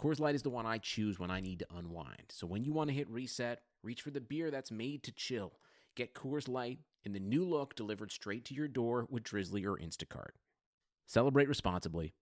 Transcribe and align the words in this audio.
Coors 0.00 0.20
Light 0.20 0.34
is 0.34 0.42
the 0.42 0.50
one 0.50 0.66
I 0.66 0.78
choose 0.78 1.18
when 1.18 1.30
I 1.30 1.40
need 1.40 1.60
to 1.60 1.66
unwind. 1.76 2.24
So 2.30 2.46
when 2.46 2.64
you 2.64 2.72
want 2.72 2.90
to 2.90 2.96
hit 2.96 3.08
reset, 3.08 3.60
reach 3.82 4.02
for 4.02 4.10
the 4.10 4.20
beer 4.20 4.50
that's 4.50 4.70
made 4.70 5.02
to 5.04 5.12
chill. 5.12 5.52
Get 5.96 6.14
Coors 6.14 6.48
Light 6.48 6.80
in 7.04 7.12
the 7.12 7.20
new 7.20 7.44
look 7.44 7.74
delivered 7.74 8.10
straight 8.10 8.44
to 8.46 8.54
your 8.54 8.68
door 8.68 9.06
with 9.10 9.22
Drizzly 9.22 9.64
or 9.64 9.76
Instacart. 9.76 10.32
Celebrate 11.06 11.48
responsibly. 11.48 12.14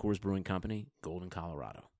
Coors 0.00 0.20
Brewing 0.20 0.42
Company, 0.42 0.88
Golden, 1.02 1.30
Colorado. 1.30 1.90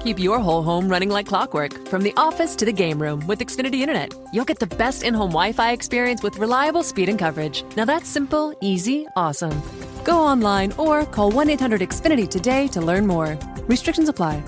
Keep 0.00 0.18
your 0.18 0.38
whole 0.38 0.62
home 0.62 0.88
running 0.88 1.08
like 1.08 1.26
clockwork 1.26 1.88
from 1.88 2.02
the 2.02 2.12
office 2.16 2.54
to 2.56 2.64
the 2.64 2.72
game 2.72 3.00
room 3.00 3.26
with 3.26 3.40
Xfinity 3.40 3.80
Internet. 3.80 4.14
You'll 4.32 4.44
get 4.44 4.58
the 4.58 4.66
best 4.66 5.02
in 5.02 5.14
home 5.14 5.30
Wi 5.30 5.52
Fi 5.52 5.72
experience 5.72 6.22
with 6.22 6.38
reliable 6.38 6.82
speed 6.82 7.08
and 7.08 7.18
coverage. 7.18 7.64
Now 7.76 7.84
that's 7.84 8.08
simple, 8.08 8.56
easy, 8.60 9.06
awesome. 9.16 9.62
Go 10.04 10.18
online 10.18 10.72
or 10.72 11.04
call 11.04 11.30
1 11.30 11.50
800 11.50 11.80
Xfinity 11.80 12.28
today 12.28 12.68
to 12.68 12.80
learn 12.80 13.06
more. 13.06 13.38
Restrictions 13.68 14.08
apply. 14.08 14.42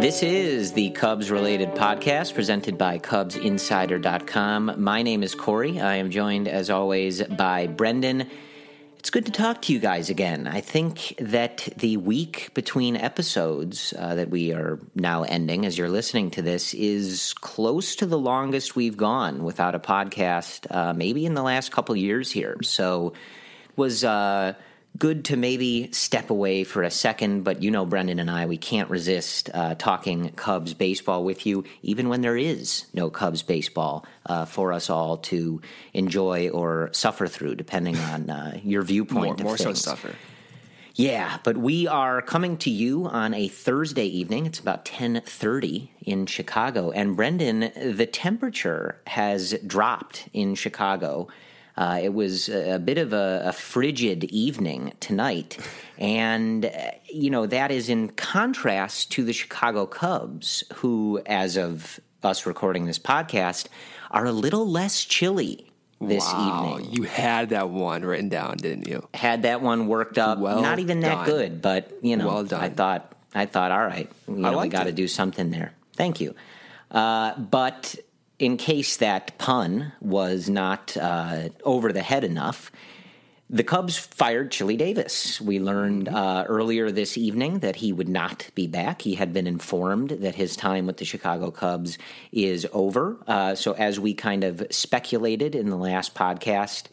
This 0.00 0.22
is 0.22 0.72
the 0.72 0.90
Cubs 0.90 1.30
related 1.30 1.70
podcast 1.70 2.34
presented 2.34 2.78
by 2.78 2.98
CubsInsider.com. 2.98 4.74
My 4.76 5.02
name 5.02 5.22
is 5.22 5.34
Corey. 5.34 5.80
I 5.80 5.96
am 5.96 6.10
joined, 6.10 6.46
as 6.46 6.70
always, 6.70 7.22
by 7.22 7.66
Brendan. 7.66 8.28
It's 8.98 9.10
good 9.10 9.26
to 9.26 9.32
talk 9.32 9.62
to 9.62 9.72
you 9.72 9.78
guys 9.78 10.10
again. 10.10 10.48
I 10.48 10.60
think 10.60 11.14
that 11.20 11.68
the 11.76 11.96
week 11.98 12.52
between 12.54 12.96
episodes 12.96 13.94
uh, 13.96 14.16
that 14.16 14.28
we 14.28 14.52
are 14.52 14.80
now 14.96 15.22
ending 15.22 15.64
as 15.64 15.78
you're 15.78 15.88
listening 15.88 16.32
to 16.32 16.42
this 16.42 16.74
is 16.74 17.32
close 17.34 17.94
to 17.96 18.06
the 18.06 18.18
longest 18.18 18.74
we've 18.74 18.96
gone 18.96 19.44
without 19.44 19.76
a 19.76 19.78
podcast, 19.78 20.66
uh, 20.74 20.92
maybe 20.94 21.24
in 21.26 21.34
the 21.34 21.42
last 21.42 21.70
couple 21.70 21.94
years 21.94 22.32
here. 22.32 22.56
So 22.62 23.12
was. 23.76 24.02
Uh, 24.02 24.54
good 24.96 25.26
to 25.26 25.36
maybe 25.36 25.92
step 25.92 26.30
away 26.30 26.64
for 26.64 26.82
a 26.82 26.90
second, 26.90 27.44
but 27.44 27.62
you 27.62 27.70
know, 27.70 27.84
Brendan 27.84 28.18
and 28.18 28.30
I, 28.30 28.46
we 28.46 28.56
can't 28.56 28.90
resist 28.90 29.50
uh, 29.52 29.74
talking 29.74 30.30
Cubs 30.30 30.74
baseball 30.74 31.24
with 31.24 31.46
you, 31.46 31.64
even 31.82 32.08
when 32.08 32.20
there 32.20 32.36
is 32.36 32.86
no 32.92 33.10
Cubs 33.10 33.42
baseball 33.42 34.04
uh, 34.26 34.44
for 34.44 34.72
us 34.72 34.90
all 34.90 35.18
to 35.18 35.60
enjoy 35.92 36.48
or 36.48 36.90
suffer 36.92 37.26
through, 37.26 37.54
depending 37.54 37.96
on 37.96 38.30
uh, 38.30 38.58
your 38.62 38.82
viewpoint. 38.82 39.40
More, 39.40 39.50
more 39.50 39.58
so 39.58 39.72
suffer. 39.72 40.14
Yeah, 40.98 41.38
but 41.44 41.56
we 41.56 41.86
are 41.86 42.20
coming 42.20 42.56
to 42.58 42.70
you 42.70 43.06
on 43.06 43.32
a 43.32 43.46
Thursday 43.46 44.06
evening. 44.06 44.46
It's 44.46 44.58
about 44.58 44.84
10:30 44.84 45.90
in 46.00 46.26
Chicago, 46.26 46.90
and 46.90 47.14
Brendan, 47.14 47.70
the 47.76 48.06
temperature 48.06 49.00
has 49.06 49.52
dropped 49.64 50.28
in 50.32 50.56
Chicago. 50.56 51.28
Uh, 51.78 52.00
it 52.02 52.12
was 52.12 52.48
a 52.48 52.80
bit 52.80 52.98
of 52.98 53.12
a, 53.12 53.42
a 53.44 53.52
frigid 53.52 54.24
evening 54.24 54.92
tonight, 54.98 55.56
and 55.96 56.64
uh, 56.64 56.70
you 57.08 57.30
know 57.30 57.46
that 57.46 57.70
is 57.70 57.88
in 57.88 58.08
contrast 58.08 59.12
to 59.12 59.22
the 59.22 59.32
Chicago 59.32 59.86
Cubs, 59.86 60.64
who, 60.74 61.22
as 61.24 61.56
of 61.56 62.00
us 62.24 62.46
recording 62.46 62.86
this 62.86 62.98
podcast, 62.98 63.68
are 64.10 64.26
a 64.26 64.32
little 64.32 64.68
less 64.68 65.04
chilly 65.04 65.70
this 66.00 66.24
wow, 66.24 66.78
evening. 66.78 66.92
You 66.92 67.04
had 67.04 67.50
that 67.50 67.70
one 67.70 68.02
written 68.02 68.28
down, 68.28 68.56
didn't 68.56 68.88
you? 68.88 69.06
Had 69.14 69.42
that 69.42 69.62
one 69.62 69.86
worked 69.86 70.18
up. 70.18 70.40
Well 70.40 70.60
Not 70.60 70.80
even 70.80 70.98
that 71.00 71.14
done. 71.14 71.26
good, 71.26 71.62
but 71.62 71.96
you 72.02 72.16
know, 72.16 72.26
Well 72.26 72.44
done. 72.44 72.60
I 72.60 72.70
thought 72.70 73.12
I 73.36 73.46
thought, 73.46 73.70
all 73.70 73.86
right, 73.86 74.10
you 74.26 74.34
know, 74.34 74.50
we 74.50 74.56
liked 74.56 74.72
got 74.72 74.84
to 74.84 74.92
do 74.92 75.06
something 75.06 75.50
there. 75.50 75.72
Thank 75.94 76.20
you. 76.20 76.34
Uh, 76.90 77.38
but 77.38 77.94
in 78.38 78.56
case 78.56 78.96
that 78.98 79.36
pun 79.38 79.92
was 80.00 80.48
not 80.48 80.96
uh, 80.96 81.48
over 81.64 81.92
the 81.92 82.02
head 82.02 82.24
enough, 82.24 82.70
the 83.50 83.64
Cubs 83.64 83.96
fired 83.96 84.50
Chili 84.50 84.76
Davis. 84.76 85.40
We 85.40 85.58
learned 85.58 86.06
Mm-hmm. 86.06 86.14
uh, 86.14 86.44
earlier 86.44 86.90
this 86.90 87.16
evening 87.16 87.60
that 87.60 87.76
he 87.76 87.92
would 87.92 88.08
not 88.08 88.50
be 88.54 88.66
back. 88.66 89.00
He 89.02 89.14
had 89.14 89.32
been 89.32 89.46
informed 89.46 90.10
that 90.10 90.34
his 90.34 90.54
time 90.54 90.86
with 90.86 90.98
the 90.98 91.04
Chicago 91.06 91.50
Cubs 91.50 91.96
is 92.30 92.66
over. 92.72 93.16
Uh, 93.26 93.54
so, 93.54 93.72
as 93.72 93.98
we 93.98 94.12
kind 94.14 94.44
of 94.44 94.62
speculated 94.70 95.54
in 95.54 95.70
the 95.70 95.76
last 95.76 96.14
podcast, 96.14 96.84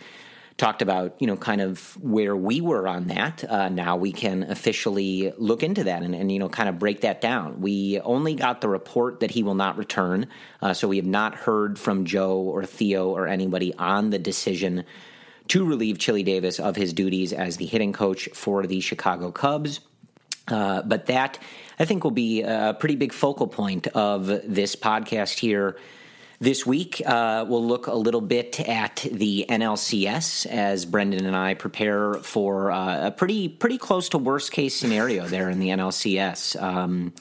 talked 0.57 0.81
about 0.81 1.15
you 1.19 1.27
know 1.27 1.35
kind 1.35 1.61
of 1.61 1.97
where 2.01 2.35
we 2.35 2.61
were 2.61 2.87
on 2.87 3.07
that. 3.07 3.43
Uh, 3.43 3.69
now 3.69 3.95
we 3.97 4.11
can 4.11 4.43
officially 4.43 5.33
look 5.37 5.63
into 5.63 5.83
that 5.83 6.01
and, 6.03 6.15
and 6.15 6.31
you 6.31 6.39
know 6.39 6.49
kind 6.49 6.69
of 6.69 6.79
break 6.79 7.01
that 7.01 7.21
down. 7.21 7.61
We 7.61 7.99
only 7.99 8.35
got 8.35 8.61
the 8.61 8.69
report 8.69 9.19
that 9.19 9.31
he 9.31 9.43
will 9.43 9.55
not 9.55 9.77
return, 9.77 10.27
uh, 10.61 10.73
so 10.73 10.87
we 10.87 10.97
have 10.97 11.05
not 11.05 11.35
heard 11.35 11.77
from 11.77 12.05
Joe 12.05 12.37
or 12.37 12.65
Theo 12.65 13.09
or 13.09 13.27
anybody 13.27 13.73
on 13.75 14.09
the 14.09 14.19
decision 14.19 14.85
to 15.49 15.65
relieve 15.65 15.99
Chili 15.99 16.23
Davis 16.23 16.59
of 16.59 16.75
his 16.75 16.93
duties 16.93 17.31
as 17.33 17.57
the 17.57 17.65
hitting 17.65 17.93
coach 17.93 18.29
for 18.33 18.65
the 18.65 18.79
Chicago 18.79 19.31
Cubs. 19.31 19.79
Uh, 20.47 20.81
but 20.83 21.07
that, 21.07 21.39
I 21.79 21.85
think, 21.85 22.03
will 22.03 22.11
be 22.11 22.41
a 22.43 22.75
pretty 22.79 22.95
big 22.95 23.13
focal 23.13 23.47
point 23.47 23.87
of 23.87 24.27
this 24.27 24.75
podcast 24.75 25.39
here 25.39 25.77
this 26.39 26.65
week. 26.65 27.01
Uh, 27.05 27.45
we'll 27.47 27.65
look 27.65 27.87
a 27.87 27.95
little 27.95 28.21
bit 28.21 28.59
at 28.59 29.05
the 29.11 29.45
NLCS 29.49 30.45
as 30.45 30.85
Brendan 30.85 31.25
and 31.25 31.35
I 31.35 31.53
prepare 31.53 32.15
for 32.15 32.71
uh, 32.71 33.07
a 33.07 33.11
pretty 33.11 33.49
pretty 33.49 33.77
close 33.77 34.09
to 34.09 34.17
worst 34.17 34.51
case 34.51 34.75
scenario 34.75 35.27
there 35.27 35.49
in 35.49 35.59
the 35.59 35.69
NLCS. 35.69 36.61
Um, 36.61 37.13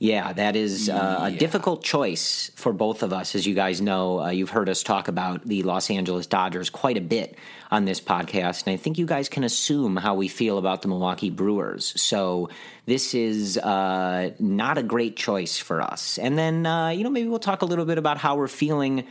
yeah, 0.00 0.32
that 0.32 0.54
is 0.54 0.88
uh, 0.88 1.18
a 1.22 1.30
difficult 1.32 1.82
choice 1.82 2.52
for 2.54 2.72
both 2.72 3.02
of 3.02 3.12
us. 3.12 3.34
As 3.34 3.46
you 3.46 3.54
guys 3.54 3.80
know, 3.80 4.20
uh, 4.20 4.30
you've 4.30 4.50
heard 4.50 4.68
us 4.68 4.84
talk 4.84 5.08
about 5.08 5.44
the 5.44 5.64
Los 5.64 5.90
Angeles 5.90 6.28
Dodgers 6.28 6.70
quite 6.70 6.96
a 6.96 7.00
bit 7.00 7.36
on 7.70 7.84
this 7.84 8.00
podcast, 8.00 8.66
and 8.66 8.72
I 8.72 8.76
think 8.76 8.98
you 8.98 9.06
guys 9.06 9.28
can 9.28 9.44
assume 9.44 9.96
how 9.96 10.14
we 10.14 10.28
feel 10.28 10.56
about 10.58 10.82
the 10.82 10.88
Milwaukee 10.88 11.30
Brewers. 11.30 12.00
So 12.00 12.48
this 12.86 13.14
is 13.14 13.58
uh, 13.58 14.30
not 14.38 14.78
a 14.78 14.82
great 14.82 15.16
choice 15.16 15.58
for 15.58 15.82
us. 15.82 16.18
And 16.18 16.38
then, 16.38 16.64
uh, 16.64 16.88
you 16.88 17.04
know, 17.04 17.10
maybe 17.10 17.28
we'll 17.28 17.38
talk 17.38 17.62
a 17.62 17.66
little 17.66 17.84
bit 17.84 17.98
about 17.98 18.16
how 18.16 18.36
we're 18.36 18.48
feeling 18.48 19.04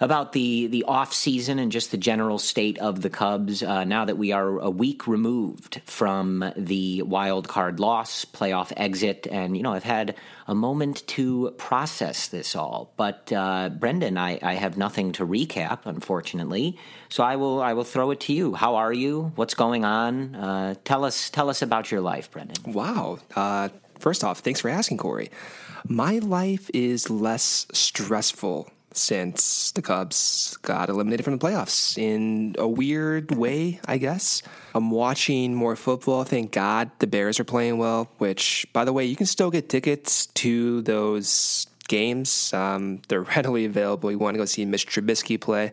about 0.00 0.32
the 0.32 0.66
the 0.68 0.84
off 0.84 1.12
season 1.12 1.58
and 1.58 1.72
just 1.72 1.90
the 1.90 1.96
general 1.96 2.38
state 2.38 2.78
of 2.78 3.02
the 3.02 3.10
Cubs 3.10 3.62
uh, 3.62 3.84
now 3.84 4.04
that 4.04 4.16
we 4.16 4.32
are 4.32 4.58
a 4.60 4.70
week 4.70 5.06
removed 5.06 5.80
from 5.84 6.52
the 6.56 7.02
wild 7.02 7.48
card 7.48 7.80
loss, 7.80 8.24
playoff 8.24 8.72
exit, 8.76 9.26
and 9.30 9.56
you 9.56 9.62
know 9.62 9.72
I've 9.72 9.84
had 9.84 10.14
a 10.46 10.54
moment 10.54 11.06
to 11.08 11.54
process 11.58 12.28
this 12.28 12.54
all. 12.54 12.92
But 12.96 13.32
uh, 13.32 13.70
Brendan, 13.70 14.16
I, 14.16 14.38
I 14.42 14.54
have 14.54 14.76
nothing 14.76 15.12
to 15.12 15.26
recap, 15.26 15.80
unfortunately. 15.84 16.78
So 17.08 17.22
I 17.22 17.36
will 17.36 17.60
I 17.60 17.72
will 17.72 17.84
throw 17.84 18.10
it 18.12 18.20
to 18.20 18.32
you. 18.32 18.54
How 18.54 18.76
are 18.76 18.92
you? 18.92 19.32
What's 19.34 19.54
going 19.54 19.84
on? 19.84 20.34
Uh, 20.34 20.74
tell 20.84 21.04
us 21.04 21.30
tell 21.30 21.50
us 21.50 21.62
about 21.62 21.90
your 21.90 22.00
life, 22.00 22.30
Brendan. 22.30 22.72
Wow. 22.72 23.18
Uh, 23.34 23.68
first 23.98 24.22
off, 24.22 24.40
thanks 24.40 24.60
for 24.60 24.68
asking, 24.68 24.98
Corey. 24.98 25.30
My 25.86 26.18
life 26.18 26.70
is 26.74 27.08
less 27.08 27.66
stressful 27.72 28.70
since 28.92 29.72
the 29.72 29.82
Cubs 29.82 30.56
got 30.62 30.88
eliminated 30.88 31.24
from 31.24 31.36
the 31.36 31.44
playoffs 31.44 31.98
in 31.98 32.56
a 32.58 32.66
weird 32.66 33.32
way, 33.32 33.80
I 33.86 33.98
guess. 33.98 34.42
I'm 34.74 34.90
watching 34.90 35.54
more 35.54 35.76
football. 35.76 36.24
Thank 36.24 36.52
God 36.52 36.90
the 36.98 37.06
Bears 37.06 37.38
are 37.38 37.44
playing 37.44 37.78
well, 37.78 38.10
which, 38.18 38.66
by 38.72 38.84
the 38.84 38.92
way, 38.92 39.04
you 39.04 39.16
can 39.16 39.26
still 39.26 39.50
get 39.50 39.68
tickets 39.68 40.26
to 40.26 40.82
those 40.82 41.66
games. 41.88 42.52
Um, 42.52 43.02
they're 43.08 43.22
readily 43.36 43.64
available. 43.64 44.10
You 44.10 44.18
want 44.18 44.34
to 44.34 44.38
go 44.38 44.44
see 44.44 44.64
Mitch 44.64 44.86
Trubisky 44.86 45.40
play 45.40 45.72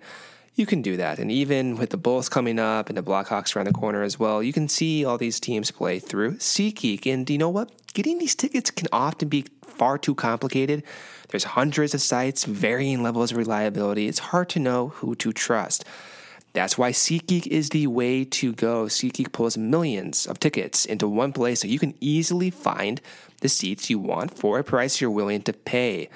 you 0.55 0.65
can 0.65 0.81
do 0.81 0.97
that. 0.97 1.19
And 1.19 1.31
even 1.31 1.75
with 1.75 1.89
the 1.89 1.97
Bulls 1.97 2.29
coming 2.29 2.59
up 2.59 2.89
and 2.89 2.97
the 2.97 3.03
Blackhawks 3.03 3.55
around 3.55 3.67
the 3.67 3.73
corner 3.73 4.03
as 4.03 4.17
well, 4.17 4.41
you 4.41 4.53
can 4.53 4.67
see 4.67 5.03
all 5.03 5.17
these 5.17 5.39
teams 5.39 5.69
play 5.69 5.99
through 5.99 6.35
SeatGeek. 6.35 7.11
And 7.11 7.29
you 7.29 7.37
know 7.37 7.49
what? 7.49 7.71
Getting 7.93 8.17
these 8.17 8.35
tickets 8.35 8.71
can 8.71 8.87
often 8.91 9.27
be 9.27 9.45
far 9.61 9.97
too 9.97 10.15
complicated. 10.15 10.83
There's 11.29 11.43
hundreds 11.43 11.93
of 11.93 12.01
sites, 12.01 12.45
varying 12.45 13.03
levels 13.03 13.31
of 13.31 13.37
reliability. 13.37 14.07
It's 14.07 14.19
hard 14.19 14.49
to 14.49 14.59
know 14.59 14.89
who 14.89 15.15
to 15.15 15.31
trust. 15.33 15.85
That's 16.53 16.77
why 16.77 16.91
SeatGeek 16.91 17.47
is 17.47 17.69
the 17.69 17.87
way 17.87 18.23
to 18.23 18.53
go. 18.53 18.85
SeatGeek 18.85 19.33
pulls 19.33 19.57
millions 19.57 20.25
of 20.25 20.39
tickets 20.39 20.85
into 20.85 21.07
one 21.07 21.33
place 21.33 21.59
so 21.59 21.67
you 21.67 21.79
can 21.79 21.95
easily 21.99 22.49
find 22.49 23.01
the 23.41 23.49
seats 23.49 23.89
you 23.89 23.99
want 23.99 24.37
for 24.37 24.57
a 24.57 24.63
price 24.63 25.01
you're 25.01 25.11
willing 25.11 25.41
to 25.41 25.53
pay. 25.53 26.09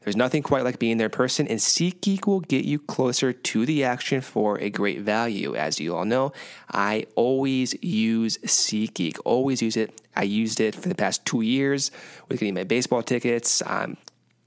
There's 0.00 0.16
nothing 0.16 0.42
quite 0.42 0.64
like 0.64 0.78
being 0.78 0.96
there 0.96 1.06
in 1.06 1.12
person, 1.12 1.46
and 1.46 1.60
SeatGeek 1.60 2.26
will 2.26 2.40
get 2.40 2.64
you 2.64 2.78
closer 2.78 3.32
to 3.32 3.66
the 3.66 3.84
action 3.84 4.20
for 4.20 4.58
a 4.58 4.68
great 4.70 5.00
value. 5.00 5.54
As 5.54 5.78
you 5.78 5.94
all 5.94 6.04
know, 6.04 6.32
I 6.70 7.06
always 7.14 7.74
use 7.82 8.38
SeatGeek, 8.38 9.18
always 9.24 9.62
use 9.62 9.76
it. 9.76 10.00
I 10.16 10.24
used 10.24 10.58
it 10.58 10.74
for 10.74 10.88
the 10.88 10.94
past 10.94 11.24
two 11.24 11.42
years 11.42 11.90
with 12.28 12.40
getting 12.40 12.54
my 12.54 12.64
baseball 12.64 13.02
tickets. 13.02 13.62
I'm 13.64 13.96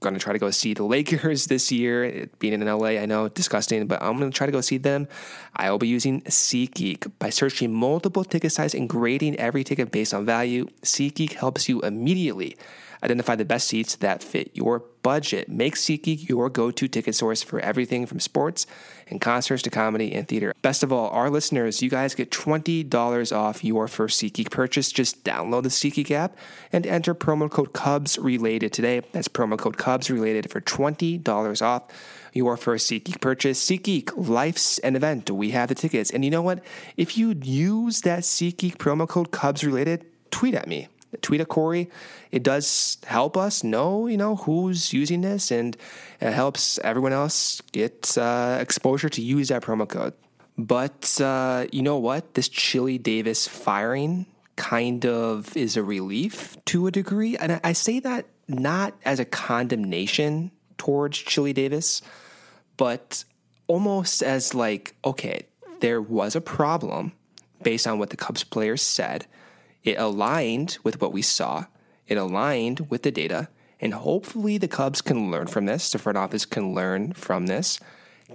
going 0.06 0.18
to 0.18 0.22
try 0.22 0.32
to 0.32 0.38
go 0.38 0.50
see 0.50 0.74
the 0.74 0.84
Lakers 0.84 1.46
this 1.52 1.72
year. 1.72 2.28
Being 2.38 2.54
in 2.54 2.64
LA, 2.64 2.98
I 3.02 3.06
know, 3.06 3.28
disgusting, 3.28 3.86
but 3.86 4.02
I'm 4.02 4.16
going 4.18 4.30
to 4.30 4.36
try 4.36 4.46
to 4.46 4.52
go 4.52 4.60
see 4.60 4.78
them. 4.78 5.08
I 5.54 5.70
will 5.70 5.78
be 5.78 5.88
using 5.88 6.22
SeatGeek. 6.22 7.12
By 7.18 7.30
searching 7.30 7.72
multiple 7.72 8.24
ticket 8.24 8.52
sizes 8.52 8.78
and 8.78 8.88
grading 8.88 9.36
every 9.36 9.64
ticket 9.64 9.90
based 9.90 10.14
on 10.14 10.24
value, 10.24 10.66
SeatGeek 10.82 11.32
helps 11.32 11.68
you 11.68 11.80
immediately 11.80 12.56
Identify 13.06 13.36
the 13.36 13.44
best 13.44 13.68
seats 13.68 13.94
that 13.96 14.20
fit 14.20 14.50
your 14.54 14.80
budget. 15.04 15.48
Make 15.48 15.76
SeatGeek 15.76 16.28
your 16.28 16.50
go 16.50 16.72
to 16.72 16.88
ticket 16.88 17.14
source 17.14 17.40
for 17.40 17.60
everything 17.60 18.04
from 18.04 18.18
sports 18.18 18.66
and 19.06 19.20
concerts 19.20 19.62
to 19.62 19.70
comedy 19.70 20.12
and 20.12 20.26
theater. 20.26 20.52
Best 20.60 20.82
of 20.82 20.92
all, 20.92 21.08
our 21.10 21.30
listeners, 21.30 21.80
you 21.80 21.88
guys 21.88 22.16
get 22.16 22.32
$20 22.32 23.36
off 23.36 23.62
your 23.62 23.86
first 23.86 24.20
SeatGeek 24.20 24.50
purchase. 24.50 24.90
Just 24.90 25.22
download 25.22 25.62
the 25.62 25.68
SeatGeek 25.68 26.10
app 26.10 26.36
and 26.72 26.84
enter 26.84 27.14
promo 27.14 27.48
code 27.48 27.72
Cubs 27.72 28.18
related 28.18 28.72
today. 28.72 29.02
That's 29.12 29.28
promo 29.28 29.56
code 29.56 29.76
Cubs 29.76 30.10
related 30.10 30.50
for 30.50 30.60
$20 30.60 31.62
off 31.62 31.86
your 32.32 32.56
first 32.56 32.90
SeatGeek 32.90 33.20
purchase. 33.20 33.64
SeatGeek, 33.64 34.28
life's 34.28 34.80
an 34.80 34.96
event. 34.96 35.30
We 35.30 35.52
have 35.52 35.68
the 35.68 35.76
tickets. 35.76 36.10
And 36.10 36.24
you 36.24 36.32
know 36.32 36.42
what? 36.42 36.64
If 36.96 37.16
you 37.16 37.36
use 37.40 38.00
that 38.00 38.24
SeatGeek 38.24 38.78
promo 38.78 39.08
code 39.08 39.30
Cubs 39.30 39.62
related, 39.62 40.06
tweet 40.32 40.56
at 40.56 40.66
me 40.66 40.88
tweet 41.22 41.40
at 41.40 41.48
Corey. 41.48 41.90
It 42.30 42.42
does 42.42 42.98
help 43.04 43.36
us 43.36 43.64
know, 43.64 44.06
you 44.06 44.16
know, 44.16 44.36
who's 44.36 44.92
using 44.92 45.20
this, 45.20 45.50
and 45.50 45.76
it 46.20 46.32
helps 46.32 46.78
everyone 46.78 47.12
else 47.12 47.60
get 47.72 48.16
uh, 48.18 48.58
exposure 48.60 49.08
to 49.08 49.22
use 49.22 49.48
that 49.48 49.62
promo 49.62 49.88
code. 49.88 50.14
But 50.58 51.20
uh, 51.20 51.66
you 51.72 51.82
know 51.82 51.98
what? 51.98 52.34
This 52.34 52.48
Chili 52.48 52.98
Davis 52.98 53.46
firing 53.46 54.26
kind 54.56 55.04
of 55.04 55.54
is 55.56 55.76
a 55.76 55.82
relief 55.82 56.56
to 56.66 56.86
a 56.86 56.90
degree, 56.90 57.36
and 57.36 57.60
I 57.62 57.72
say 57.72 58.00
that 58.00 58.26
not 58.48 58.94
as 59.04 59.20
a 59.20 59.24
condemnation 59.24 60.50
towards 60.78 61.18
Chili 61.18 61.52
Davis, 61.52 62.00
but 62.76 63.24
almost 63.66 64.22
as 64.22 64.54
like, 64.54 64.94
okay, 65.04 65.46
there 65.80 66.00
was 66.00 66.36
a 66.36 66.40
problem 66.40 67.12
based 67.62 67.86
on 67.86 67.98
what 67.98 68.10
the 68.10 68.16
Cubs 68.16 68.44
players 68.44 68.82
said 68.82 69.26
it 69.86 69.98
aligned 69.98 70.78
with 70.82 71.00
what 71.00 71.12
we 71.12 71.22
saw, 71.22 71.66
it 72.06 72.18
aligned 72.18 72.90
with 72.90 73.02
the 73.02 73.10
data, 73.10 73.48
and 73.80 73.94
hopefully 73.94 74.58
the 74.58 74.68
Cubs 74.68 75.00
can 75.00 75.30
learn 75.30 75.46
from 75.46 75.66
this, 75.66 75.90
the 75.90 75.98
front 75.98 76.18
office 76.18 76.44
can 76.44 76.74
learn 76.74 77.12
from 77.12 77.46
this, 77.46 77.80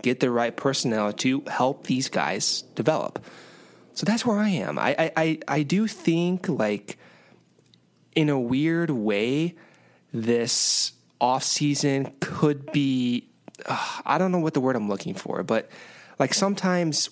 get 0.01 0.19
the 0.19 0.31
right 0.31 0.55
personnel 0.55 1.11
to 1.13 1.41
help 1.47 1.87
these 1.87 2.09
guys 2.09 2.63
develop. 2.75 3.23
So 3.93 4.05
that's 4.05 4.25
where 4.25 4.37
I 4.37 4.49
am. 4.49 4.79
I, 4.79 5.11
I, 5.17 5.39
I 5.47 5.63
do 5.63 5.85
think, 5.85 6.47
like, 6.47 6.97
in 8.15 8.29
a 8.29 8.39
weird 8.39 8.89
way, 8.89 9.55
this 10.13 10.93
offseason 11.19 12.19
could 12.19 12.71
be 12.71 13.27
uh, 13.65 14.01
I 14.05 14.17
don't 14.17 14.31
know 14.31 14.39
what 14.39 14.53
the 14.53 14.59
word 14.59 14.75
I'm 14.75 14.89
looking 14.89 15.13
for, 15.13 15.43
but 15.43 15.69
like 16.19 16.33
sometimes 16.33 17.09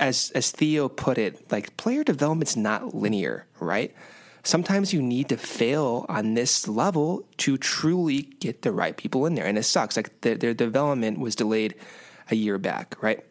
as 0.00 0.32
as 0.34 0.50
Theo 0.50 0.88
put 0.88 1.18
it, 1.18 1.52
like 1.52 1.76
player 1.76 2.02
development's 2.02 2.56
not 2.56 2.94
linear, 2.94 3.46
right? 3.60 3.94
Sometimes 4.42 4.92
you 4.92 5.02
need 5.02 5.28
to 5.28 5.36
fail 5.36 6.06
on 6.08 6.32
this 6.32 6.66
level 6.66 7.28
to 7.36 7.58
truly 7.58 8.22
get 8.22 8.62
the 8.62 8.72
right 8.72 8.96
people 8.96 9.26
in 9.26 9.34
there, 9.34 9.44
and 9.44 9.58
it 9.58 9.64
sucks. 9.64 9.96
Like 9.96 10.22
the, 10.22 10.34
their 10.34 10.54
development 10.54 11.20
was 11.20 11.36
delayed 11.36 11.74
a 12.30 12.34
year 12.34 12.56
back, 12.56 12.96
right? 13.02 13.24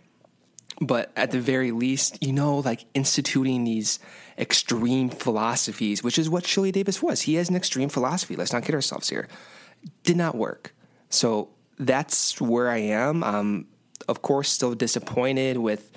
But 0.79 1.11
at 1.15 1.31
the 1.31 1.41
very 1.41 1.71
least, 1.71 2.23
you 2.23 2.31
know, 2.31 2.59
like 2.59 2.85
instituting 2.93 3.63
these 3.63 3.99
extreme 4.37 5.09
philosophies, 5.09 6.03
which 6.03 6.17
is 6.17 6.29
what 6.29 6.43
Chili 6.45 6.71
Davis 6.71 7.01
was. 7.01 7.21
He 7.21 7.35
has 7.35 7.49
an 7.49 7.55
extreme 7.55 7.89
philosophy. 7.89 8.35
Let's 8.35 8.53
not 8.53 8.63
kid 8.63 8.75
ourselves 8.75 9.09
here. 9.09 9.27
Did 10.03 10.15
not 10.15 10.35
work. 10.35 10.73
So 11.09 11.49
that's 11.77 12.39
where 12.39 12.69
I 12.69 12.77
am. 12.77 13.23
I'm, 13.23 13.67
of 14.07 14.21
course, 14.21 14.49
still 14.49 14.75
disappointed 14.75 15.57
with 15.57 15.91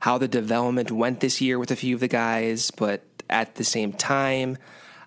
how 0.00 0.18
the 0.18 0.28
development 0.28 0.90
went 0.90 1.20
this 1.20 1.40
year 1.40 1.58
with 1.58 1.70
a 1.70 1.76
few 1.76 1.94
of 1.94 2.00
the 2.00 2.08
guys, 2.08 2.70
but 2.70 3.02
at 3.28 3.56
the 3.56 3.64
same 3.64 3.92
time, 3.92 4.56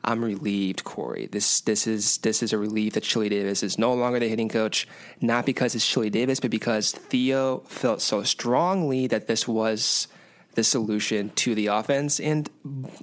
I'm 0.03 0.23
relieved, 0.23 0.83
Corey. 0.83 1.27
This 1.27 1.61
this 1.61 1.85
is 1.85 2.19
this 2.19 2.41
is 2.41 2.53
a 2.53 2.57
relief 2.57 2.93
that 2.93 3.03
Chili 3.03 3.29
Davis 3.29 3.63
is 3.63 3.77
no 3.77 3.93
longer 3.93 4.19
the 4.19 4.29
hitting 4.29 4.49
coach, 4.49 4.87
not 5.19 5.45
because 5.45 5.75
it's 5.75 5.85
Chili 5.85 6.09
Davis, 6.09 6.39
but 6.39 6.51
because 6.51 6.91
Theo 6.91 7.59
felt 7.67 8.01
so 8.01 8.23
strongly 8.23 9.07
that 9.07 9.27
this 9.27 9.47
was 9.47 10.07
the 10.55 10.63
solution 10.63 11.29
to 11.31 11.53
the 11.53 11.67
offense. 11.67 12.19
And 12.19 12.49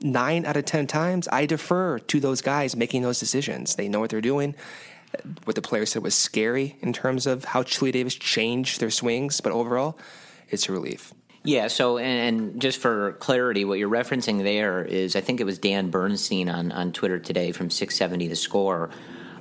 nine 0.00 0.46
out 0.46 0.56
of 0.56 0.64
ten 0.64 0.86
times, 0.86 1.28
I 1.30 1.46
defer 1.46 1.98
to 1.98 2.20
those 2.20 2.40
guys 2.40 2.74
making 2.74 3.02
those 3.02 3.20
decisions. 3.20 3.76
They 3.76 3.88
know 3.88 4.00
what 4.00 4.10
they're 4.10 4.20
doing. 4.20 4.54
What 5.44 5.54
the 5.54 5.62
player 5.62 5.87
said 5.87 6.02
was 6.02 6.14
scary 6.14 6.76
in 6.80 6.92
terms 6.92 7.26
of 7.26 7.44
how 7.44 7.62
Chili 7.62 7.92
Davis 7.92 8.14
changed 8.14 8.80
their 8.80 8.90
swings, 8.90 9.40
but 9.40 9.52
overall, 9.52 9.99
it's 10.50 10.68
a 10.68 10.72
relief. 10.72 11.14
Yeah. 11.46 11.68
So, 11.68 11.98
and 11.98 12.60
just 12.60 12.78
for 12.78 13.12
clarity, 13.12 13.64
what 13.64 13.78
you're 13.78 13.88
referencing 13.88 14.42
there 14.42 14.84
is, 14.84 15.14
I 15.14 15.20
think 15.20 15.40
it 15.40 15.44
was 15.44 15.58
Dan 15.58 15.90
Bernstein 15.90 16.48
on 16.48 16.72
on 16.72 16.92
Twitter 16.92 17.18
today 17.18 17.52
from 17.52 17.70
670 17.70 18.28
The 18.28 18.36
Score. 18.36 18.90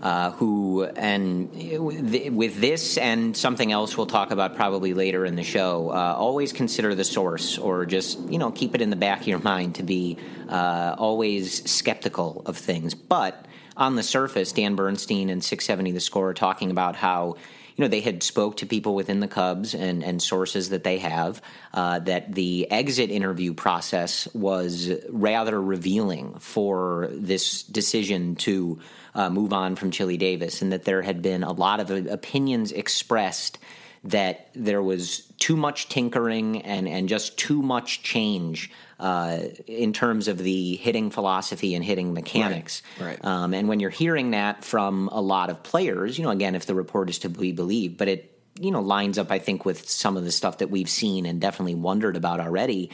Uh, 0.02 0.30
who 0.32 0.84
and 0.84 1.50
with 1.80 2.62
this 2.62 2.98
and 2.98 3.36
something 3.36 3.72
else 3.72 3.98
we'll 3.98 4.06
talk 4.06 4.30
about 4.30 4.56
probably 4.56 4.94
later 4.94 5.26
in 5.26 5.36
the 5.36 5.44
show. 5.44 5.90
Uh, 5.90 6.14
always 6.16 6.54
consider 6.54 6.94
the 6.94 7.04
source, 7.04 7.58
or 7.58 7.88
just 7.88 8.20
you 8.30 8.38
know 8.38 8.52
keep 8.52 8.76
it 8.76 8.82
in 8.82 8.92
the 8.92 8.96
back 8.96 9.22
of 9.22 9.28
your 9.28 9.40
mind 9.40 9.74
to 9.76 9.84
be 9.84 10.20
uh, 10.48 10.94
always 11.00 11.68
skeptical 11.72 12.44
of 12.46 12.56
things. 12.56 12.94
But 12.94 13.48
on 13.78 13.96
the 13.96 14.04
surface, 14.04 14.52
Dan 14.52 14.76
Bernstein 14.76 15.30
and 15.30 15.44
670 15.44 15.94
The 15.94 16.00
Score 16.00 16.30
are 16.30 16.34
talking 16.36 16.70
about 16.70 16.96
how 16.96 17.38
you 17.76 17.84
know, 17.84 17.90
they 17.90 18.00
had 18.00 18.24
spoke 18.24 18.58
to 18.58 18.66
people 18.66 18.96
within 18.96 19.20
the 19.20 19.28
Cubs 19.28 19.74
and, 19.74 20.02
and 20.02 20.22
sources 20.22 20.70
that 20.70 20.84
they 20.86 20.98
have 21.00 21.42
uh, 21.74 22.00
that 22.00 22.34
the 22.34 22.72
exit 22.72 23.12
interview 23.12 23.54
process 23.54 24.28
was 24.34 24.92
rather 25.10 25.62
revealing 25.62 26.40
for 26.40 27.10
this 27.12 27.64
decision 27.64 28.36
to 28.38 28.80
uh, 29.14 29.30
move 29.30 29.52
on 29.52 29.76
from 29.76 29.92
Chili 29.92 30.18
Davis, 30.18 30.62
and 30.62 30.72
that 30.72 30.86
there 30.86 31.02
had 31.02 31.22
been 31.22 31.44
a 31.44 31.52
lot 31.52 31.80
of 31.80 31.90
opinions 32.08 32.72
expressed 32.72 33.60
that 34.06 34.50
there 34.54 34.84
was 34.84 35.22
too 35.40 35.58
much 35.58 35.90
tinkering 35.90 36.62
and, 36.62 36.88
and 36.88 37.10
just 37.10 37.38
too 37.38 37.62
much 37.62 38.04
change 38.04 38.72
uh, 39.00 39.40
in 39.68 39.94
terms 39.94 40.28
of 40.28 40.38
the 40.38 40.76
hitting 40.76 41.10
philosophy 41.10 41.76
and 41.76 41.84
hitting 41.84 42.14
mechanics. 42.14 42.82
Right. 43.00 43.08
right. 43.08 43.26
Um, 43.26 43.54
and 43.54 43.68
when 43.68 43.80
you're 43.80 43.90
hearing 43.90 44.32
that 44.32 44.64
from 44.64 45.10
a 45.12 45.22
lot 45.22 45.50
of 45.50 45.64
players, 45.64 46.18
you 46.18 46.24
know, 46.24 46.32
again, 46.32 46.56
if 46.56 46.66
the 46.66 46.76
report 46.76 47.10
is 47.10 47.20
to 47.20 47.30
be 47.30 47.52
believed, 47.52 47.98
but 47.98 48.08
it 48.08 48.32
you 48.60 48.72
know 48.72 48.82
lines 48.82 49.18
up, 49.18 49.32
I 49.32 49.40
think, 49.40 49.66
with 49.66 49.90
some 49.90 50.18
of 50.18 50.24
the 50.24 50.32
stuff 50.32 50.60
that 50.60 50.70
we've 50.70 50.90
seen 50.90 51.26
and 51.26 51.42
definitely 51.42 51.76
wondered 51.76 52.16
about 52.16 52.40
already. 52.40 52.92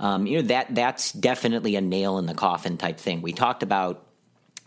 Um, 0.00 0.26
you 0.26 0.38
know 0.38 0.48
that 0.48 0.74
that's 0.74 1.12
definitely 1.12 1.76
a 1.76 1.80
nail 1.80 2.18
in 2.18 2.26
the 2.26 2.34
coffin 2.34 2.76
type 2.76 2.98
thing. 2.98 3.22
We 3.22 3.32
talked 3.32 3.62
about, 3.62 4.04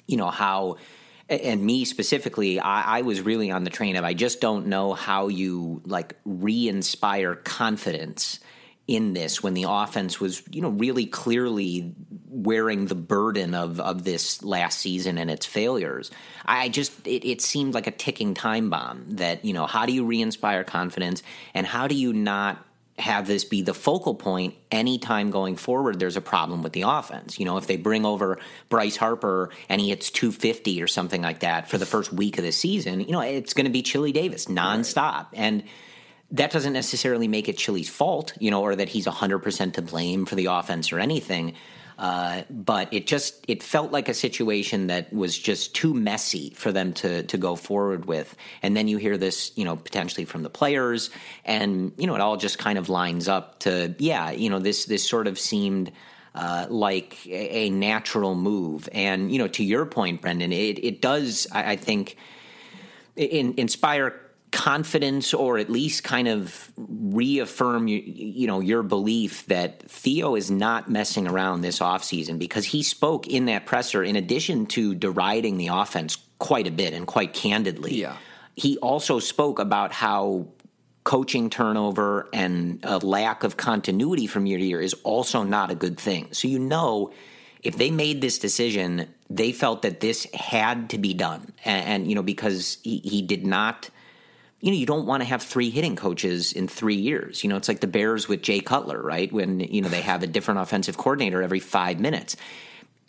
you 0.08 0.16
know, 0.16 0.30
how 0.30 0.78
and 1.30 1.62
me 1.62 1.84
specifically, 1.84 2.62
I, 2.62 3.00
I, 3.00 3.02
was 3.02 3.20
really 3.22 3.52
on 3.52 3.66
the 3.66 3.70
train 3.70 3.98
of 3.98 4.06
I 4.06 4.14
just 4.14 4.40
don't 4.40 4.68
know 4.68 4.94
how 4.94 5.28
you 5.28 5.82
like 5.86 6.14
re-inspire 6.24 7.36
confidence 7.36 8.40
in 8.88 9.14
this 9.14 9.44
when 9.44 9.54
the 9.54 9.66
offense 9.68 10.20
was, 10.20 10.42
you 10.50 10.62
know, 10.62 10.70
really 10.70 11.06
clearly 11.06 11.94
wearing 12.30 12.86
the 12.86 12.96
burden 12.96 13.54
of 13.54 13.80
of 13.80 14.04
this 14.04 14.44
last 14.44 14.80
season 14.80 15.18
and 15.18 15.30
its 15.30 15.46
failures. 15.46 16.10
I 16.46 16.70
just 16.70 17.06
it, 17.06 17.28
it 17.28 17.42
seemed 17.42 17.74
like 17.74 17.88
a 17.88 17.92
ticking 17.92 18.34
time 18.34 18.70
bomb 18.70 19.06
that, 19.16 19.44
you 19.44 19.54
know, 19.54 19.66
how 19.66 19.86
do 19.86 19.94
you 19.94 20.06
re-inspire 20.06 20.64
confidence 20.64 21.22
and 21.54 21.68
how 21.68 21.88
do 21.88 21.96
you 21.96 22.14
not 22.14 22.64
have 23.00 23.28
this 23.28 23.44
be 23.44 23.62
the 23.62 23.74
focal 23.74 24.16
point 24.16 24.56
anytime 24.72 25.30
going 25.30 25.56
forward 25.56 26.00
there's 26.00 26.18
a 26.18 26.22
problem 26.22 26.64
with 26.64 26.74
the 26.74 26.82
offense. 26.82 27.40
You 27.40 27.46
know, 27.46 27.58
if 27.58 27.68
they 27.68 27.78
bring 27.78 28.06
over 28.06 28.40
Bryce 28.70 28.96
Harper 28.96 29.52
and 29.70 29.80
he 29.80 29.90
hits 29.90 30.10
250 30.10 30.82
or 30.82 30.88
something 30.88 31.22
like 31.22 31.42
that 31.42 31.70
for 31.70 31.78
the 31.78 31.86
first 31.86 32.12
week 32.12 32.38
of 32.38 32.44
the 32.44 32.52
season, 32.52 33.02
you 33.02 33.12
know, 33.12 33.22
it's 33.22 33.54
going 33.54 33.66
to 33.66 33.72
be 33.72 33.84
Chili 33.84 34.12
Davis 34.12 34.48
nonstop. 34.48 35.28
Right. 35.32 35.34
And 35.34 35.64
that 36.32 36.52
doesn't 36.52 36.74
necessarily 36.74 37.28
make 37.28 37.48
it 37.48 37.58
Chili's 37.58 37.90
fault, 37.90 38.34
you 38.40 38.52
know, 38.52 38.62
or 38.62 38.76
that 38.76 38.90
he's 38.90 39.06
100% 39.06 39.74
to 39.74 39.82
blame 39.82 40.26
for 40.26 40.36
the 40.36 40.48
offense 40.48 40.92
or 40.92 41.00
anything. 41.00 41.54
Uh, 41.98 42.44
but 42.50 42.94
it 42.94 43.08
just 43.08 43.44
it 43.48 43.64
felt 43.64 43.92
like 43.92 44.08
a 44.08 44.14
situation 44.14 44.88
that 44.88 45.12
was 45.12 45.38
just 45.38 45.74
too 45.74 45.96
messy 45.96 46.52
for 46.52 46.72
them 46.72 46.94
to 46.94 47.24
to 47.24 47.38
go 47.38 47.56
forward 47.56 48.06
with. 48.06 48.36
And 48.62 48.78
then 48.78 48.88
you 48.88 48.98
hear 48.98 49.18
this, 49.18 49.52
you 49.56 49.66
know, 49.66 49.76
potentially 49.76 50.24
from 50.24 50.44
the 50.44 50.50
players, 50.50 51.10
and 51.44 51.92
you 51.98 52.06
know, 52.06 52.14
it 52.14 52.22
all 52.22 52.38
just 52.38 52.60
kind 52.60 52.78
of 52.78 52.88
lines 52.88 53.28
up 53.28 53.60
to 53.62 53.96
yeah, 53.98 54.30
you 54.30 54.50
know, 54.50 54.60
this 54.60 54.86
this 54.86 55.08
sort 55.08 55.28
of 55.28 55.40
seemed. 55.40 55.92
Uh, 56.36 56.68
like 56.70 57.26
a, 57.26 57.66
a, 57.66 57.70
natural 57.72 58.36
move, 58.36 58.88
and 58.92 59.32
you 59.32 59.40
know, 59.40 59.48
to 59.48 59.64
your 59.64 59.88
point, 59.88 60.22
Brendan, 60.22 60.52
it 60.52 60.78
it 60.78 61.02
does, 61.02 61.48
I, 61.52 61.72
I 61.72 61.76
think, 61.78 62.16
in, 63.16 63.56
inspire 63.58 64.22
confidence 64.52 65.34
or 65.34 65.58
at 65.58 65.70
least 65.70 66.04
kind 66.04 66.28
of 66.28 66.72
reaffirm 66.78 67.88
you, 67.88 68.02
you 68.06 68.48
know 68.48 68.60
your 68.60 68.82
belief 68.82 69.46
that 69.48 69.84
Theo 69.90 70.36
is 70.36 70.50
not 70.50 70.90
messing 70.90 71.28
around 71.28 71.62
this 71.62 71.80
offseason 71.80 72.40
because 72.40 72.66
he 72.66 72.82
spoke 72.82 73.28
in 73.28 73.46
that 73.46 73.66
presser 73.66 74.04
in 74.04 74.16
addition 74.16 74.66
to 74.68 74.96
deriding 74.96 75.58
the 75.58 75.68
offense 75.68 76.18
quite 76.40 76.68
a 76.68 76.72
bit 76.72 76.94
and 76.94 77.06
quite 77.06 77.34
candidly. 77.34 77.96
Yeah. 77.96 78.16
He 78.56 78.78
also 78.78 79.20
spoke 79.20 79.60
about 79.60 79.92
how 79.92 80.48
coaching 81.04 81.50
turnover 81.50 82.28
and 82.34 82.80
a 82.84 82.98
lack 83.00 83.44
of 83.44 83.58
continuity 83.58 84.28
from 84.28 84.46
year 84.46 84.58
to 84.58 84.64
year 84.64 84.82
is 84.82 84.94
also 85.04 85.44
not 85.44 85.72
a 85.72 85.76
good 85.76 86.00
thing. 86.00 86.30
So 86.32 86.48
you 86.48 86.60
know 86.60 87.12
if 87.64 87.78
they 87.78 87.92
made 87.92 88.22
this 88.22 88.40
decision, 88.40 89.08
they 89.30 89.52
felt 89.52 89.82
that 89.82 90.00
this 90.00 90.26
had 90.34 90.92
to 90.92 90.98
be 90.98 91.14
done. 91.14 91.54
And, 91.66 91.88
and 91.88 92.08
you 92.08 92.16
know 92.16 92.24
because 92.24 92.78
he, 92.84 93.00
he 93.04 93.22
did 93.22 93.46
not 93.46 93.90
you 94.60 94.72
know, 94.72 94.78
you 94.78 94.86
don't 94.88 95.06
want 95.06 95.22
to 95.22 95.30
have 95.30 95.44
three 95.44 95.70
hitting 95.70 95.96
coaches 95.96 96.52
in 96.52 96.68
three 96.68 96.96
years. 96.96 97.44
You 97.44 97.50
know, 97.50 97.58
it's 97.58 97.68
like 97.68 97.80
the 97.80 97.88
Bears 97.88 98.28
with 98.28 98.42
Jay 98.42 98.60
Cutler, 98.60 99.02
right? 99.02 99.32
When, 99.32 99.60
you 99.60 99.82
know, 99.82 99.90
they 99.90 100.02
have 100.02 100.24
a 100.24 100.28
different 100.28 100.62
offensive 100.62 100.98
coordinator 100.98 101.44
every 101.44 101.60
five 101.60 102.00
minutes. 102.00 102.36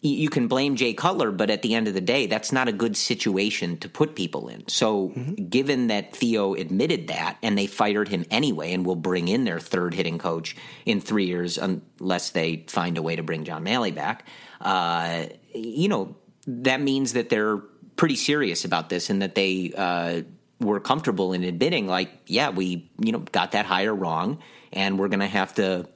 You 0.00 0.28
can 0.28 0.46
blame 0.46 0.76
Jay 0.76 0.92
Cutler, 0.92 1.32
but 1.32 1.50
at 1.50 1.62
the 1.62 1.74
end 1.74 1.88
of 1.88 1.94
the 1.94 2.00
day, 2.00 2.26
that's 2.26 2.52
not 2.52 2.68
a 2.68 2.72
good 2.72 2.96
situation 2.96 3.78
to 3.78 3.88
put 3.88 4.14
people 4.14 4.48
in. 4.48 4.68
So, 4.68 5.08
mm-hmm. 5.08 5.46
given 5.46 5.88
that 5.88 6.14
Theo 6.14 6.54
admitted 6.54 7.08
that 7.08 7.36
and 7.42 7.58
they 7.58 7.66
fired 7.66 8.06
him 8.06 8.24
anyway 8.30 8.72
and 8.72 8.86
will 8.86 8.94
bring 8.94 9.26
in 9.26 9.42
their 9.42 9.58
third 9.58 9.94
hitting 9.94 10.18
coach 10.18 10.54
in 10.86 11.00
three 11.00 11.26
years 11.26 11.58
unless 11.58 12.30
they 12.30 12.64
find 12.68 12.96
a 12.96 13.02
way 13.02 13.16
to 13.16 13.24
bring 13.24 13.42
John 13.42 13.64
Mallee 13.64 13.90
back, 13.90 14.24
uh, 14.60 15.24
you 15.52 15.88
know, 15.88 16.14
that 16.46 16.80
means 16.80 17.14
that 17.14 17.28
they're 17.28 17.56
pretty 17.96 18.16
serious 18.16 18.64
about 18.64 18.90
this 18.90 19.10
and 19.10 19.22
that 19.22 19.34
they, 19.34 19.72
uh, 19.76 20.22
were 20.60 20.80
comfortable 20.80 21.32
in 21.32 21.44
admitting, 21.44 21.86
like, 21.86 22.10
yeah, 22.26 22.50
we 22.50 22.90
you 22.98 23.12
know 23.12 23.20
got 23.20 23.52
that 23.52 23.66
hire 23.66 23.94
wrong, 23.94 24.38
and 24.72 24.98
we're 24.98 25.08
going 25.08 25.20
to 25.20 25.26
have 25.26 25.54
to 25.54 25.88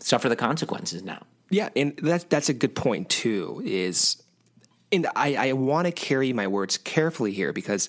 suffer 0.00 0.28
the 0.28 0.36
consequences 0.36 1.02
now. 1.02 1.22
Yeah, 1.50 1.68
and 1.76 1.96
that's 2.02 2.24
that's 2.24 2.48
a 2.48 2.54
good 2.54 2.74
point 2.74 3.08
too. 3.08 3.62
Is 3.64 4.22
and 4.92 5.06
I, 5.14 5.48
I 5.48 5.52
want 5.52 5.86
to 5.86 5.92
carry 5.92 6.32
my 6.32 6.46
words 6.46 6.78
carefully 6.78 7.32
here 7.32 7.52
because 7.52 7.88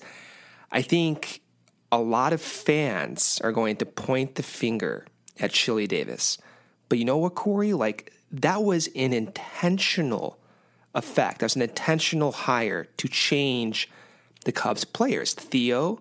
I 0.70 0.82
think 0.82 1.40
a 1.90 1.98
lot 1.98 2.32
of 2.32 2.40
fans 2.40 3.40
are 3.42 3.52
going 3.52 3.76
to 3.76 3.86
point 3.86 4.34
the 4.34 4.42
finger 4.42 5.06
at 5.40 5.52
Chili 5.52 5.86
Davis. 5.86 6.38
But 6.88 6.98
you 6.98 7.04
know 7.04 7.18
what, 7.18 7.34
Corey? 7.34 7.72
Like 7.72 8.12
that 8.32 8.62
was 8.62 8.88
an 8.94 9.12
intentional 9.12 10.38
effect. 10.94 11.40
That 11.40 11.46
was 11.46 11.56
an 11.56 11.62
intentional 11.62 12.32
hire 12.32 12.84
to 12.96 13.08
change 13.08 13.88
the 14.44 14.52
Cubs 14.52 14.84
players. 14.84 15.34
Theo 15.34 16.00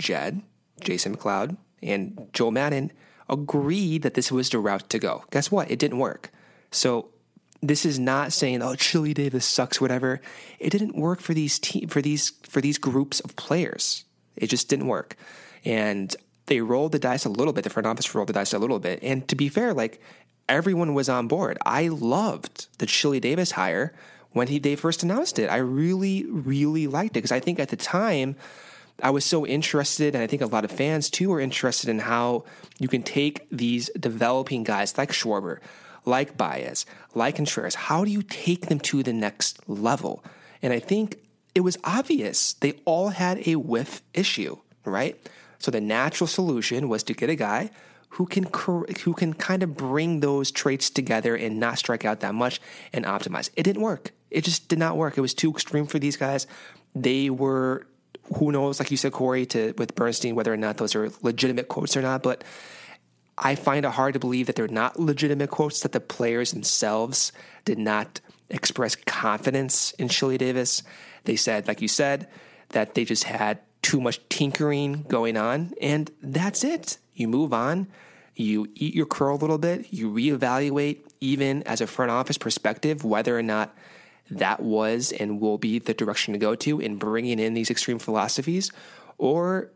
Jed, 0.00 0.42
Jason 0.80 1.16
McLeod, 1.16 1.56
and 1.82 2.28
Joe 2.32 2.50
Maddon 2.50 2.90
agreed 3.28 4.02
that 4.02 4.14
this 4.14 4.32
was 4.32 4.50
the 4.50 4.58
route 4.58 4.88
to 4.90 4.98
go. 4.98 5.24
Guess 5.30 5.52
what? 5.52 5.70
It 5.70 5.78
didn't 5.78 5.98
work. 5.98 6.32
So 6.72 7.10
this 7.62 7.84
is 7.84 7.98
not 7.98 8.32
saying, 8.32 8.62
"Oh, 8.62 8.74
Chili 8.74 9.14
Davis 9.14 9.44
sucks," 9.44 9.80
whatever. 9.80 10.20
It 10.58 10.70
didn't 10.70 10.96
work 10.96 11.20
for 11.20 11.34
these 11.34 11.58
team 11.58 11.88
for 11.88 12.02
these 12.02 12.32
for 12.48 12.60
these 12.60 12.78
groups 12.78 13.20
of 13.20 13.36
players. 13.36 14.04
It 14.36 14.48
just 14.48 14.68
didn't 14.68 14.88
work, 14.88 15.16
and 15.64 16.14
they 16.46 16.60
rolled 16.60 16.92
the 16.92 16.98
dice 16.98 17.24
a 17.24 17.28
little 17.28 17.52
bit. 17.52 17.64
The 17.64 17.70
front 17.70 17.86
office 17.86 18.14
rolled 18.14 18.28
the 18.28 18.32
dice 18.32 18.54
a 18.54 18.58
little 18.58 18.78
bit, 18.78 19.00
and 19.02 19.28
to 19.28 19.36
be 19.36 19.48
fair, 19.48 19.74
like 19.74 20.00
everyone 20.48 20.94
was 20.94 21.08
on 21.08 21.28
board. 21.28 21.58
I 21.64 21.88
loved 21.88 22.66
the 22.78 22.86
Chili 22.86 23.20
Davis 23.20 23.52
hire 23.52 23.94
when 24.32 24.48
he 24.48 24.58
they 24.58 24.76
first 24.76 25.02
announced 25.02 25.38
it. 25.38 25.50
I 25.50 25.58
really, 25.58 26.24
really 26.24 26.86
liked 26.86 27.16
it 27.16 27.22
because 27.22 27.32
I 27.32 27.40
think 27.40 27.60
at 27.60 27.68
the 27.68 27.76
time 27.76 28.36
I 29.02 29.10
was 29.10 29.24
so 29.24 29.46
interested, 29.46 30.14
and 30.14 30.22
I 30.22 30.26
think 30.26 30.42
a 30.42 30.46
lot 30.46 30.64
of 30.64 30.70
fans 30.70 31.10
too 31.10 31.30
were 31.30 31.40
interested 31.40 31.88
in 31.88 31.98
how 31.98 32.44
you 32.78 32.88
can 32.88 33.02
take 33.02 33.46
these 33.50 33.90
developing 33.98 34.62
guys 34.64 34.96
like 34.98 35.12
Schwarber, 35.12 35.58
like 36.04 36.36
Baez, 36.36 36.86
like 37.14 37.36
Contreras. 37.36 37.74
How 37.74 38.04
do 38.04 38.10
you 38.10 38.22
take 38.22 38.66
them 38.66 38.80
to 38.80 39.02
the 39.02 39.12
next 39.12 39.68
level? 39.68 40.24
And 40.62 40.72
I 40.72 40.78
think 40.78 41.18
it 41.54 41.60
was 41.60 41.76
obvious 41.84 42.54
they 42.54 42.74
all 42.84 43.08
had 43.08 43.46
a 43.46 43.56
whiff 43.56 44.02
issue, 44.14 44.56
right? 44.84 45.16
So 45.58 45.70
the 45.70 45.80
natural 45.80 46.26
solution 46.26 46.88
was 46.88 47.02
to 47.04 47.14
get 47.14 47.30
a 47.30 47.34
guy 47.34 47.70
who 48.10 48.26
can 48.26 48.46
who 49.04 49.14
can 49.14 49.34
kind 49.34 49.62
of 49.62 49.76
bring 49.76 50.20
those 50.20 50.50
traits 50.50 50.90
together 50.90 51.36
and 51.36 51.60
not 51.60 51.78
strike 51.78 52.04
out 52.04 52.20
that 52.20 52.34
much 52.34 52.60
and 52.92 53.04
optimize. 53.04 53.50
It 53.56 53.62
didn't 53.62 53.82
work. 53.82 54.12
It 54.30 54.42
just 54.42 54.68
did 54.68 54.78
not 54.78 54.96
work. 54.96 55.16
It 55.16 55.20
was 55.20 55.34
too 55.34 55.50
extreme 55.50 55.86
for 55.86 55.98
these 55.98 56.16
guys. 56.16 56.46
They 56.94 57.30
were 57.30 57.86
who 58.36 58.52
knows, 58.52 58.78
like 58.78 58.90
you 58.90 58.96
said, 58.96 59.12
Corey, 59.12 59.46
to 59.46 59.74
with 59.76 59.94
Bernstein, 59.94 60.34
whether 60.34 60.52
or 60.52 60.56
not 60.56 60.76
those 60.76 60.94
are 60.94 61.10
legitimate 61.22 61.68
quotes 61.68 61.96
or 61.96 62.02
not. 62.02 62.22
But 62.22 62.44
I 63.36 63.54
find 63.54 63.84
it 63.84 63.90
hard 63.92 64.14
to 64.14 64.20
believe 64.20 64.46
that 64.46 64.56
they're 64.56 64.68
not 64.68 65.00
legitimate 65.00 65.50
quotes, 65.50 65.80
that 65.80 65.92
the 65.92 66.00
players 66.00 66.52
themselves 66.52 67.32
did 67.64 67.78
not 67.78 68.20
express 68.50 68.96
confidence 68.96 69.92
in 69.92 70.08
Chili 70.08 70.38
Davis. 70.38 70.82
They 71.24 71.36
said, 71.36 71.68
like 71.68 71.80
you 71.80 71.88
said, 71.88 72.28
that 72.70 72.94
they 72.94 73.04
just 73.04 73.24
had 73.24 73.60
too 73.82 74.00
much 74.00 74.20
tinkering 74.28 75.04
going 75.08 75.36
on, 75.36 75.72
and 75.80 76.10
that's 76.22 76.64
it. 76.64 76.98
You 77.14 77.28
move 77.28 77.52
on, 77.52 77.88
you 78.34 78.68
eat 78.74 78.94
your 78.94 79.06
crow 79.06 79.34
a 79.34 79.36
little 79.36 79.58
bit, 79.58 79.92
you 79.92 80.10
reevaluate, 80.10 81.00
even 81.20 81.62
as 81.64 81.80
a 81.80 81.86
front 81.86 82.10
office 82.10 82.38
perspective, 82.38 83.04
whether 83.04 83.36
or 83.38 83.42
not 83.42 83.74
that 84.30 84.60
was 84.60 85.12
and 85.12 85.40
will 85.40 85.58
be 85.58 85.78
the 85.78 85.94
direction 85.94 86.32
to 86.32 86.38
go 86.38 86.54
to 86.54 86.80
in 86.80 86.96
bringing 86.96 87.38
in 87.38 87.54
these 87.54 87.70
extreme 87.70 87.98
philosophies, 87.98 88.70
or 89.18 89.70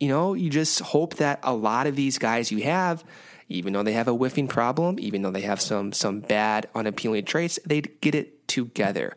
you 0.00 0.08
know, 0.08 0.34
you 0.34 0.50
just 0.50 0.80
hope 0.80 1.16
that 1.16 1.40
a 1.42 1.54
lot 1.54 1.86
of 1.86 1.96
these 1.96 2.18
guys 2.18 2.50
you 2.50 2.62
have, 2.62 3.04
even 3.48 3.72
though 3.72 3.82
they 3.82 3.92
have 3.92 4.08
a 4.08 4.14
whiffing 4.14 4.48
problem, 4.48 4.98
even 4.98 5.22
though 5.22 5.30
they 5.30 5.42
have 5.42 5.60
some 5.60 5.92
some 5.92 6.20
bad 6.20 6.68
unappealing 6.74 7.24
traits, 7.24 7.58
they 7.64 7.80
get 7.80 8.14
it 8.14 8.46
together. 8.48 9.16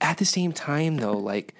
At 0.00 0.18
the 0.18 0.24
same 0.24 0.52
time, 0.52 0.96
though, 0.96 1.16
like 1.16 1.54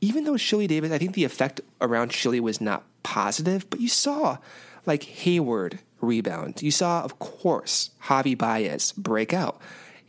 even 0.00 0.24
though 0.24 0.36
Chili 0.36 0.66
Davis, 0.66 0.90
I 0.90 0.98
think 0.98 1.14
the 1.14 1.24
effect 1.24 1.60
around 1.80 2.10
Chili 2.10 2.40
was 2.40 2.60
not 2.60 2.84
positive, 3.02 3.68
but 3.70 3.80
you 3.80 3.88
saw 3.88 4.38
like 4.86 5.02
Heyward 5.02 5.78
rebound. 6.00 6.62
You 6.62 6.70
saw, 6.70 7.02
of 7.02 7.18
course, 7.18 7.90
Javi 8.04 8.36
Baez 8.36 8.92
break 8.92 9.32
out. 9.32 9.60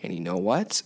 And 0.02 0.14
you 0.14 0.20
know 0.20 0.38
what? 0.38 0.82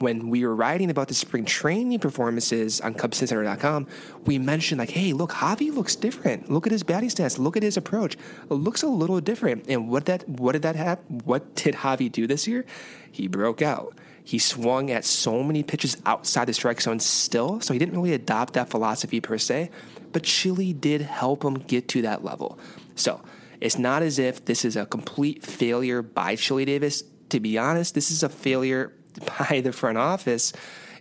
When 0.00 0.30
we 0.30 0.44
were 0.44 0.54
writing 0.54 0.90
about 0.90 1.08
the 1.08 1.14
spring 1.14 1.44
training 1.44 2.00
performances 2.00 2.80
on 2.80 2.94
CubsInsider.com, 2.94 3.86
we 4.24 4.38
mentioned 4.38 4.80
like, 4.80 4.90
hey, 4.90 5.12
look, 5.12 5.30
Javi 5.30 5.72
looks 5.72 5.94
different. 5.94 6.50
Look 6.50 6.66
at 6.66 6.72
his 6.72 6.82
batting 6.82 7.10
stance. 7.10 7.38
Look 7.38 7.56
at 7.56 7.62
his 7.62 7.76
approach. 7.76 8.16
It 8.50 8.54
looks 8.54 8.82
a 8.82 8.88
little 8.88 9.20
different. 9.20 9.66
And 9.68 9.88
what 9.88 10.06
that 10.06 10.28
what 10.28 10.52
did 10.52 10.62
that 10.62 10.76
have? 10.76 10.98
What 11.24 11.54
did 11.54 11.76
Javi 11.76 12.10
do 12.10 12.26
this 12.26 12.48
year? 12.48 12.64
He 13.12 13.28
broke 13.28 13.62
out. 13.62 13.96
He 14.24 14.40
swung 14.40 14.90
at 14.90 15.04
so 15.04 15.44
many 15.44 15.62
pitches 15.62 15.96
outside 16.04 16.46
the 16.46 16.52
strike 16.52 16.80
zone 16.80 16.98
still, 16.98 17.60
so 17.60 17.72
he 17.72 17.78
didn't 17.78 17.94
really 17.94 18.12
adopt 18.12 18.54
that 18.54 18.68
philosophy 18.68 19.20
per 19.20 19.38
se. 19.38 19.70
But 20.10 20.24
Chili 20.24 20.72
did 20.72 21.00
help 21.00 21.44
him 21.44 21.54
get 21.54 21.86
to 21.90 22.02
that 22.02 22.24
level. 22.24 22.58
So 22.96 23.20
it's 23.60 23.78
not 23.78 24.02
as 24.02 24.18
if 24.18 24.44
this 24.44 24.64
is 24.64 24.74
a 24.74 24.84
complete 24.84 25.44
failure 25.44 26.02
by 26.02 26.34
Chili 26.34 26.64
Davis. 26.64 27.04
To 27.28 27.38
be 27.38 27.56
honest, 27.56 27.94
this 27.94 28.10
is 28.10 28.24
a 28.24 28.28
failure 28.28 28.92
by 29.38 29.60
the 29.60 29.72
front 29.72 29.98
office 29.98 30.52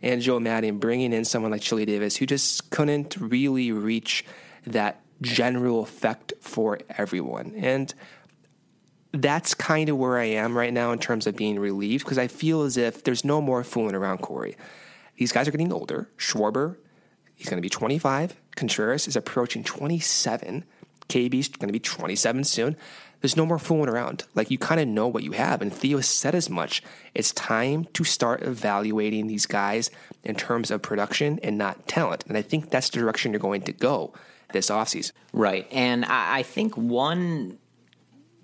and 0.01 0.21
Joe 0.21 0.39
Maddon 0.39 0.79
bringing 0.79 1.13
in 1.13 1.25
someone 1.25 1.51
like 1.51 1.61
Chili 1.61 1.85
Davis 1.85 2.15
who 2.15 2.25
just 2.25 2.69
couldn't 2.69 3.17
really 3.17 3.71
reach 3.71 4.25
that 4.67 5.01
general 5.21 5.83
effect 5.83 6.33
for 6.41 6.79
everyone. 6.89 7.53
And 7.55 7.93
that's 9.11 9.53
kind 9.53 9.89
of 9.89 9.97
where 9.97 10.17
I 10.17 10.25
am 10.25 10.57
right 10.57 10.73
now 10.73 10.91
in 10.91 10.99
terms 10.99 11.25
of 11.25 11.35
being 11.35 11.57
relieved 11.59 12.03
because 12.03 12.17
I 12.17 12.27
feel 12.27 12.63
as 12.63 12.77
if 12.77 13.03
there's 13.03 13.23
no 13.23 13.41
more 13.41 13.63
fooling 13.63 13.95
around 13.95 14.19
Corey. 14.19 14.57
These 15.17 15.31
guys 15.31 15.47
are 15.47 15.51
getting 15.51 15.71
older. 15.71 16.09
Schwarber, 16.17 16.75
he's 17.35 17.47
going 17.47 17.57
to 17.57 17.61
be 17.61 17.69
25. 17.69 18.35
Contreras 18.55 19.07
is 19.07 19.15
approaching 19.15 19.63
27. 19.63 20.65
KB's 21.07 21.47
going 21.49 21.69
to 21.69 21.73
be 21.73 21.79
27 21.79 22.43
soon. 22.43 22.75
There's 23.25 23.35
no 23.35 23.47
more 23.47 23.57
fooling 23.57 23.89
around. 23.89 24.23
Like 24.35 24.51
you 24.51 24.59
kind 24.59 24.79
of 24.79 24.87
know 24.87 25.07
what 25.07 25.23
you 25.23 25.31
have. 25.31 25.59
And 25.59 25.73
Theo 25.73 25.99
said 25.99 26.35
as 26.35 26.47
much. 26.47 26.83
It's 27.15 27.31
time 27.31 27.85
to 27.93 28.03
start 28.03 28.43
evaluating 28.43 29.25
these 29.25 29.47
guys 29.47 29.89
in 30.23 30.35
terms 30.35 30.69
of 30.69 30.83
production 30.83 31.39
and 31.41 31.57
not 31.57 31.87
talent. 31.87 32.23
And 32.27 32.37
I 32.37 32.43
think 32.43 32.69
that's 32.69 32.87
the 32.91 32.99
direction 32.99 33.31
you're 33.31 33.39
going 33.39 33.63
to 33.63 33.71
go 33.71 34.13
this 34.53 34.69
offseason. 34.69 35.11
Right. 35.33 35.67
And 35.71 36.05
I 36.05 36.43
think 36.43 36.77
one 36.77 37.57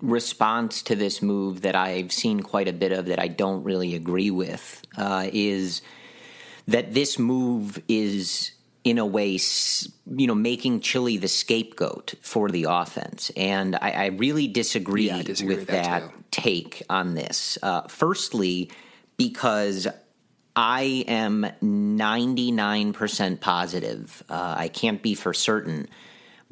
response 0.00 0.82
to 0.82 0.96
this 0.96 1.22
move 1.22 1.60
that 1.60 1.76
I've 1.76 2.10
seen 2.10 2.40
quite 2.40 2.66
a 2.66 2.72
bit 2.72 2.90
of 2.90 3.06
that 3.06 3.20
I 3.20 3.28
don't 3.28 3.62
really 3.62 3.94
agree 3.94 4.32
with 4.32 4.82
uh, 4.98 5.28
is 5.32 5.80
that 6.66 6.92
this 6.92 7.20
move 7.20 7.80
is 7.86 8.50
in 8.84 8.98
a 8.98 9.06
way, 9.06 9.38
you 10.16 10.26
know, 10.26 10.34
making 10.34 10.80
Chili 10.80 11.16
the 11.16 11.28
scapegoat 11.28 12.14
for 12.20 12.48
the 12.48 12.66
offense. 12.68 13.30
And 13.36 13.76
I, 13.76 13.90
I 13.90 14.06
really 14.06 14.48
disagree, 14.48 15.06
yeah, 15.06 15.18
I 15.18 15.22
disagree 15.22 15.56
with, 15.56 15.68
with, 15.68 15.68
that, 15.68 16.02
that 16.02 16.30
take 16.30 16.82
on 16.90 17.14
this. 17.14 17.58
Uh, 17.62 17.82
firstly, 17.82 18.70
because 19.16 19.86
I 20.56 21.04
am 21.06 21.46
99% 21.62 23.40
positive, 23.40 24.22
uh, 24.28 24.54
I 24.58 24.68
can't 24.68 25.00
be 25.00 25.14
for 25.14 25.32
certain 25.32 25.88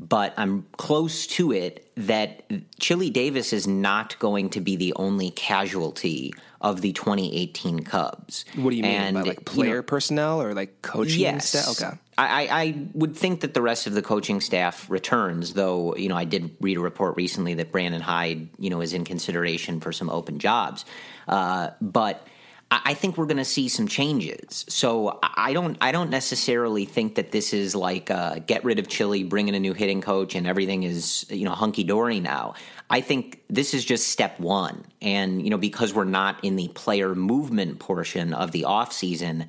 but 0.01 0.33
I'm 0.39 0.67
close 0.79 1.27
to 1.27 1.53
it 1.53 1.91
that 1.97 2.43
Chili 2.79 3.11
Davis 3.11 3.53
is 3.53 3.67
not 3.67 4.19
going 4.19 4.49
to 4.51 4.61
be 4.61 4.77
the 4.77 4.95
only 4.97 5.31
casualty 5.31 6.33
of 6.61 6.81
the 6.81 6.93
2018 6.93 7.81
Cubs. 7.81 8.45
What 8.55 8.71
do 8.71 8.77
you 8.77 8.83
mean 8.83 8.93
and, 8.93 9.15
by 9.15 9.23
like 9.23 9.45
player 9.45 9.69
you 9.69 9.77
know, 9.77 9.83
personnel 9.83 10.43
or 10.43 10.55
like 10.55 10.83
coaching 10.83 11.21
yes, 11.21 11.49
staff? 11.49 11.83
Okay. 11.83 11.99
I, 12.19 12.49
I 12.51 12.87
would 12.93 13.17
think 13.17 13.41
that 13.41 13.55
the 13.55 13.63
rest 13.63 13.87
of 13.87 13.95
the 13.95 14.03
coaching 14.03 14.43
staff 14.43 14.91
returns, 14.91 15.55
though. 15.55 15.97
You 15.97 16.11
know, 16.11 16.17
I 16.17 16.25
did 16.25 16.55
read 16.61 16.77
a 16.77 16.81
report 16.81 17.17
recently 17.17 17.55
that 17.55 17.73
Brandon 17.73 18.03
Hyde, 18.03 18.49
you 18.59 18.69
know, 18.69 18.83
is 18.83 18.93
in 18.93 19.05
consideration 19.05 19.81
for 19.81 19.91
some 19.91 20.11
open 20.11 20.39
jobs. 20.39 20.85
Uh, 21.27 21.71
but 21.81 22.27
I 22.71 22.95
think 22.95 23.17
we're 23.17 23.27
going 23.27 23.39
to 23.39 23.45
see 23.45 23.69
some 23.69 23.89
changes. 23.89 24.65
So 24.69 25.19
I 25.23 25.53
don't 25.53 25.77
I 25.81 25.91
don't 25.91 26.11
necessarily 26.11 26.85
think 26.85 27.17
that 27.17 27.33
this 27.33 27.53
is 27.53 27.75
like 27.75 28.13
uh, 28.13 28.39
get 28.39 28.65
rid 28.65 28.79
of 28.79 28.87
Chili, 28.87 29.25
bring 29.25 29.49
in 29.49 29.57
a 29.57 29.61
new 29.61 29.75
hitting 29.75 30.01
coach, 30.01 30.37
and 30.37 30.47
everything 30.47 30.85
is 30.85 31.27
you 31.31 31.45
know 31.45 31.53
hunky 31.53 31.83
dory 31.83 32.21
now. 32.21 32.55
I 32.93 33.01
think 33.01 33.41
this 33.49 33.73
is 33.73 33.85
just 33.85 34.09
step 34.09 34.41
one, 34.41 34.85
and 35.01 35.41
you 35.41 35.49
know 35.49 35.59
because 35.59 35.95
we're 35.95 36.05
not 36.05 36.45
in 36.45 36.57
the 36.57 36.69
player 36.69 37.15
movement 37.15 37.79
portion 37.79 38.35
of 38.35 38.51
the 38.51 38.65
off 38.65 38.93
season, 38.93 39.47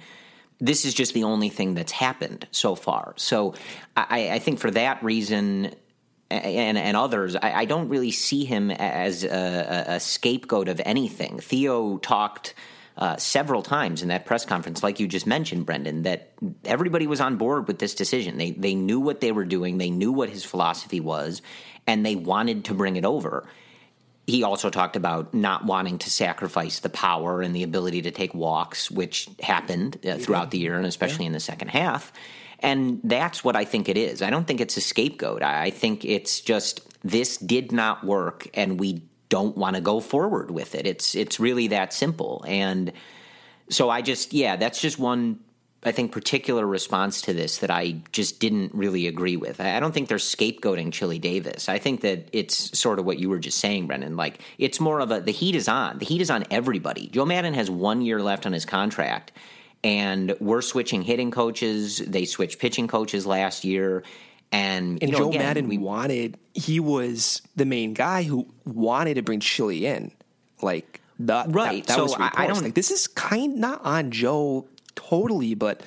this 0.59 0.85
is 0.85 0.93
just 0.93 1.15
the 1.15 1.23
only 1.23 1.49
thing 1.49 1.73
that's 1.73 1.91
happened 1.91 2.47
so 2.51 2.75
far. 2.75 3.15
So 3.17 3.55
I, 3.97 4.29
I 4.33 4.39
think 4.39 4.59
for 4.59 4.69
that 4.71 5.03
reason, 5.03 5.73
and, 6.29 6.77
and 6.77 6.95
others, 6.95 7.35
I, 7.35 7.51
I, 7.51 7.65
don't 7.65 7.89
really 7.89 8.11
see 8.11 8.45
him 8.45 8.69
as 8.69 9.23
a, 9.23 9.85
a, 9.87 9.99
scapegoat 9.99 10.69
of 10.69 10.79
anything. 10.85 11.39
Theo 11.39 11.97
talked 11.97 12.53
uh, 12.95 13.17
several 13.17 13.63
times 13.63 14.03
in 14.03 14.09
that 14.09 14.25
press 14.25 14.45
conference, 14.45 14.83
like 14.83 14.99
you 14.99 15.07
just 15.07 15.25
mentioned, 15.25 15.65
Brendan, 15.65 16.03
that 16.03 16.33
everybody 16.63 17.07
was 17.07 17.19
on 17.19 17.37
board 17.37 17.67
with 17.67 17.79
this 17.79 17.95
decision. 17.95 18.37
They 18.37 18.51
they 18.51 18.75
knew 18.75 18.99
what 18.99 19.19
they 19.19 19.31
were 19.31 19.45
doing, 19.45 19.77
they 19.79 19.89
knew 19.89 20.11
what 20.11 20.29
his 20.29 20.45
philosophy 20.45 20.99
was, 20.99 21.41
and 21.87 22.05
they 22.05 22.15
wanted 22.15 22.65
to 22.65 22.73
bring 22.73 22.95
it 22.95 23.05
over. 23.05 23.47
He 24.27 24.43
also 24.43 24.69
talked 24.69 24.95
about 24.95 25.33
not 25.33 25.65
wanting 25.65 25.97
to 25.99 26.09
sacrifice 26.09 26.79
the 26.79 26.89
power 26.89 27.41
and 27.41 27.55
the 27.55 27.63
ability 27.63 28.03
to 28.03 28.11
take 28.11 28.33
walks, 28.33 28.89
which 28.89 29.29
happened 29.41 29.97
uh, 30.05 30.17
throughout 30.17 30.51
the 30.51 30.59
year 30.59 30.77
and 30.77 30.85
especially 30.85 31.25
yeah. 31.25 31.27
in 31.27 31.33
the 31.33 31.39
second 31.39 31.69
half. 31.69 32.13
And 32.59 33.01
that's 33.03 33.43
what 33.43 33.55
I 33.55 33.65
think 33.65 33.89
it 33.89 33.97
is. 33.97 34.21
I 34.21 34.29
don't 34.29 34.45
think 34.45 34.61
it's 34.61 34.77
a 34.77 34.81
scapegoat. 34.81 35.41
I 35.41 35.71
think 35.71 36.05
it's 36.05 36.39
just 36.39 36.81
this 37.03 37.37
did 37.37 37.71
not 37.71 38.03
work 38.03 38.47
and 38.53 38.79
we 38.79 39.03
don't 39.29 39.57
want 39.57 39.75
to 39.75 39.81
go 39.81 39.99
forward 39.99 40.51
with 40.51 40.75
it. 40.75 40.85
It's 40.85 41.15
it's 41.15 41.39
really 41.39 41.69
that 41.69 41.93
simple. 41.93 42.43
And 42.47 42.91
so 43.69 43.89
I 43.89 44.01
just 44.01 44.33
yeah, 44.33 44.57
that's 44.57 44.79
just 44.79 44.99
one 44.99 45.39
I 45.83 45.91
think 45.91 46.11
particular 46.11 46.65
response 46.65 47.21
to 47.23 47.33
this 47.33 47.57
that 47.59 47.71
I 47.71 48.01
just 48.11 48.39
didn't 48.39 48.73
really 48.75 49.07
agree 49.07 49.35
with. 49.35 49.59
I 49.59 49.79
don't 49.79 49.91
think 49.91 50.09
they're 50.09 50.17
scapegoating 50.17 50.93
Chili 50.93 51.17
Davis. 51.17 51.69
I 51.69 51.79
think 51.79 52.01
that 52.01 52.29
it's 52.31 52.77
sort 52.77 52.99
of 52.99 53.05
what 53.05 53.17
you 53.17 53.29
were 53.29 53.39
just 53.39 53.57
saying, 53.57 53.87
Brendan. 53.87 54.15
Like 54.15 54.39
it's 54.59 54.79
more 54.79 54.99
of 54.99 55.09
a 55.09 55.21
the 55.21 55.31
heat 55.31 55.55
is 55.55 55.67
on. 55.67 55.97
The 55.97 56.05
heat 56.05 56.21
is 56.21 56.29
on 56.29 56.45
everybody. 56.51 57.07
Joe 57.07 57.25
Maddon 57.25 57.55
has 57.55 57.69
one 57.71 58.01
year 58.01 58.21
left 58.21 58.45
on 58.45 58.53
his 58.53 58.63
contract, 58.63 59.31
and 59.83 60.35
we're 60.39 60.61
switching 60.61 61.01
hitting 61.01 61.31
coaches. 61.31 61.97
They 61.97 62.25
switched 62.25 62.59
pitching 62.59 62.87
coaches 62.87 63.25
last 63.25 63.65
year. 63.65 64.03
And, 64.53 65.01
and 65.01 65.13
know, 65.13 65.17
Joe 65.17 65.29
again, 65.29 65.41
Maddon 65.41 65.67
we 65.67 65.77
wanted 65.77 66.37
he 66.53 66.79
was 66.79 67.41
the 67.55 67.65
main 67.65 67.93
guy 67.93 68.23
who 68.23 68.45
wanted 68.65 69.15
to 69.15 69.23
bring 69.23 69.39
Chili 69.39 69.85
in, 69.87 70.11
like 70.61 71.01
that. 71.19 71.47
Right. 71.49 71.87
That, 71.87 71.87
that 71.87 71.95
so 71.95 72.03
was 72.03 72.15
I, 72.19 72.31
I 72.35 72.47
don't 72.47 72.61
like 72.61 72.75
this 72.75 72.91
is 72.91 73.07
kind 73.07 73.55
not 73.55 73.83
on 73.83 74.11
Joe 74.11 74.67
totally, 75.09 75.55
but 75.55 75.81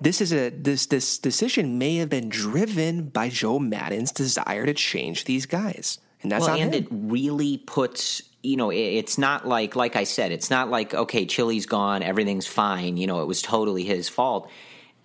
this 0.00 0.20
is 0.20 0.32
a 0.32 0.50
this 0.50 0.86
this 0.86 1.18
decision 1.18 1.78
may 1.78 1.96
have 1.96 2.08
been 2.08 2.28
driven 2.28 3.08
by 3.08 3.28
Joe 3.28 3.58
Maddon's 3.58 4.12
desire 4.12 4.66
to 4.66 4.74
change 4.74 5.24
these 5.24 5.46
guys, 5.46 5.98
and 6.22 6.30
that's 6.30 6.46
well, 6.46 6.58
and 6.58 6.74
him. 6.74 6.84
it 6.84 6.88
really 6.90 7.58
puts 7.58 8.22
you 8.42 8.56
know, 8.56 8.70
it's 8.70 9.18
not 9.18 9.48
like, 9.48 9.74
like 9.74 9.96
I 9.96 10.04
said, 10.04 10.30
it's 10.30 10.50
not 10.50 10.70
like, 10.70 10.94
okay, 10.94 11.26
Chili's 11.26 11.66
gone, 11.66 12.04
everything's 12.04 12.46
fine. 12.46 12.96
You 12.96 13.08
know, 13.08 13.20
it 13.20 13.26
was 13.26 13.42
totally 13.42 13.82
his 13.82 14.08
fault 14.08 14.48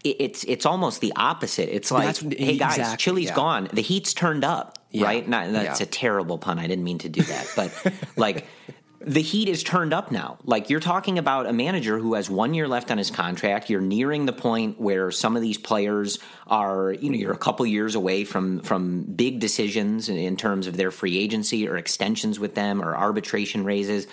it's 0.04 0.44
it's 0.46 0.66
almost 0.66 1.02
the 1.02 1.14
opposite. 1.16 1.74
It's 1.74 1.92
like, 1.92 2.18
hey 2.18 2.58
guys, 2.58 2.78
exactly, 2.78 2.98
Chili's 2.98 3.26
yeah. 3.30 3.36
gone. 3.36 3.70
The 3.72 3.82
heat's 3.82 4.14
turned 4.14 4.44
up, 4.44 4.80
yeah. 4.90 5.06
right? 5.06 5.28
Not, 5.28 5.52
that's 5.52 5.80
yeah. 5.80 5.86
a 5.86 5.90
terrible 5.90 6.38
pun. 6.38 6.60
I 6.60 6.68
didn't 6.68 6.84
mean 6.84 7.00
to 7.00 7.10
do 7.10 7.22
that, 7.22 7.52
but 7.56 7.94
like 8.16 8.48
the 9.04 9.22
heat 9.22 9.48
is 9.50 9.64
turned 9.64 9.94
up 9.94 10.12
now. 10.12 10.38
Like 10.44 10.70
you're 10.70 10.80
talking 10.80 11.18
about 11.18 11.48
a 11.48 11.54
manager 11.54 11.98
who 11.98 12.14
has 12.14 12.30
one 12.30 12.54
year 12.54 12.68
left 12.68 12.92
on 12.92 12.98
his 12.98 13.10
contract. 13.10 13.70
You're 13.70 13.82
nearing 13.82 14.26
the 14.26 14.34
point 14.34 14.80
where 14.80 15.12
some 15.12 15.36
of 15.36 15.42
these 15.42 15.58
players 15.58 16.20
are, 16.48 16.94
you 16.94 17.10
know, 17.10 17.18
you're 17.18 17.34
a 17.34 17.38
couple 17.38 17.66
years 17.66 17.96
away 17.96 18.26
from 18.26 18.60
from 18.62 19.04
big 19.04 19.40
decisions 19.40 20.10
in, 20.10 20.18
in 20.18 20.38
terms 20.38 20.68
of 20.68 20.78
their 20.78 20.92
free 20.92 21.18
agency 21.18 21.68
or 21.68 21.78
extensions 21.78 22.40
with 22.40 22.56
them 22.56 22.82
or 22.82 22.96
arbitration 22.96 23.64
raises 23.64 24.08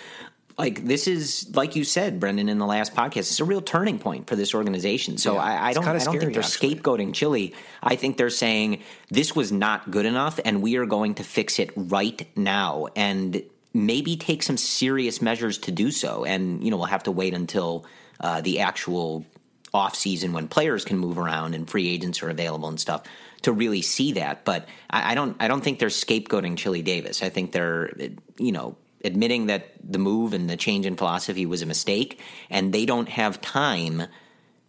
like 0.59 0.83
this 0.85 1.07
is 1.07 1.49
like 1.55 1.77
you 1.77 1.85
said, 1.85 2.19
Brendan, 2.19 2.49
in 2.49 2.57
the 2.57 2.65
last 2.65 2.93
podcast. 2.93 3.17
It's 3.17 3.39
a 3.39 3.45
real 3.45 3.61
turning 3.61 3.97
point 3.97 4.27
for 4.27 4.35
this 4.35 4.53
organization. 4.53 5.17
So 5.17 5.35
yeah, 5.35 5.39
I, 5.39 5.69
I, 5.69 5.73
don't, 5.73 5.87
I 5.87 5.93
don't 5.93 6.01
scary, 6.01 6.19
think 6.19 6.33
they're 6.33 6.43
actually. 6.43 6.75
scapegoating 6.75 7.13
Chili. 7.13 7.55
I 7.81 7.95
think 7.95 8.17
they're 8.17 8.29
saying 8.29 8.83
this 9.09 9.33
was 9.33 9.53
not 9.53 9.89
good 9.89 10.05
enough, 10.05 10.37
and 10.43 10.61
we 10.61 10.75
are 10.75 10.85
going 10.85 11.15
to 11.15 11.23
fix 11.23 11.59
it 11.59 11.71
right 11.77 12.27
now, 12.35 12.87
and 12.93 13.41
maybe 13.73 14.15
take 14.17 14.43
some 14.43 14.57
serious 14.57 15.21
measures 15.21 15.57
to 15.59 15.71
do 15.71 15.91
so. 15.91 16.25
And 16.25 16.63
you 16.63 16.71
know, 16.71 16.77
we'll 16.77 16.87
have 16.87 17.03
to 17.03 17.11
wait 17.11 17.33
until 17.33 17.85
uh, 18.19 18.41
the 18.41 18.59
actual 18.61 19.25
off 19.73 19.95
season 19.95 20.33
when 20.33 20.47
players 20.47 20.83
can 20.83 20.97
move 20.97 21.17
around 21.17 21.53
and 21.53 21.69
free 21.69 21.87
agents 21.89 22.23
are 22.23 22.29
available 22.29 22.69
and 22.69 22.79
stuff 22.79 23.03
to 23.43 23.51
really 23.51 23.81
see 23.81 24.13
that. 24.13 24.43
But 24.43 24.67
I, 24.89 25.11
I 25.11 25.15
don't, 25.15 25.37
I 25.39 25.47
don't 25.47 25.61
think 25.61 25.79
they're 25.79 25.89
scapegoating 25.89 26.57
Chili 26.57 26.81
Davis. 26.81 27.21
I 27.21 27.29
think 27.29 27.51
they're, 27.51 27.91
you 28.37 28.51
know 28.51 28.75
admitting 29.03 29.47
that 29.47 29.69
the 29.81 29.99
move 29.99 30.33
and 30.33 30.49
the 30.49 30.57
change 30.57 30.85
in 30.85 30.95
philosophy 30.95 31.45
was 31.45 31.61
a 31.61 31.65
mistake, 31.65 32.19
and 32.49 32.73
they 32.73 32.85
don't 32.85 33.09
have 33.09 33.41
time 33.41 34.03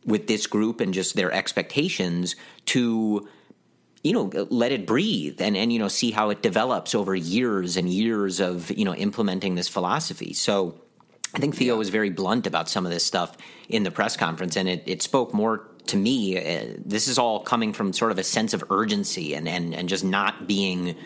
with 0.04 0.26
this 0.26 0.46
group 0.46 0.80
and 0.80 0.94
just 0.94 1.14
their 1.14 1.32
expectations 1.32 2.36
to 2.66 3.28
you 4.02 4.12
know 4.12 4.46
let 4.50 4.72
it 4.72 4.86
breathe 4.86 5.40
and 5.40 5.56
and 5.56 5.72
you 5.72 5.78
know 5.78 5.88
see 5.88 6.10
how 6.10 6.30
it 6.30 6.42
develops 6.42 6.94
over 6.94 7.14
years 7.14 7.76
and 7.76 7.88
years 7.88 8.40
of 8.40 8.70
you 8.70 8.84
know 8.84 8.94
implementing 8.94 9.54
this 9.54 9.68
philosophy 9.68 10.32
so 10.32 10.80
i 11.34 11.38
think 11.38 11.54
theo 11.54 11.76
was 11.76 11.90
very 11.90 12.10
blunt 12.10 12.46
about 12.46 12.68
some 12.68 12.86
of 12.86 12.92
this 12.92 13.04
stuff 13.04 13.36
in 13.68 13.82
the 13.82 13.90
press 13.90 14.16
conference 14.16 14.56
and 14.56 14.68
it, 14.68 14.82
it 14.86 15.02
spoke 15.02 15.34
more 15.34 15.68
to 15.86 15.96
me 15.96 16.38
uh, 16.38 16.74
this 16.84 17.08
is 17.08 17.18
all 17.18 17.40
coming 17.40 17.72
from 17.72 17.92
sort 17.92 18.12
of 18.12 18.18
a 18.18 18.24
sense 18.24 18.54
of 18.54 18.64
urgency 18.70 19.34
and 19.34 19.48
and 19.48 19.74
and 19.74 19.88
just 19.88 20.04
not 20.04 20.46
being 20.46 20.96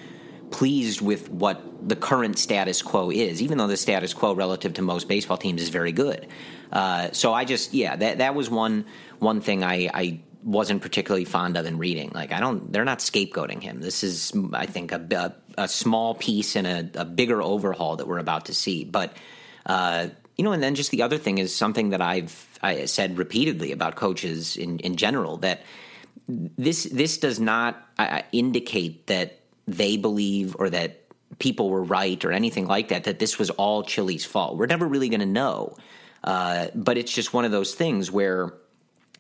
pleased 0.55 1.01
with 1.01 1.29
what 1.31 1.89
the 1.89 1.97
current 1.97 2.39
status 2.39 2.81
quo 2.81 3.11
is, 3.11 3.43
even 3.43 3.59
though 3.59 3.67
the 3.67 3.77
status 3.77 4.15
quo 4.15 4.35
relative 4.35 4.75
to 4.75 4.83
most 4.83 5.09
baseball 5.09 5.37
teams 5.37 5.61
is 5.61 5.69
very 5.69 5.91
good. 5.91 6.29
Uh, 6.71 7.11
so 7.11 7.33
I 7.33 7.45
just, 7.45 7.75
yeah, 7.75 7.97
that 7.97 8.19
that 8.19 8.37
was 8.37 8.49
one 8.49 8.85
one 9.19 9.41
thing 9.41 9.65
I, 9.65 9.91
I 9.93 10.21
wasn't 10.45 10.83
particularly 10.83 11.25
fond 11.25 11.57
of 11.57 11.65
in 11.67 11.79
reading. 11.79 12.11
Like 12.15 12.33
I 12.33 12.39
don't, 12.39 12.71
they're 12.73 12.85
not 12.85 12.99
scapegoating 12.99 13.63
him. 13.63 13.81
This 13.81 14.05
is, 14.05 14.33
I 14.53 14.67
think, 14.67 14.93
a, 14.93 15.35
a, 15.57 15.63
a 15.63 15.69
small 15.69 16.15
piece 16.15 16.55
in 16.55 16.67
a, 16.67 16.91
a, 16.95 17.05
bigger 17.05 17.43
overhaul 17.43 17.97
that 17.97 18.07
we're 18.07 18.19
about 18.19 18.47
to 18.47 18.55
see. 18.55 18.85
But 18.85 19.17
uh, 19.65 20.09
you 20.37 20.45
know, 20.45 20.53
and 20.53 20.63
then 20.63 20.75
just 20.75 20.91
the 20.91 21.03
other 21.03 21.19
thing 21.19 21.39
is 21.39 21.55
something 21.55 21.91
that 21.91 22.01
I've 22.01 22.59
I 22.61 22.85
said 22.87 23.19
repeatedly 23.19 23.73
about 23.73 23.97
coaches 23.97 24.57
in 24.57 24.79
in 24.81 24.97
general 24.97 25.39
that 25.39 25.63
this 26.29 26.85
this 26.85 27.19
does 27.19 27.39
not 27.41 27.83
uh, 27.99 28.23
indicate 28.33 29.07
that 29.07 29.41
they 29.67 29.97
believe 29.97 30.57
or 30.59 30.71
that 30.71 31.01
people 31.39 31.71
were 31.71 31.83
right 31.83 32.23
or 32.25 32.33
anything 32.33 32.67
like 32.67 32.89
that. 32.89 33.05
That 33.05 33.19
this 33.19 33.39
was 33.39 33.51
all 33.51 33.83
Chili's 33.83 34.25
fault. 34.25 34.57
We're 34.57 34.67
never 34.67 34.87
really 34.87 35.09
going 35.09 35.21
to 35.21 35.27
know. 35.27 35.77
Uh, 36.23 36.69
but 36.75 36.99
it's 36.99 37.13
just 37.13 37.33
one 37.33 37.45
of 37.45 37.53
those 37.53 37.75
things 37.75 38.11
where 38.11 38.55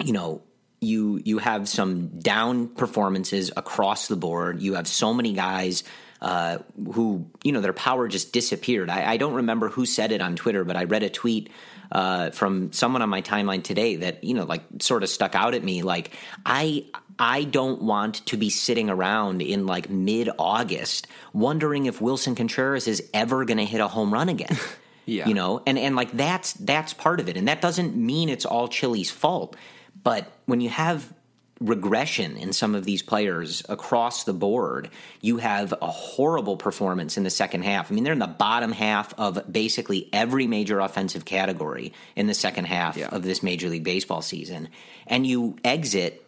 you 0.02 0.12
know 0.12 0.42
you 0.84 1.20
you 1.24 1.38
have 1.38 1.68
some 1.68 2.08
down 2.18 2.68
performances 2.68 3.50
across 3.56 4.08
the 4.08 4.16
board. 4.16 4.60
You 4.62 4.74
have 4.74 4.86
so 4.86 5.12
many 5.12 5.32
guys 5.32 5.84
uh, 6.24 6.58
who 6.92 7.26
you 7.42 7.52
know 7.52 7.60
their 7.60 7.72
power 7.74 8.08
just 8.08 8.32
disappeared. 8.32 8.88
I, 8.88 9.12
I, 9.12 9.16
don't 9.18 9.34
remember 9.34 9.68
who 9.68 9.84
said 9.84 10.10
it 10.10 10.22
on 10.22 10.36
Twitter, 10.36 10.64
but 10.64 10.74
I 10.74 10.84
read 10.84 11.02
a 11.02 11.10
tweet 11.10 11.50
uh, 11.92 12.30
from 12.30 12.72
someone 12.72 13.02
on 13.02 13.10
my 13.10 13.20
timeline 13.20 13.62
today 13.62 13.96
that 13.96 14.24
you 14.24 14.32
know 14.32 14.44
like 14.44 14.62
sort 14.80 15.02
of 15.02 15.10
stuck 15.10 15.34
out 15.34 15.52
at 15.52 15.62
me. 15.62 15.82
Like 15.82 16.12
I 16.46 16.86
I 17.18 17.44
don't 17.44 17.82
want 17.82 18.24
to 18.26 18.38
be 18.38 18.48
sitting 18.48 18.88
around 18.88 19.42
in 19.42 19.66
like 19.66 19.90
mid 19.90 20.30
August 20.38 21.08
wondering 21.34 21.86
if 21.86 22.00
Willson 22.00 22.34
Contreras 22.36 22.88
is 22.88 23.08
ever 23.12 23.44
going 23.44 23.58
to 23.58 23.64
hit 23.66 23.82
a 23.82 23.88
home 23.88 24.12
run 24.12 24.30
again. 24.30 24.56
yeah. 25.06 25.28
You 25.28 25.34
know, 25.34 25.62
and 25.66 25.78
and 25.78 25.94
like 25.94 26.12
that's 26.12 26.54
that's 26.54 26.94
part 26.94 27.20
of 27.20 27.28
it, 27.28 27.36
and 27.36 27.48
that 27.48 27.60
doesn't 27.60 27.96
mean 27.96 28.28
it's 28.28 28.46
all 28.46 28.68
Chili's 28.68 29.10
fault. 29.10 29.56
But 30.04 30.30
when 30.46 30.60
you 30.60 30.68
have 30.68 31.12
regression 31.60 32.36
in 32.36 32.52
some 32.52 32.74
of 32.74 32.84
these 32.84 33.02
players 33.02 33.62
across 33.68 34.24
the 34.24 34.32
board, 34.32 34.90
you 35.20 35.38
have 35.38 35.72
a 35.80 35.86
horrible 35.86 36.56
performance 36.56 37.16
in 37.16 37.24
the 37.24 37.30
second 37.30 37.62
half. 37.62 37.90
I 37.90 37.94
mean, 37.94 38.04
they're 38.04 38.12
in 38.12 38.18
the 38.18 38.26
bottom 38.26 38.72
half 38.72 39.14
of 39.18 39.50
basically 39.50 40.08
every 40.12 40.46
major 40.46 40.80
offensive 40.80 41.24
category 41.24 41.92
in 42.16 42.26
the 42.26 42.34
second 42.34 42.66
half 42.66 42.96
yeah. 42.96 43.08
of 43.08 43.22
this 43.22 43.42
Major 43.42 43.68
League 43.68 43.84
Baseball 43.84 44.20
season. 44.20 44.68
And 45.06 45.26
you 45.26 45.56
exit 45.64 46.24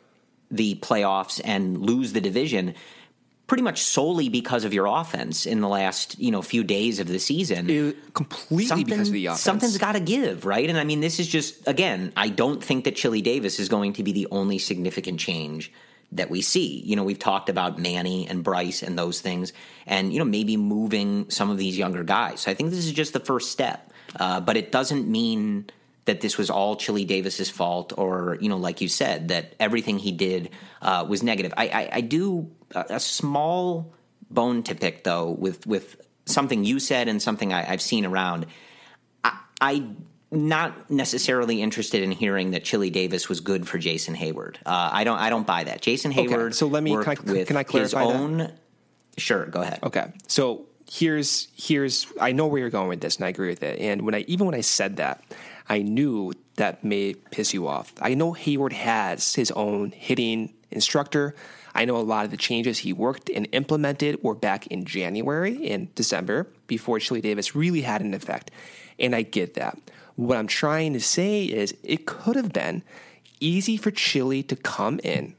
the 0.50 0.76
playoffs 0.76 1.40
and 1.44 1.78
lose 1.78 2.12
the 2.12 2.20
division 2.20 2.74
pretty 3.46 3.62
much 3.62 3.80
solely 3.82 4.28
because 4.28 4.64
of 4.64 4.74
your 4.74 4.86
offense 4.86 5.46
in 5.46 5.60
the 5.60 5.68
last 5.68 6.18
you 6.18 6.30
know 6.30 6.42
few 6.42 6.64
days 6.64 7.00
of 7.00 7.08
the 7.08 7.18
season. 7.18 7.70
It, 7.70 8.14
completely 8.14 8.66
Something, 8.66 8.86
because 8.86 9.08
of 9.08 9.14
the 9.14 9.26
offense. 9.26 9.40
Something's 9.40 9.78
got 9.78 9.92
to 9.92 10.00
give, 10.00 10.44
right? 10.44 10.68
And 10.68 10.78
I 10.78 10.84
mean, 10.84 11.00
this 11.00 11.20
is 11.20 11.28
just 11.28 11.66
again, 11.66 12.12
I 12.16 12.28
don't 12.28 12.62
think 12.62 12.84
that 12.84 12.96
Chili 12.96 13.22
Davis 13.22 13.58
is 13.60 13.68
going 13.68 13.94
to 13.94 14.02
be 14.02 14.12
the 14.12 14.28
only 14.30 14.58
significant 14.58 15.20
change 15.20 15.72
that 16.12 16.30
we 16.30 16.40
see. 16.42 16.82
You 16.84 16.96
know, 16.96 17.04
we've 17.04 17.18
talked 17.18 17.48
about 17.48 17.78
Manny 17.78 18.28
and 18.28 18.42
Bryce 18.42 18.82
and 18.82 18.98
those 18.98 19.20
things, 19.20 19.52
and 19.86 20.12
you 20.12 20.18
know 20.18 20.24
maybe 20.24 20.56
moving 20.56 21.30
some 21.30 21.50
of 21.50 21.58
these 21.58 21.78
younger 21.78 22.04
guys. 22.04 22.40
So 22.40 22.50
I 22.50 22.54
think 22.54 22.70
this 22.70 22.84
is 22.84 22.92
just 22.92 23.12
the 23.12 23.20
first 23.20 23.52
step, 23.52 23.92
uh, 24.18 24.40
but 24.40 24.56
it 24.56 24.72
doesn't 24.72 25.08
mean 25.08 25.66
that 26.06 26.20
this 26.20 26.38
was 26.38 26.50
all 26.50 26.76
Chili 26.76 27.04
Davis's 27.04 27.50
fault, 27.50 27.92
or 27.96 28.38
you 28.40 28.48
know, 28.48 28.56
like 28.56 28.80
you 28.80 28.88
said, 28.88 29.28
that 29.28 29.54
everything 29.60 29.98
he 29.98 30.12
did 30.12 30.50
uh, 30.80 31.04
was 31.08 31.22
negative. 31.22 31.52
I, 31.56 31.68
I, 31.68 31.88
I 31.94 32.00
do 32.00 32.50
a, 32.74 32.98
small 32.98 33.92
bone 34.30 34.62
to 34.64 34.74
pick 34.74 35.04
though 35.04 35.30
with 35.30 35.66
with 35.66 36.00
something 36.24 36.64
you 36.64 36.78
said 36.78 37.08
and 37.08 37.20
something 37.20 37.52
I, 37.52 37.62
have 37.62 37.82
seen 37.82 38.06
around. 38.06 38.46
I, 39.22 39.38
I 39.60 39.88
not 40.30 40.90
necessarily 40.90 41.62
interested 41.62 42.02
in 42.02 42.10
hearing 42.10 42.52
that 42.52 42.64
Chili 42.64 42.90
Davis 42.90 43.28
was 43.28 43.40
good 43.40 43.68
for 43.68 43.78
Jason 43.78 44.14
Heyward. 44.14 44.56
Uh, 44.64 44.90
I 44.92 45.04
don't. 45.04 45.18
I 45.18 45.30
don't 45.30 45.46
buy 45.46 45.64
that. 45.64 45.82
Jason 45.82 46.12
Heyward. 46.12 46.46
Okay, 46.46 46.52
so 46.52 46.68
let 46.68 46.82
me. 46.82 46.92
Can 47.02 47.08
I, 47.08 47.44
can 47.44 47.56
I 47.56 47.64
clarify 47.64 48.04
his 48.04 48.12
own? 48.14 48.38
That? 48.38 48.58
Sure. 49.18 49.46
Go 49.46 49.62
ahead. 49.62 49.80
Okay. 49.82 50.12
So 50.28 50.66
here's 50.88 51.48
here's. 51.56 52.06
I 52.20 52.32
know 52.32 52.46
where 52.46 52.60
you're 52.60 52.70
going 52.70 52.88
with 52.88 53.00
this, 53.00 53.16
and 53.16 53.24
I 53.24 53.28
agree 53.28 53.48
with 53.48 53.62
it. 53.62 53.80
And 53.80 54.02
when 54.02 54.14
I 54.14 54.20
even 54.28 54.46
when 54.46 54.54
I 54.54 54.60
said 54.60 54.96
that, 54.96 55.22
I 55.68 55.82
knew 55.82 56.32
that 56.56 56.84
may 56.84 57.14
piss 57.14 57.52
you 57.52 57.66
off. 57.66 57.92
I 58.00 58.14
know 58.14 58.32
Heyward 58.32 58.72
has 58.72 59.34
his 59.34 59.50
own 59.52 59.90
hitting 59.90 60.54
instructor. 60.70 61.34
I 61.74 61.84
know 61.84 61.96
a 61.96 61.98
lot 61.98 62.24
of 62.24 62.30
the 62.30 62.36
changes 62.36 62.78
he 62.78 62.92
worked 62.92 63.28
and 63.28 63.48
implemented 63.52 64.22
were 64.22 64.34
back 64.34 64.66
in 64.68 64.84
January 64.84 65.70
and 65.70 65.94
December 65.94 66.48
before 66.66 66.98
Chili 66.98 67.20
Davis 67.20 67.54
really 67.54 67.82
had 67.82 68.00
an 68.00 68.14
effect. 68.14 68.50
And 68.98 69.14
I 69.14 69.22
get 69.22 69.54
that. 69.54 69.78
What 70.14 70.38
I'm 70.38 70.46
trying 70.46 70.94
to 70.94 71.00
say 71.00 71.44
is 71.44 71.74
it 71.82 72.06
could 72.06 72.36
have 72.36 72.52
been 72.52 72.82
easy 73.40 73.76
for 73.76 73.90
Chili 73.90 74.42
to 74.44 74.56
come 74.56 74.98
in 75.00 75.34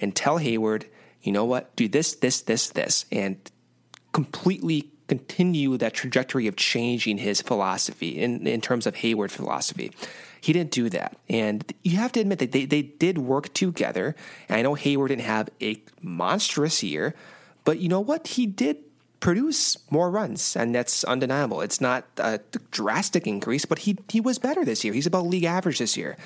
and 0.00 0.14
tell 0.14 0.38
Heyward, 0.38 0.84
you 1.22 1.30
know 1.30 1.44
what, 1.44 1.74
do 1.76 1.88
this, 1.88 2.14
this, 2.16 2.42
this, 2.42 2.70
this, 2.70 3.04
and 3.12 3.36
completely 4.12 4.90
continue 5.08 5.76
that 5.78 5.94
trajectory 5.94 6.46
of 6.46 6.56
changing 6.56 7.18
his 7.18 7.40
philosophy 7.42 8.20
in, 8.20 8.46
in 8.46 8.60
terms 8.60 8.86
of 8.86 8.94
Heyward 8.94 9.30
philosophy. 9.30 9.90
He 10.40 10.52
didn't 10.52 10.70
do 10.70 10.88
that. 10.90 11.16
And 11.28 11.64
you 11.82 11.96
have 11.96 12.12
to 12.12 12.20
admit 12.20 12.38
that 12.38 12.52
they, 12.52 12.64
they 12.64 12.82
did 12.82 13.18
work 13.18 13.52
together. 13.54 14.14
And 14.48 14.58
I 14.58 14.62
know 14.62 14.74
Heyward 14.74 15.08
didn't 15.08 15.22
have 15.22 15.48
a 15.60 15.82
monstrous 16.00 16.82
year, 16.82 17.14
but 17.64 17.80
you 17.80 17.88
know 17.88 18.00
what? 18.00 18.28
He 18.28 18.46
did 18.46 18.76
produce 19.20 19.76
more 19.90 20.10
runs, 20.10 20.54
and 20.54 20.72
that's 20.72 21.02
undeniable. 21.02 21.60
It's 21.60 21.80
not 21.80 22.04
a 22.18 22.38
drastic 22.70 23.26
increase, 23.26 23.64
but 23.64 23.80
he, 23.80 23.98
he 24.08 24.20
was 24.20 24.38
better 24.38 24.64
this 24.64 24.84
year. 24.84 24.94
He's 24.94 25.06
about 25.06 25.26
league 25.26 25.44
average 25.44 25.80
this 25.80 25.96
year. 25.96 26.16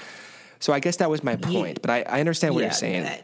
So 0.60 0.74
I 0.74 0.78
guess 0.78 0.96
that 0.96 1.08
was 1.08 1.24
my 1.24 1.36
point, 1.36 1.80
but 1.80 1.90
I, 1.90 2.02
I 2.02 2.20
understand 2.20 2.54
what 2.54 2.60
yeah, 2.60 2.66
you're 2.66 2.74
saying. 2.74 3.22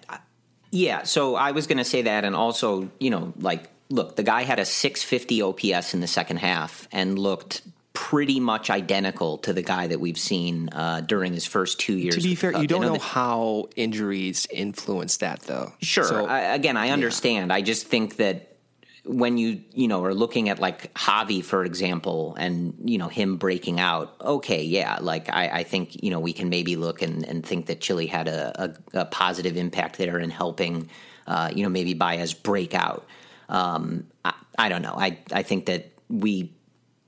Yeah, 0.70 1.02
so 1.02 1.34
I 1.34 1.52
was 1.52 1.66
going 1.66 1.78
to 1.78 1.84
say 1.84 2.02
that, 2.02 2.24
and 2.24 2.34
also, 2.34 2.90
you 2.98 3.10
know, 3.10 3.34
like 3.38 3.68
look, 3.90 4.16
the 4.16 4.22
guy 4.22 4.42
had 4.42 4.58
a 4.58 4.64
650 4.64 5.42
OPS 5.42 5.94
in 5.94 6.00
the 6.00 6.06
second 6.06 6.38
half 6.38 6.88
and 6.92 7.18
looked 7.18 7.62
pretty 7.92 8.38
much 8.38 8.70
identical 8.70 9.38
to 9.38 9.52
the 9.52 9.62
guy 9.62 9.88
that 9.88 9.98
we've 9.98 10.18
seen 10.18 10.68
uh, 10.70 11.00
during 11.00 11.32
his 11.32 11.44
first 11.44 11.80
two 11.80 11.96
years. 11.96 12.14
To 12.14 12.22
be 12.22 12.34
fair, 12.36 12.56
you 12.56 12.68
don't 12.68 12.82
know, 12.82 12.94
know 12.94 13.00
how 13.00 13.68
injuries 13.74 14.46
influence 14.50 15.16
that, 15.16 15.40
though. 15.40 15.72
Sure. 15.82 16.04
So, 16.04 16.26
I, 16.26 16.54
again, 16.54 16.76
I 16.76 16.90
understand. 16.90 17.48
Yeah. 17.48 17.56
I 17.56 17.62
just 17.62 17.86
think 17.88 18.16
that 18.16 18.56
when 19.04 19.38
you 19.38 19.62
you 19.72 19.88
know 19.88 20.04
are 20.04 20.14
looking 20.14 20.48
at 20.48 20.60
like 20.60 20.94
Javi, 20.94 21.42
for 21.42 21.64
example, 21.64 22.36
and 22.38 22.74
you 22.84 22.98
know 22.98 23.08
him 23.08 23.36
breaking 23.36 23.80
out, 23.80 24.14
okay, 24.20 24.62
yeah, 24.62 24.98
like 25.00 25.28
I, 25.28 25.48
I 25.48 25.62
think 25.64 26.02
you 26.02 26.10
know 26.10 26.20
we 26.20 26.32
can 26.32 26.50
maybe 26.50 26.76
look 26.76 27.02
and, 27.02 27.24
and 27.24 27.44
think 27.44 27.66
that 27.66 27.80
Chili 27.80 28.06
had 28.06 28.28
a, 28.28 28.74
a, 28.94 29.00
a 29.00 29.04
positive 29.06 29.56
impact 29.56 29.98
there 29.98 30.18
in 30.18 30.30
helping, 30.30 30.88
uh, 31.26 31.50
you 31.52 31.62
know, 31.62 31.68
maybe 31.68 31.94
Baez 31.94 32.34
break 32.34 32.74
out. 32.74 33.06
Um, 33.48 34.06
I, 34.24 34.34
I, 34.58 34.68
don't 34.68 34.82
know. 34.82 34.94
I 34.96 35.18
I 35.32 35.42
think 35.42 35.66
that 35.66 35.92
we, 36.08 36.52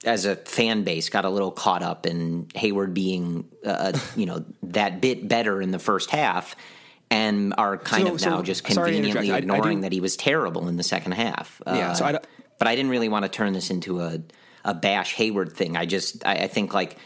as 0.05 0.25
a 0.25 0.37
fan 0.37 0.85
base, 0.85 1.09
got 1.09 1.25
a 1.25 1.31
little 1.31 1.51
caught 1.51 1.83
up 1.83 2.07
in 2.07 2.47
Heyward 2.55 2.95
being, 2.95 3.49
uh, 3.65 3.99
you 4.17 4.27
know, 4.27 4.45
that 4.65 5.01
bit 5.01 5.29
better 5.29 5.61
in 5.61 5.71
the 5.71 5.79
first 5.79 6.11
half, 6.11 6.57
and 7.11 7.55
are 7.59 7.77
kind 7.77 8.07
so, 8.07 8.15
of 8.15 8.21
now 8.23 8.37
so, 8.39 8.43
just 8.43 8.65
conveniently 8.65 9.31
ignoring 9.31 9.79
I, 9.79 9.81
I 9.81 9.83
that 9.83 9.93
he 9.93 10.01
was 10.01 10.17
terrible 10.17 10.69
in 10.69 10.77
the 10.77 10.83
second 10.83 11.13
half. 11.13 11.61
Yeah. 11.67 11.91
Uh, 11.91 11.95
so 11.95 12.05
I 12.05 12.19
but 12.59 12.69
I 12.69 12.77
didn't 12.77 12.91
really 12.91 13.09
want 13.09 13.25
to 13.25 13.29
turn 13.29 13.53
this 13.53 13.71
into 13.71 14.01
a 14.01 14.21
a 14.65 14.75
bash 14.75 15.17
Heyward 15.17 15.53
thing. 15.53 15.77
I 15.77 15.87
just 15.87 16.25
I, 16.27 16.35
I 16.35 16.47
think 16.47 16.75
like 16.75 16.97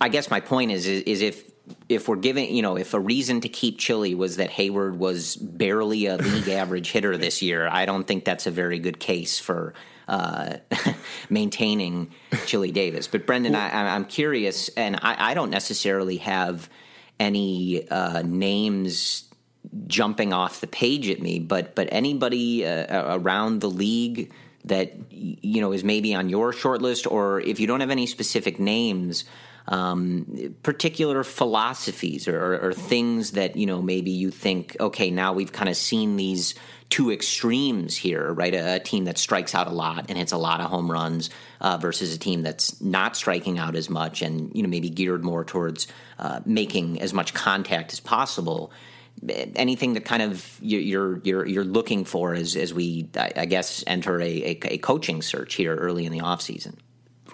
I 0.00 0.08
guess 0.08 0.30
my 0.30 0.40
point 0.40 0.72
is, 0.72 0.86
is, 0.86 1.02
is 1.02 1.22
if 1.22 1.51
if 1.88 2.08
we're 2.08 2.16
giving, 2.16 2.54
you 2.54 2.62
know, 2.62 2.76
if 2.76 2.94
a 2.94 3.00
reason 3.00 3.40
to 3.42 3.48
keep 3.48 3.78
Chili 3.78 4.14
was 4.14 4.36
that 4.36 4.50
Heyward 4.50 4.96
was 4.96 5.36
barely 5.36 6.06
a 6.06 6.16
league 6.16 6.48
average 6.48 6.90
hitter 6.90 7.16
this 7.16 7.42
year, 7.42 7.68
I 7.68 7.86
don't 7.86 8.06
think 8.06 8.24
that's 8.24 8.46
a 8.46 8.50
very 8.50 8.78
good 8.78 8.98
case 8.98 9.38
for 9.38 9.74
uh, 10.08 10.56
maintaining 11.30 12.12
Chili 12.46 12.72
Davis. 12.72 13.06
But 13.06 13.26
Brendan, 13.26 13.52
well, 13.52 13.62
I, 13.62 13.94
am 13.94 14.04
curious, 14.04 14.68
and 14.70 14.96
I, 14.96 15.30
I, 15.30 15.34
don't 15.34 15.50
necessarily 15.50 16.16
have 16.18 16.68
any 17.20 17.88
uh, 17.88 18.22
names 18.22 19.24
jumping 19.86 20.32
off 20.32 20.60
the 20.60 20.66
page 20.66 21.08
at 21.08 21.22
me, 21.22 21.38
but 21.38 21.74
but 21.74 21.88
anybody 21.92 22.66
uh, 22.66 23.16
around 23.16 23.60
the 23.60 23.70
league 23.70 24.32
that 24.64 24.92
you 25.10 25.60
know 25.60 25.72
is 25.72 25.84
maybe 25.84 26.14
on 26.14 26.28
your 26.28 26.52
short 26.52 26.82
list, 26.82 27.06
or 27.06 27.40
if 27.40 27.60
you 27.60 27.66
don't 27.66 27.80
have 27.80 27.90
any 27.90 28.06
specific 28.06 28.58
names 28.58 29.24
um, 29.68 30.56
particular 30.62 31.22
philosophies 31.22 32.26
or, 32.26 32.66
or, 32.66 32.72
things 32.72 33.32
that 33.32 33.54
you 33.56 33.66
know 33.66 33.80
maybe 33.80 34.10
you 34.10 34.30
think 34.30 34.76
okay 34.80 35.10
now 35.10 35.32
we've 35.32 35.52
kind 35.52 35.68
of 35.68 35.76
seen 35.76 36.16
these 36.16 36.54
two 36.90 37.12
extremes 37.12 37.96
here 37.96 38.32
right 38.32 38.54
a, 38.54 38.76
a, 38.76 38.80
team 38.80 39.04
that 39.04 39.18
strikes 39.18 39.54
out 39.54 39.68
a 39.68 39.70
lot 39.70 40.06
and 40.08 40.18
hits 40.18 40.32
a 40.32 40.36
lot 40.36 40.60
of 40.60 40.68
home 40.68 40.90
runs 40.90 41.30
uh, 41.60 41.76
versus 41.76 42.12
a 42.14 42.18
team 42.18 42.42
that's 42.42 42.80
not 42.80 43.16
striking 43.16 43.58
out 43.58 43.76
as 43.76 43.88
much 43.88 44.20
and 44.20 44.50
you 44.54 44.62
know 44.62 44.68
maybe 44.68 44.90
geared 44.90 45.24
more 45.24 45.44
towards 45.44 45.86
uh, 46.18 46.40
making 46.44 47.00
as 47.00 47.14
much 47.14 47.32
contact 47.32 47.92
as 47.92 48.00
possible 48.00 48.72
anything 49.28 49.94
that 49.94 50.04
kind 50.04 50.22
of 50.22 50.58
you're 50.60 51.18
you're 51.18 51.46
you're 51.46 51.64
looking 51.64 52.04
for 52.04 52.34
as 52.34 52.56
as 52.56 52.74
we 52.74 53.08
I 53.14 53.46
guess 53.46 53.84
enter 53.86 54.20
a, 54.20 54.24
a, 54.24 54.58
a 54.64 54.78
coaching 54.78 55.22
search 55.22 55.54
here 55.54 55.76
early 55.76 56.06
in 56.06 56.12
the 56.12 56.20
off 56.20 56.42
season. 56.42 56.78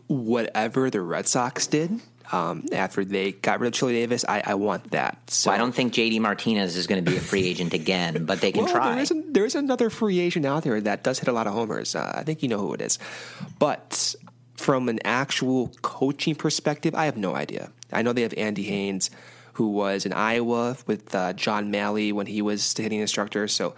Whatever 0.07 0.91
the 0.91 1.03
Red 1.03 1.27
Sox 1.27 1.67
did, 1.67 2.01
um, 2.33 2.65
after 2.73 3.05
they 3.05 3.33
got 3.33 3.61
rid 3.61 3.69
of 3.69 3.75
Chili 3.75 3.95
Davis. 3.95 4.25
I, 4.29 4.43
I 4.45 4.55
want 4.55 4.91
that. 4.91 5.31
So 5.31 5.51
well, 5.51 5.55
I 5.55 5.59
don't 5.59 5.73
think 5.73 5.95
JD 5.95 6.21
Martinez 6.21 6.77
is 6.77 6.87
going 6.87 7.05
to 7.05 7.11
be 7.11 7.17
a 7.17 7.21
free 7.21 7.47
agent 7.47 7.73
again, 7.73 8.25
but 8.25 8.41
they 8.41 8.53
can 8.53 8.65
well, 8.65 8.73
try. 8.73 8.93
There 8.93 9.03
is, 9.03 9.13
there 9.29 9.45
is, 9.45 9.55
another 9.55 9.91
free 9.91 10.21
agent 10.21 10.47
out 10.47 10.63
there 10.65 10.81
that 10.81 11.03
does 11.03 11.19
hit 11.19 11.29
a 11.29 11.33
lot 11.33 11.47
of 11.47 11.55
homers. 11.55 11.95
Uh, 11.95 12.13
I 12.15 12.23
think 12.23 12.43
you 12.43 12.49
know 12.49 12.59
who 12.59 12.75
it 12.75 12.81
is. 12.81 12.99
But 13.59 14.15
from 14.57 14.89
an 14.89 15.01
actual 15.05 15.69
coaching 15.83 16.35
perspective, 16.35 16.95
I 16.95 17.07
have 17.07 17.17
no 17.17 17.35
idea. 17.35 17.71
I 17.93 18.03
know 18.03 18.13
they 18.13 18.23
have 18.23 18.35
Andy 18.37 18.65
Haines, 18.65 19.11
who 19.55 19.71
was 19.71 20.05
in 20.05 20.13
Iowa 20.13 20.77
with 20.87 21.15
uh, 21.15 21.33
John 21.33 21.71
Mallee 21.71 22.13
when 22.13 22.27
he 22.27 22.43
was 22.43 22.75
the 22.75 22.83
hitting 22.83 23.01
instructor. 23.01 23.49
So 23.49 23.75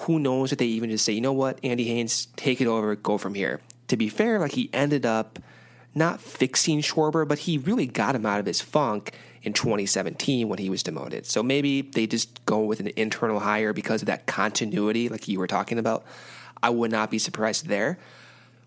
who 0.00 0.18
knows 0.18 0.52
if 0.52 0.58
they 0.58 0.66
even 0.66 0.90
just 0.90 1.04
say, 1.04 1.12
you 1.12 1.20
know 1.20 1.32
what, 1.32 1.58
Andy 1.62 1.84
Haines, 1.84 2.26
take 2.36 2.60
it 2.60 2.66
over, 2.66 2.96
go 2.96 3.18
from 3.18 3.34
here. 3.34 3.60
To 3.88 3.96
be 3.96 4.08
fair, 4.08 4.38
like 4.38 4.52
he 4.52 4.68
ended 4.72 5.06
up– 5.06 5.38
not 5.94 6.20
fixing 6.20 6.80
Schwarber, 6.80 7.26
but 7.26 7.40
he 7.40 7.58
really 7.58 7.86
got 7.86 8.14
him 8.14 8.24
out 8.26 8.40
of 8.40 8.46
his 8.46 8.60
funk 8.60 9.12
in 9.42 9.52
2017 9.52 10.48
when 10.48 10.58
he 10.58 10.70
was 10.70 10.82
demoted. 10.82 11.26
So 11.26 11.42
maybe 11.42 11.82
they 11.82 12.06
just 12.06 12.44
go 12.46 12.60
with 12.60 12.80
an 12.80 12.90
internal 12.96 13.40
hire 13.40 13.72
because 13.72 14.02
of 14.02 14.06
that 14.06 14.26
continuity, 14.26 15.08
like 15.08 15.28
you 15.28 15.38
were 15.38 15.46
talking 15.46 15.78
about. 15.78 16.04
I 16.62 16.70
would 16.70 16.90
not 16.90 17.10
be 17.10 17.18
surprised 17.18 17.66
there. 17.66 17.98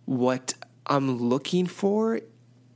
What 0.05 0.53
I'm 0.85 1.17
looking 1.17 1.65
for, 1.65 2.19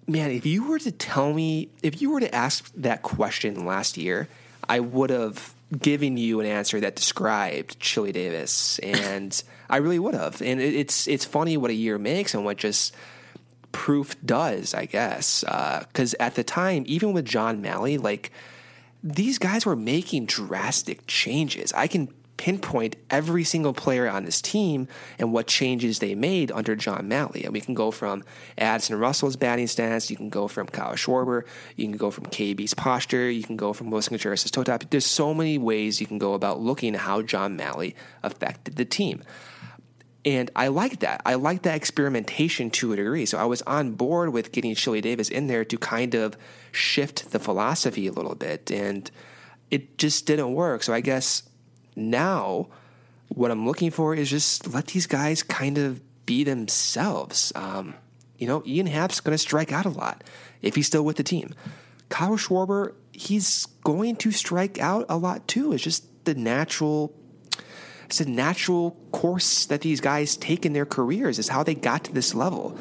man, 0.07 0.31
if 0.31 0.45
you 0.45 0.67
were 0.67 0.79
to 0.79 0.91
tell 0.91 1.33
me, 1.33 1.69
if 1.83 2.01
you 2.01 2.12
were 2.12 2.21
to 2.21 2.33
ask 2.33 2.71
that 2.75 3.01
question 3.01 3.65
last 3.65 3.97
year, 3.97 4.29
I 4.67 4.79
would 4.79 5.09
have 5.09 5.53
given 5.77 6.17
you 6.17 6.39
an 6.39 6.45
answer 6.45 6.79
that 6.79 6.95
described 6.95 7.79
Chili 7.79 8.12
Davis, 8.12 8.79
and 8.79 9.41
I 9.69 9.77
really 9.77 9.99
would 9.99 10.15
have. 10.15 10.41
And 10.41 10.59
it's 10.59 11.07
it's 11.07 11.25
funny 11.25 11.57
what 11.57 11.69
a 11.69 11.75
year 11.75 11.97
makes 11.97 12.33
and 12.33 12.45
what 12.45 12.57
just 12.57 12.95
proof 13.71 14.15
does, 14.25 14.73
I 14.73 14.86
guess. 14.86 15.43
Because 15.43 16.13
uh, 16.15 16.23
at 16.23 16.36
the 16.36 16.43
time, 16.43 16.84
even 16.88 17.13
with 17.13 17.25
John 17.25 17.62
Mallee, 17.62 17.97
like 17.97 18.32
these 19.03 19.38
guys 19.38 19.65
were 19.65 19.75
making 19.75 20.25
drastic 20.25 21.05
changes. 21.08 21.71
I 21.73 21.88
can 21.88 22.10
pinpoint 22.39 22.95
every 23.10 23.43
single 23.43 23.73
player 23.73 24.08
on 24.08 24.23
this 24.23 24.41
team 24.41 24.88
and 25.19 25.34
what 25.34 25.45
changes 25.45 25.99
they 25.99 26.15
made 26.15 26.49
under 26.53 26.73
John 26.73 27.05
Mallee. 27.05 27.43
And 27.43 27.51
we 27.51 27.60
can 27.60 27.73
go 27.73 27.91
from 27.91 28.23
Addison 28.58 28.97
Russell's 28.97 29.36
batting 29.36 29.67
stance, 29.67 30.10
you 30.10 30.15
can 30.15 30.29
go 30.29 30.47
from 30.47 30.67
Kyle 30.67 30.93
Schwarber, 30.93 31.43
you 31.75 31.86
can 31.86 31.97
go 31.97 32.10
from 32.10 32.25
KB's 32.27 32.73
posture, 32.73 33.29
you 33.29 33.43
can 33.43 33.58
go 33.58 33.73
from 33.73 33.91
Willson 33.91 34.12
Contreras' 34.12 34.49
toe 34.49 34.63
tap. 34.63 34.86
There's 34.89 35.05
so 35.05 35.34
many 35.34 35.58
ways 35.58 35.99
you 35.99 36.08
can 36.08 36.17
go 36.17 36.34
about 36.34 36.62
looking 36.62 36.93
how 36.93 37.21
John 37.21 37.58
Mallee 37.58 37.93
affected 38.23 38.77
the 38.77 38.86
team. 38.86 39.21
And 40.25 40.51
I 40.55 40.67
like 40.67 40.99
that. 40.99 41.21
I 41.25 41.36
like 41.36 41.62
that 41.62 41.75
experimentation 41.75 42.69
to 42.71 42.91
a 42.91 42.95
degree. 42.95 43.25
So 43.25 43.38
I 43.38 43.45
was 43.45 43.62
on 43.62 43.91
board 43.93 44.34
with 44.34 44.51
getting 44.51 44.75
Chili 44.75 44.99
Davis 45.01 45.29
in 45.29 45.47
there 45.47 45.63
to 45.65 45.77
kind 45.77 46.13
of 46.13 46.36
shift 46.71 47.32
the 47.32 47.39
philosophy 47.39 48.08
a 48.08 48.12
little 48.12 48.36
bit. 48.36 48.69
And 48.69 49.10
it 49.71 49.97
just 49.97 50.25
didn't 50.25 50.53
work. 50.53 50.84
So 50.84 50.93
I 50.93 50.99
guess 50.99 51.43
now 51.95 52.67
what 53.29 53.51
I'm 53.51 53.65
looking 53.65 53.91
for 53.91 54.13
is 54.13 54.29
just 54.29 54.73
let 54.73 54.88
these 54.88 55.08
guys 55.08 55.41
kind 55.41 55.77
of 55.77 56.01
be 56.25 56.43
themselves. 56.43 57.53
Um, 57.55 57.95
you 58.38 58.47
know, 58.47 58.62
Ian 58.65 58.88
Happ's 58.88 59.21
going 59.21 59.34
to 59.34 59.38
strike 59.38 59.71
out 59.71 59.86
a 59.86 59.89
lot 59.89 60.23
if 60.62 60.75
he's 60.75 60.88
still 60.88 61.03
with 61.03 61.17
the 61.17 61.23
team. 61.23 61.53
Kyle 62.10 62.38
Schwarber, 62.38 62.93
he's 63.12 63.67
going 63.84 64.15
to 64.17 64.32
strike 64.32 64.79
out 64.79 65.05
a 65.08 65.17
lot 65.17 65.47
too. 65.47 65.73
It's 65.73 65.84
just 65.84 66.25
the 66.25 66.36
natural 66.36 67.13
it's 68.10 68.19
a 68.19 68.28
natural 68.28 68.98
course 69.12 69.67
that 69.67 69.82
these 69.82 70.02
guys 70.02 70.36
take 70.36 70.65
in 70.65 70.74
their 70.74 70.88
careers, 70.88 71.38
is 71.38 71.48
how 71.48 71.62
they 71.62 71.76
got 71.76 72.06
to 72.06 72.12
this 72.12 72.34
level. 72.34 72.76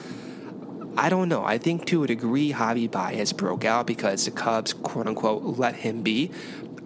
I 0.96 1.10
don't 1.10 1.28
know. 1.28 1.44
I 1.44 1.58
think 1.58 1.84
to 1.88 2.02
a 2.02 2.06
degree, 2.06 2.50
Javi 2.50 2.90
Baez 2.90 3.34
broke 3.34 3.66
out 3.66 3.86
because 3.86 4.24
the 4.24 4.30
Cubs, 4.30 4.72
quote 4.72 5.06
unquote, 5.06 5.58
let 5.58 5.74
him 5.74 6.00
be. 6.00 6.30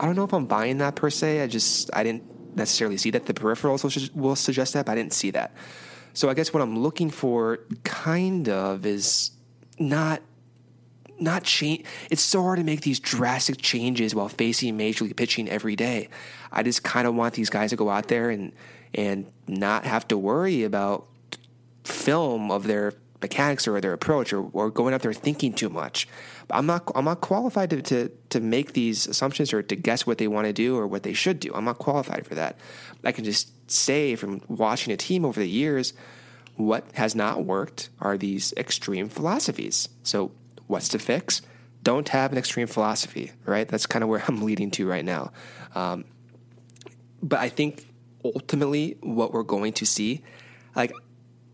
I 0.01 0.07
don't 0.07 0.17
know 0.17 0.25
if 0.25 0.35
I'm 0.35 0.47
buying 0.47 0.79
that 0.79 0.97
per 0.97 1.09
se. 1.09 1.41
I 1.41 1.47
just, 1.47 1.89
I 1.95 2.03
didn't 2.03 2.57
necessarily 2.57 2.97
see 2.97 3.11
that. 3.11 3.27
The 3.27 3.33
peripherals 3.33 4.13
will 4.13 4.35
suggest 4.35 4.73
that, 4.73 4.87
but 4.87 4.93
I 4.93 4.95
didn't 4.97 5.13
see 5.13 5.31
that. 5.31 5.55
So 6.13 6.29
I 6.29 6.35
guess 6.35 6.53
what 6.53 6.65
I'm 6.65 6.81
looking 6.81 7.11
for 7.11 7.61
kind 7.85 8.49
of 8.49 8.85
is 8.85 9.31
not 9.79 10.21
not 11.21 11.45
change. 11.45 11.85
It's 12.11 12.23
so 12.23 12.43
hard 12.43 12.59
to 12.59 12.65
make 12.65 12.81
these 12.81 12.99
drastic 12.99 13.59
changes 13.59 14.15
while 14.15 14.29
facing 14.29 14.77
major 14.77 15.05
league 15.05 15.17
pitching 15.17 15.49
every 15.49 15.77
day. 15.77 16.09
I 16.53 16.63
just 16.63 16.83
kind 16.83 17.07
of 17.07 17.15
want 17.15 17.35
these 17.35 17.51
guys 17.51 17.71
to 17.71 17.77
go 17.77 17.89
out 17.89 18.09
there 18.09 18.31
and 18.31 18.53
and 18.95 19.27
not 19.49 19.85
have 19.85 20.07
to 20.09 20.19
worry 20.19 20.65
about 20.65 21.09
film 21.85 22.51
of 22.51 22.67
their 22.67 22.93
mechanics 23.23 23.67
or 23.67 23.81
their 23.81 23.93
approach 23.93 24.33
or, 24.33 24.51
or 24.53 24.71
going 24.71 24.93
out 24.93 25.01
there 25.01 25.13
thinking 25.13 25.53
too 25.53 25.69
much. 25.69 26.09
I'm 26.51 26.67
not 26.67 26.91
I'm 26.95 27.05
not 27.05 27.21
qualified 27.21 27.71
to, 27.71 27.83
to 27.83 28.11
to 28.31 28.41
make 28.41 28.75
these 28.75 29.07
assumptions 29.07 29.53
or 29.53 29.63
to 29.63 29.77
guess 29.77 30.07
what 30.07 30.19
they 30.19 30.29
want 30.29 30.47
to 30.47 30.53
do 30.53 30.77
or 30.77 30.87
what 30.87 31.05
they 31.05 31.15
should 31.15 31.41
do. 31.41 31.53
I'm 31.55 31.65
not 31.65 31.79
qualified 31.79 32.27
for 32.27 32.35
that. 32.35 32.59
I 33.05 33.13
can 33.13 33.25
just 33.25 33.71
say 33.71 34.17
from 34.17 34.43
watching 34.49 34.93
a 34.93 34.97
team 34.97 35.25
over 35.25 35.41
the 35.41 35.49
years 35.49 35.95
what 36.57 36.85
has 36.93 37.15
not 37.15 37.45
worked 37.45 37.89
are 38.01 38.19
these 38.19 38.53
extreme 38.57 39.09
philosophies. 39.09 39.89
So 40.03 40.33
what's 40.67 40.89
to 40.91 40.99
fix? 40.99 41.41
Don't 41.83 42.09
have 42.11 42.31
an 42.31 42.39
extreme 42.39 42.67
philosophy, 42.67 43.33
right? 43.47 43.67
That's 43.67 43.87
kind 43.87 44.03
of 44.03 44.09
where 44.09 44.23
I'm 44.29 44.43
leading 44.43 44.71
to 44.73 44.87
right 44.87 45.05
now. 45.05 45.33
Um, 45.75 46.05
but 47.23 47.39
I 47.39 47.49
think 47.49 47.87
ultimately 48.25 48.97
what 49.01 49.33
we're 49.33 49.43
going 49.43 49.73
to 49.75 49.87
see, 49.87 50.23
like 50.75 50.93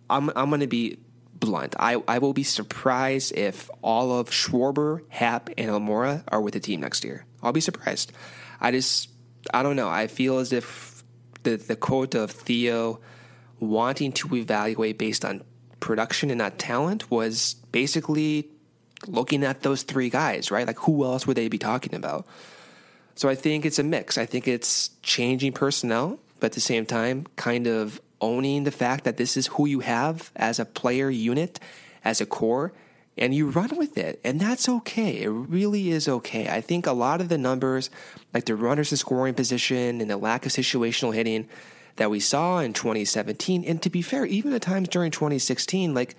I'm 0.09 0.31
I'm 0.35 0.49
going 0.49 0.61
to 0.61 0.67
be 0.67 0.99
blunt. 1.35 1.75
I, 1.79 2.03
I 2.09 2.19
will 2.19 2.33
be 2.33 2.43
surprised 2.43 3.37
if 3.37 3.71
all 3.83 4.19
of 4.19 4.31
Schwarber, 4.31 5.03
Happ, 5.09 5.51
and 5.57 5.71
Almora 5.71 6.25
are 6.29 6.41
with 6.41 6.55
the 6.55 6.61
team 6.61 6.81
next 6.81 7.05
year. 7.05 7.25
I'll 7.43 7.53
be 7.53 7.61
surprised. 7.61 8.13
I 8.61 8.71
just 8.71 9.11
I 9.53 9.63
don't 9.63 9.77
know. 9.77 9.89
I 9.89 10.07
feel 10.07 10.39
as 10.39 10.53
if 10.53 11.05
the 11.43 11.57
the 11.57 11.77
quote 11.77 12.15
of 12.15 12.31
Theo 12.31 13.01
wanting 13.61 14.13
to 14.13 14.35
evaluate 14.37 14.99
based 14.99 15.25
on 15.25 15.43
production 15.81 16.31
and 16.31 16.39
not 16.39 16.59
talent 16.59 17.11
was 17.11 17.55
basically 17.73 18.49
looking 19.07 19.45
at 19.45 19.63
those 19.63 19.83
three 19.83 20.11
guys, 20.11 20.51
right? 20.51 20.67
Like 20.67 20.79
who 20.79 21.05
else 21.05 21.27
would 21.27 21.37
they 21.37 21.49
be 21.49 21.59
talking 21.59 21.95
about? 21.95 22.27
So 23.19 23.29
I 23.29 23.35
think 23.35 23.67
it's 23.67 23.81
a 23.81 23.83
mix. 23.83 24.17
I 24.17 24.27
think 24.27 24.47
it's 24.47 24.91
changing 25.03 25.53
personnel, 25.53 26.21
but 26.39 26.47
at 26.47 26.53
the 26.53 26.61
same 26.61 26.87
time, 26.87 27.27
kind 27.35 27.67
of 27.67 28.01
owning 28.21 28.63
the 28.63 28.71
fact 28.71 29.03
that 29.03 29.17
this 29.17 29.37
is 29.37 29.49
who 29.49 29.67
you 29.67 29.81
have 29.81 30.31
as 30.37 30.61
a 30.61 30.65
player 30.65 31.11
unit, 31.11 31.59
as 32.05 32.21
a 32.21 32.27
core, 32.27 32.73
and 33.17 33.35
you 33.35 33.51
run 33.51 33.77
with 33.77 33.99
it. 33.99 34.21
And 34.23 34.39
that's 34.39 34.69
okay. 34.69 35.19
It 35.19 35.31
really 35.31 35.91
is 35.91 36.07
okay. 36.07 36.49
I 36.49 36.61
think 36.61 36.87
a 36.87 36.93
lot 36.93 37.21
of 37.21 37.29
the 37.29 37.39
numbers, 37.39 37.91
like 38.33 38.45
the 38.45 38.55
runners 38.55 38.93
in 38.93 38.99
scoring 38.99 39.35
position 39.35 40.01
and 40.01 40.09
the 40.09 40.17
lack 40.17 40.47
of 40.47 40.53
situational 40.53 41.13
hitting 41.13 41.49
that 41.97 42.11
we 42.11 42.21
saw 42.21 42.61
in 42.61 42.73
2017, 42.73 43.65
and 43.65 43.83
to 43.83 43.91
be 43.91 44.01
fair, 44.01 44.27
even 44.27 44.53
at 44.53 44.63
times 44.63 44.91
during 44.91 45.11
2016, 45.11 45.93
like 45.93 46.15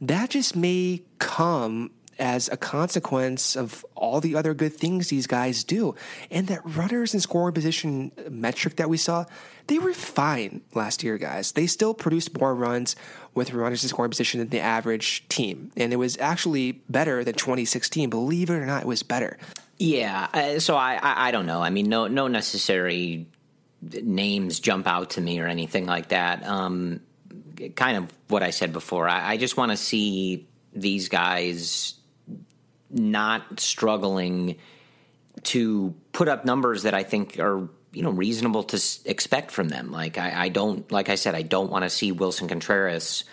that 0.00 0.30
just 0.30 0.56
may 0.56 1.02
come 1.18 1.90
as 2.18 2.48
a 2.48 2.56
consequence 2.56 3.56
of 3.56 3.84
all 3.94 4.20
the 4.20 4.36
other 4.36 4.54
good 4.54 4.72
things 4.72 5.08
these 5.08 5.26
guys 5.26 5.64
do. 5.64 5.94
And 6.30 6.46
that 6.48 6.60
runners 6.64 7.14
in 7.14 7.20
scoring 7.20 7.54
position 7.54 8.12
metric 8.30 8.76
that 8.76 8.88
we 8.88 8.96
saw, 8.96 9.24
they 9.66 9.78
were 9.78 9.92
fine 9.92 10.62
last 10.74 11.02
year, 11.02 11.18
guys. 11.18 11.52
They 11.52 11.66
still 11.66 11.94
produced 11.94 12.38
more 12.38 12.54
runs 12.54 12.96
with 13.34 13.52
runners 13.52 13.82
in 13.82 13.88
scoring 13.88 14.10
position 14.10 14.40
than 14.40 14.48
the 14.48 14.60
average 14.60 15.26
team. 15.28 15.72
And 15.76 15.92
it 15.92 15.96
was 15.96 16.18
actually 16.18 16.72
better 16.88 17.24
than 17.24 17.34
2016. 17.34 18.10
Believe 18.10 18.50
it 18.50 18.54
or 18.54 18.66
not, 18.66 18.82
it 18.82 18.88
was 18.88 19.02
better. 19.02 19.38
Yeah. 19.78 20.28
Uh, 20.32 20.58
so 20.58 20.76
I, 20.76 20.94
I, 20.94 21.28
I 21.28 21.30
don't 21.30 21.46
know. 21.46 21.62
I 21.62 21.70
mean, 21.70 21.88
no, 21.88 22.06
no 22.06 22.28
necessary 22.28 23.26
names 23.82 24.60
jump 24.60 24.86
out 24.86 25.10
to 25.10 25.20
me 25.20 25.40
or 25.40 25.46
anything 25.46 25.86
like 25.86 26.08
that. 26.08 26.46
Um, 26.46 27.00
kind 27.74 27.96
of 27.96 28.12
what 28.28 28.42
I 28.42 28.50
said 28.50 28.72
before. 28.72 29.08
I, 29.08 29.32
I 29.32 29.36
just 29.36 29.56
want 29.56 29.72
to 29.72 29.76
see 29.76 30.46
these 30.72 31.08
guys 31.08 31.94
not 32.92 33.60
struggling 33.60 34.56
to 35.44 35.94
put 36.12 36.28
up 36.28 36.44
numbers 36.44 36.82
that 36.84 36.94
I 36.94 37.02
think 37.02 37.38
are 37.38 37.68
you 37.92 38.02
know 38.02 38.10
reasonable 38.10 38.64
to 38.64 38.82
expect 39.04 39.50
from 39.50 39.68
them. 39.68 39.90
Like 39.90 40.18
I, 40.18 40.44
I 40.44 40.48
don't, 40.48 40.90
like 40.90 41.08
I 41.08 41.14
said, 41.16 41.34
I 41.34 41.42
don't 41.42 41.70
want 41.70 41.84
to 41.84 41.90
see 41.90 42.12
Willson 42.12 42.48
Contreras 42.48 43.24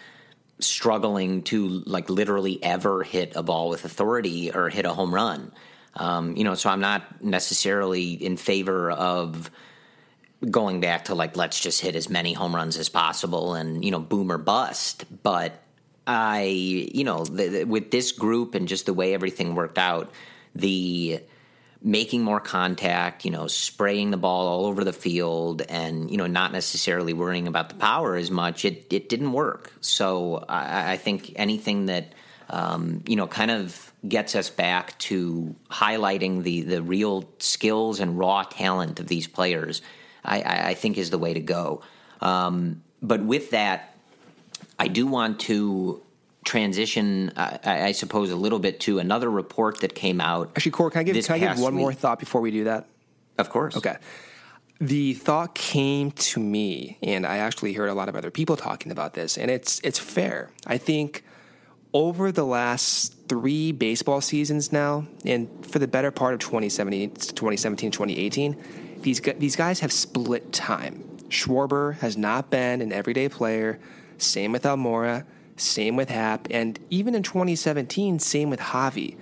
struggling 0.60 1.44
to 1.44 1.68
like 1.86 2.10
literally 2.10 2.62
ever 2.62 3.04
hit 3.04 3.34
a 3.36 3.44
ball 3.44 3.70
with 3.70 3.86
authority 3.86 4.52
or 4.52 4.70
hit 4.70 4.86
a 4.86 4.94
home 4.94 5.14
run. 5.14 5.52
Um, 5.96 6.36
you 6.36 6.44
know, 6.44 6.56
so 6.56 6.70
I'm 6.70 6.82
not 6.82 7.24
necessarily 7.24 8.14
in 8.14 8.38
favor 8.38 8.92
of 8.92 9.50
going 10.50 10.80
back 10.80 11.06
to 11.06 11.16
like 11.16 11.36
let's 11.36 11.60
just 11.60 11.82
hit 11.82 11.96
as 11.96 12.10
many 12.10 12.34
home 12.34 12.56
runs 12.56 12.78
as 12.78 12.88
possible 12.88 13.56
and 13.56 13.84
you 13.84 13.92
know 13.92 14.00
boom 14.00 14.32
or 14.32 14.38
bust. 14.38 15.06
But 15.24 15.62
I, 16.10 16.42
you 16.42 17.04
know, 17.04 17.24
the, 17.24 17.48
the, 17.50 17.64
with 17.66 17.92
this 17.92 18.12
group 18.12 18.56
and 18.56 18.68
just 18.68 18.88
the 18.88 18.96
way 18.96 19.14
everything 19.14 19.54
worked 19.54 19.78
out, 19.78 20.12
the 20.56 21.22
making 21.84 22.24
more 22.24 22.40
contact, 22.40 23.26
you 23.26 23.30
know, 23.30 23.46
spraying 23.46 24.10
the 24.10 24.18
ball 24.18 24.48
all 24.48 24.66
over 24.66 24.84
the 24.84 24.92
field 24.92 25.62
and, 25.70 26.10
you 26.10 26.18
know, 26.18 26.26
not 26.26 26.52
necessarily 26.52 27.14
worrying 27.14 27.48
about 27.48 27.70
the 27.70 27.76
power 27.76 28.16
as 28.16 28.32
much, 28.32 28.66
it, 28.66 28.92
it 28.92 29.08
didn't 29.08 29.34
work. 29.34 29.72
So 29.82 30.44
I, 30.50 30.94
I 30.94 30.98
think 30.98 31.34
anything 31.36 31.86
that, 31.86 32.14
um, 32.50 33.04
you 33.06 33.16
know, 33.16 33.28
kind 33.28 33.52
of 33.52 33.94
gets 34.08 34.36
us 34.36 34.50
back 34.50 34.98
to 34.98 35.56
highlighting 35.70 36.42
the, 36.42 36.64
the 36.64 36.82
real 36.82 37.30
skills 37.38 38.00
and 38.00 38.18
raw 38.18 38.42
talent 38.42 39.00
of 39.00 39.06
these 39.06 39.28
players, 39.28 39.84
I, 40.26 40.70
I 40.70 40.74
think 40.74 40.98
is 40.98 41.12
the 41.12 41.20
way 41.20 41.36
to 41.36 41.40
go. 41.40 41.84
Um, 42.20 42.82
but 43.00 43.22
with 43.22 43.52
that, 43.52 43.96
I 44.80 44.88
do 44.88 45.06
want 45.06 45.42
to 45.42 46.02
transition, 46.46 47.32
uh, 47.36 47.58
I, 47.64 47.92
suppose, 47.92 48.32
a 48.32 48.36
little 48.36 48.60
bit 48.60 48.80
to 48.82 49.00
another 49.00 49.30
report 49.30 49.82
that 49.82 49.94
came 49.94 50.22
out. 50.22 50.52
Actually, 50.56 50.72
Core, 50.72 50.90
can 50.90 51.02
I 51.02 51.04
give, 51.04 51.26
can 51.26 51.36
I 51.36 51.40
give 51.40 51.60
one 51.60 51.76
week? 51.76 51.82
more 51.82 51.94
thought 51.94 52.20
before 52.20 52.42
we 52.42 52.50
do 52.50 52.64
that? 52.64 52.88
Of 53.38 53.50
course. 53.50 53.76
Okay. 53.76 53.98
The 54.82 55.14
thought 55.14 55.54
came 55.54 56.12
to 56.12 56.40
me, 56.40 56.98
and 57.04 57.26
I 57.26 57.38
actually 57.38 57.74
heard 57.74 57.90
a 57.90 57.94
lot 57.94 58.08
of 58.08 58.16
other 58.16 58.32
people 58.32 58.56
talking 58.56 58.94
about 58.94 59.14
this, 59.14 59.38
and 59.38 59.52
it's 59.52 59.82
it's 59.84 60.00
fair. 60.00 60.52
I 60.66 60.78
think 60.78 61.26
over 61.94 62.32
the 62.32 62.46
last 62.46 63.28
three 63.28 63.74
baseball 63.74 64.22
seasons 64.22 64.72
now, 64.72 65.06
and 65.26 65.50
for 65.66 65.80
the 65.80 65.88
better 65.88 66.12
part 66.12 66.34
of 66.34 66.40
2017, 66.40 67.12
2017 67.12 67.92
2018, 67.92 69.02
these 69.02 69.20
these 69.20 69.58
guys 69.58 69.82
have 69.82 69.92
split 69.92 70.54
time. 70.54 71.04
Schwarber 71.28 71.96
has 71.98 72.16
not 72.16 72.50
been 72.50 72.82
an 72.82 72.94
everyday 72.94 73.28
player. 73.28 73.80
Same 74.22 74.52
with 74.52 74.64
Almora. 74.64 75.26
Same 75.58 75.96
with 75.96 76.10
Happ. 76.10 76.48
And 76.52 76.80
even 76.90 77.16
in 77.16 77.24
2017, 77.24 78.20
same 78.20 78.50
with 78.50 78.60
Javi. 78.60 79.18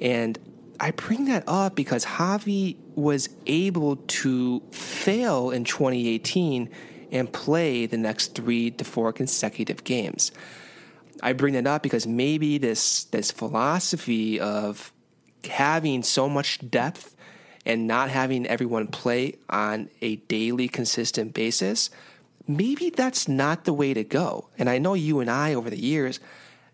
And 0.00 0.38
I 0.80 0.90
bring 0.92 1.24
that 1.26 1.44
up 1.46 1.74
because 1.74 2.04
Javi 2.04 2.76
was 2.94 3.28
able 3.46 3.96
to 3.96 4.60
fail 4.70 5.50
in 5.50 5.64
2018 5.64 6.70
and 7.10 7.32
play 7.32 7.86
the 7.86 7.96
next 7.96 8.34
three 8.34 8.70
to 8.72 8.84
four 8.84 9.12
consecutive 9.12 9.82
games. 9.84 10.30
I 11.22 11.32
bring 11.32 11.54
that 11.54 11.66
up 11.66 11.82
because 11.82 12.06
maybe 12.06 12.58
this 12.58 13.04
this 13.04 13.32
philosophy 13.32 14.38
of 14.38 14.92
having 15.44 16.02
so 16.02 16.28
much 16.28 16.58
depth 16.70 17.16
and 17.66 17.86
not 17.86 18.08
having 18.08 18.46
everyone 18.46 18.86
play 18.86 19.34
on 19.50 19.90
a 20.00 20.16
daily 20.16 20.68
consistent 20.68 21.34
basis 21.34 21.90
maybe 22.48 22.90
that's 22.90 23.28
not 23.28 23.64
the 23.64 23.72
way 23.72 23.94
to 23.94 24.02
go. 24.02 24.48
And 24.58 24.68
I 24.68 24.78
know 24.78 24.94
you 24.94 25.20
and 25.20 25.30
I 25.30 25.54
over 25.54 25.70
the 25.70 25.78
years 25.78 26.18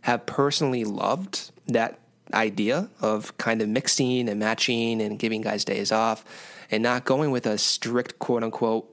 have 0.03 0.25
personally 0.25 0.85
loved 0.85 1.51
that 1.67 1.99
idea 2.33 2.89
of 3.01 3.37
kind 3.37 3.61
of 3.61 3.69
mixing 3.69 4.29
and 4.29 4.41
matching 4.41 5.03
and 5.03 5.19
giving 5.19 5.43
guys 5.43 5.65
days 5.65 5.93
off 5.93 6.25
and 6.71 6.83
not 6.83 7.05
going 7.05 7.31
with 7.31 7.47
a 7.47 7.59
strict 7.59 8.19
quote 8.19 8.43
unquote, 8.43 8.89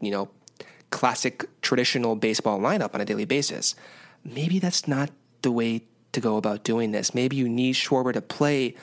you 0.00 0.10
know, 0.10 0.28
classic 0.90 1.48
traditional 1.62 2.16
baseball 2.16 2.60
lineup 2.60 2.94
on 2.94 3.00
a 3.00 3.04
daily 3.04 3.24
basis. 3.24 3.74
Maybe 4.24 4.58
that's 4.58 4.86
not 4.86 5.10
the 5.42 5.50
way 5.50 5.82
to 6.12 6.20
go 6.20 6.36
about 6.36 6.64
doing 6.64 6.90
this. 6.90 7.14
Maybe 7.14 7.36
you 7.36 7.48
need 7.48 7.74
Schwarber 7.74 8.12
to 8.12 8.20
play 8.20 8.74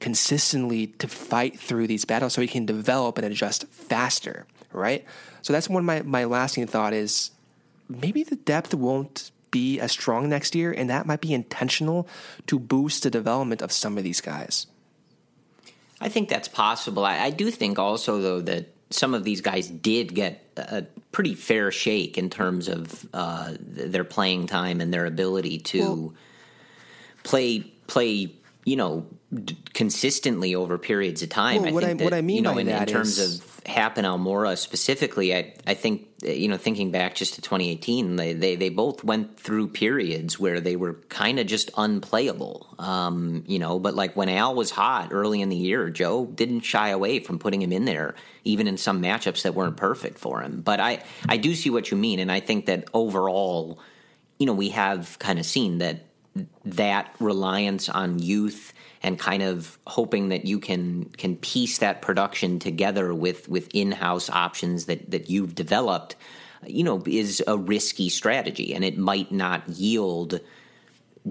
consistently 0.00 0.86
to 0.86 1.06
fight 1.06 1.58
through 1.58 1.86
these 1.86 2.04
battles 2.04 2.32
so 2.32 2.40
he 2.40 2.48
can 2.48 2.64
develop 2.64 3.18
and 3.18 3.26
adjust 3.26 3.66
faster, 3.68 4.46
right? 4.72 5.04
So 5.42 5.52
that's 5.52 5.68
one 5.68 5.80
of 5.82 5.86
my, 5.86 6.02
my 6.02 6.24
lasting 6.24 6.66
thought 6.66 6.92
is 6.92 7.30
maybe 7.88 8.22
the 8.22 8.36
depth 8.36 8.74
won't 8.74 9.30
be 9.50 9.80
as 9.80 9.92
strong 9.92 10.28
next 10.28 10.54
year, 10.54 10.72
and 10.72 10.90
that 10.90 11.06
might 11.06 11.20
be 11.20 11.32
intentional 11.32 12.08
to 12.46 12.58
boost 12.58 13.02
the 13.02 13.10
development 13.10 13.62
of 13.62 13.72
some 13.72 13.98
of 13.98 14.04
these 14.04 14.20
guys. 14.20 14.66
I 16.00 16.08
think 16.08 16.28
that's 16.28 16.48
possible. 16.48 17.04
I, 17.04 17.18
I 17.18 17.30
do 17.30 17.50
think 17.50 17.78
also, 17.78 18.20
though, 18.20 18.40
that 18.42 18.68
some 18.90 19.14
of 19.14 19.24
these 19.24 19.40
guys 19.40 19.68
did 19.68 20.14
get 20.14 20.44
a 20.56 20.84
pretty 21.12 21.34
fair 21.34 21.70
shake 21.70 22.18
in 22.18 22.30
terms 22.30 22.68
of 22.68 23.08
uh, 23.12 23.54
their 23.60 24.04
playing 24.04 24.46
time 24.46 24.80
and 24.80 24.92
their 24.92 25.06
ability 25.06 25.58
to 25.58 25.80
well, 25.80 26.14
play 27.22 27.60
play 27.86 28.32
you 28.70 28.76
know 28.76 29.04
d- 29.34 29.58
consistently 29.74 30.54
over 30.54 30.78
periods 30.78 31.22
of 31.24 31.28
time. 31.28 31.62
Well, 31.62 31.70
I 31.70 31.72
what, 31.72 31.84
I, 31.84 31.94
that, 31.94 32.04
what 32.04 32.14
I 32.14 32.20
mean 32.20 32.36
you 32.36 32.42
know, 32.42 32.56
in, 32.56 32.68
in 32.68 32.86
terms 32.86 33.18
is... 33.18 33.40
of 33.40 33.66
Happ 33.66 33.98
and 33.98 34.06
Almora 34.06 34.56
specifically, 34.56 35.34
I 35.34 35.54
I 35.66 35.74
think 35.74 36.06
you 36.22 36.46
know 36.46 36.56
thinking 36.56 36.92
back 36.92 37.16
just 37.16 37.34
to 37.34 37.42
2018, 37.42 38.14
they 38.14 38.32
they, 38.32 38.54
they 38.54 38.68
both 38.68 39.02
went 39.02 39.40
through 39.40 39.68
periods 39.68 40.38
where 40.38 40.60
they 40.60 40.76
were 40.76 40.94
kind 41.08 41.40
of 41.40 41.48
just 41.48 41.72
unplayable. 41.76 42.68
Um, 42.78 43.42
you 43.48 43.58
know, 43.58 43.80
but 43.80 43.96
like 43.96 44.14
when 44.14 44.28
Al 44.28 44.54
was 44.54 44.70
hot 44.70 45.08
early 45.10 45.40
in 45.40 45.48
the 45.48 45.56
year, 45.56 45.90
Joe 45.90 46.26
didn't 46.26 46.60
shy 46.60 46.90
away 46.90 47.18
from 47.18 47.40
putting 47.40 47.60
him 47.60 47.72
in 47.72 47.86
there, 47.86 48.14
even 48.44 48.68
in 48.68 48.76
some 48.76 49.02
matchups 49.02 49.42
that 49.42 49.56
weren't 49.56 49.76
perfect 49.76 50.20
for 50.20 50.42
him. 50.42 50.60
But 50.60 50.78
I 50.78 51.02
I 51.28 51.38
do 51.38 51.56
see 51.56 51.70
what 51.70 51.90
you 51.90 51.96
mean, 51.96 52.20
and 52.20 52.30
I 52.30 52.38
think 52.38 52.66
that 52.66 52.88
overall, 52.94 53.80
you 54.38 54.46
know, 54.46 54.54
we 54.54 54.68
have 54.68 55.18
kind 55.18 55.40
of 55.40 55.44
seen 55.44 55.78
that 55.78 56.06
that 56.64 57.14
reliance 57.18 57.88
on 57.88 58.18
youth 58.18 58.72
and 59.02 59.18
kind 59.18 59.42
of 59.42 59.78
hoping 59.86 60.28
that 60.28 60.44
you 60.44 60.58
can 60.58 61.04
can 61.16 61.36
piece 61.36 61.78
that 61.78 62.02
production 62.02 62.58
together 62.58 63.14
with 63.14 63.48
with 63.48 63.68
in-house 63.74 64.30
options 64.30 64.86
that 64.86 65.10
that 65.10 65.28
you've 65.28 65.54
developed 65.54 66.16
you 66.66 66.84
know 66.84 67.02
is 67.06 67.42
a 67.46 67.56
risky 67.56 68.08
strategy. 68.08 68.74
And 68.74 68.84
it 68.84 68.98
might 68.98 69.32
not 69.32 69.68
yield 69.68 70.40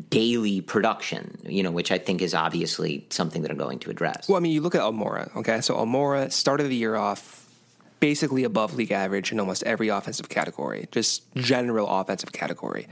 daily 0.10 0.62
production 0.62 1.40
you 1.44 1.64
know 1.64 1.72
which 1.72 1.92
i 1.92 1.98
think 1.98 2.22
is 2.22 2.36
obviously 2.36 3.08
something 3.10 3.42
that 3.42 3.50
i'm 3.50 3.58
going 3.58 3.80
to 3.80 3.90
address. 3.90 4.30
Well 4.30 4.38
i 4.38 4.40
mean 4.40 4.52
you 4.52 4.62
look 4.62 4.76
at 4.76 4.82
almora 4.82 5.36
okay? 5.38 5.62
So 5.62 5.76
almora 5.76 6.32
started 6.32 6.70
the 6.70 6.76
year 6.76 6.96
off 6.96 7.48
basically 8.00 8.44
above 8.44 8.76
league 8.76 8.92
average 8.92 9.32
in 9.32 9.40
almost 9.40 9.64
every 9.64 9.88
offensive 9.88 10.30
category 10.30 10.88
just 10.92 11.24
general 11.36 11.88
offensive 11.88 12.32
category. 12.32 12.88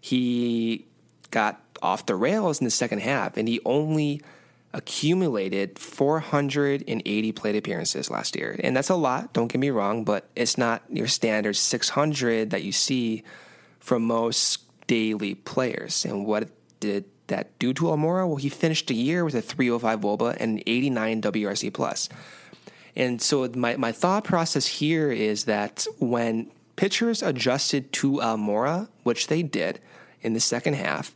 He 0.00 0.86
got 1.32 1.60
off 1.82 2.06
the 2.06 2.14
rails 2.14 2.60
in 2.60 2.64
the 2.64 2.70
second 2.70 3.00
half, 3.00 3.36
and 3.36 3.48
he 3.48 3.60
only 3.64 4.22
accumulated 4.72 5.78
480 5.78 7.32
plate 7.32 7.56
appearances 7.56 8.10
last 8.10 8.36
year. 8.36 8.58
And 8.62 8.76
that's 8.76 8.88
a 8.88 8.94
lot, 8.94 9.32
don't 9.32 9.48
get 9.48 9.58
me 9.58 9.70
wrong, 9.70 10.04
but 10.04 10.28
it's 10.34 10.56
not 10.56 10.82
your 10.88 11.08
standard 11.08 11.56
600 11.56 12.50
that 12.50 12.62
you 12.62 12.72
see 12.72 13.22
from 13.80 14.04
most 14.04 14.60
daily 14.86 15.34
players. 15.34 16.04
And 16.04 16.24
what 16.24 16.48
did 16.80 17.04
that 17.26 17.58
do 17.58 17.74
to 17.74 17.84
Almora? 17.84 18.26
Well, 18.26 18.36
he 18.36 18.48
finished 18.48 18.86
the 18.86 18.94
year 18.94 19.24
with 19.24 19.34
a 19.34 19.42
305 19.42 20.00
WOBA 20.00 20.36
and 20.40 20.62
89 20.66 21.22
WRC 21.22 21.72
plus. 21.72 22.08
And 22.96 23.20
so 23.20 23.48
my, 23.54 23.76
my 23.76 23.92
thought 23.92 24.24
process 24.24 24.66
here 24.66 25.10
is 25.10 25.44
that 25.44 25.86
when 25.98 26.50
pitchers 26.76 27.22
adjusted 27.22 27.92
to 27.94 28.12
Almora, 28.20 28.88
which 29.02 29.26
they 29.26 29.42
did 29.42 29.80
in 30.22 30.32
the 30.34 30.40
second 30.40 30.74
half, 30.74 31.14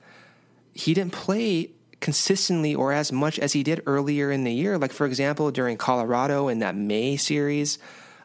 he 0.77 0.95
didn't 0.95 1.12
play 1.12 1.71
consistently 2.01 2.75
or 2.75 2.93
as 2.93 3.11
much 3.11 3.39
as 3.39 3.53
he 3.55 3.62
did 3.62 3.83
earlier 3.87 4.31
in 4.31 4.45
the 4.45 4.53
year. 4.53 4.77
Like, 4.77 4.93
for 4.93 5.07
example, 5.07 5.51
during 5.51 5.77
Colorado 5.77 6.49
in 6.49 6.59
that 6.59 6.77
May 6.77 7.17
series, 7.17 7.79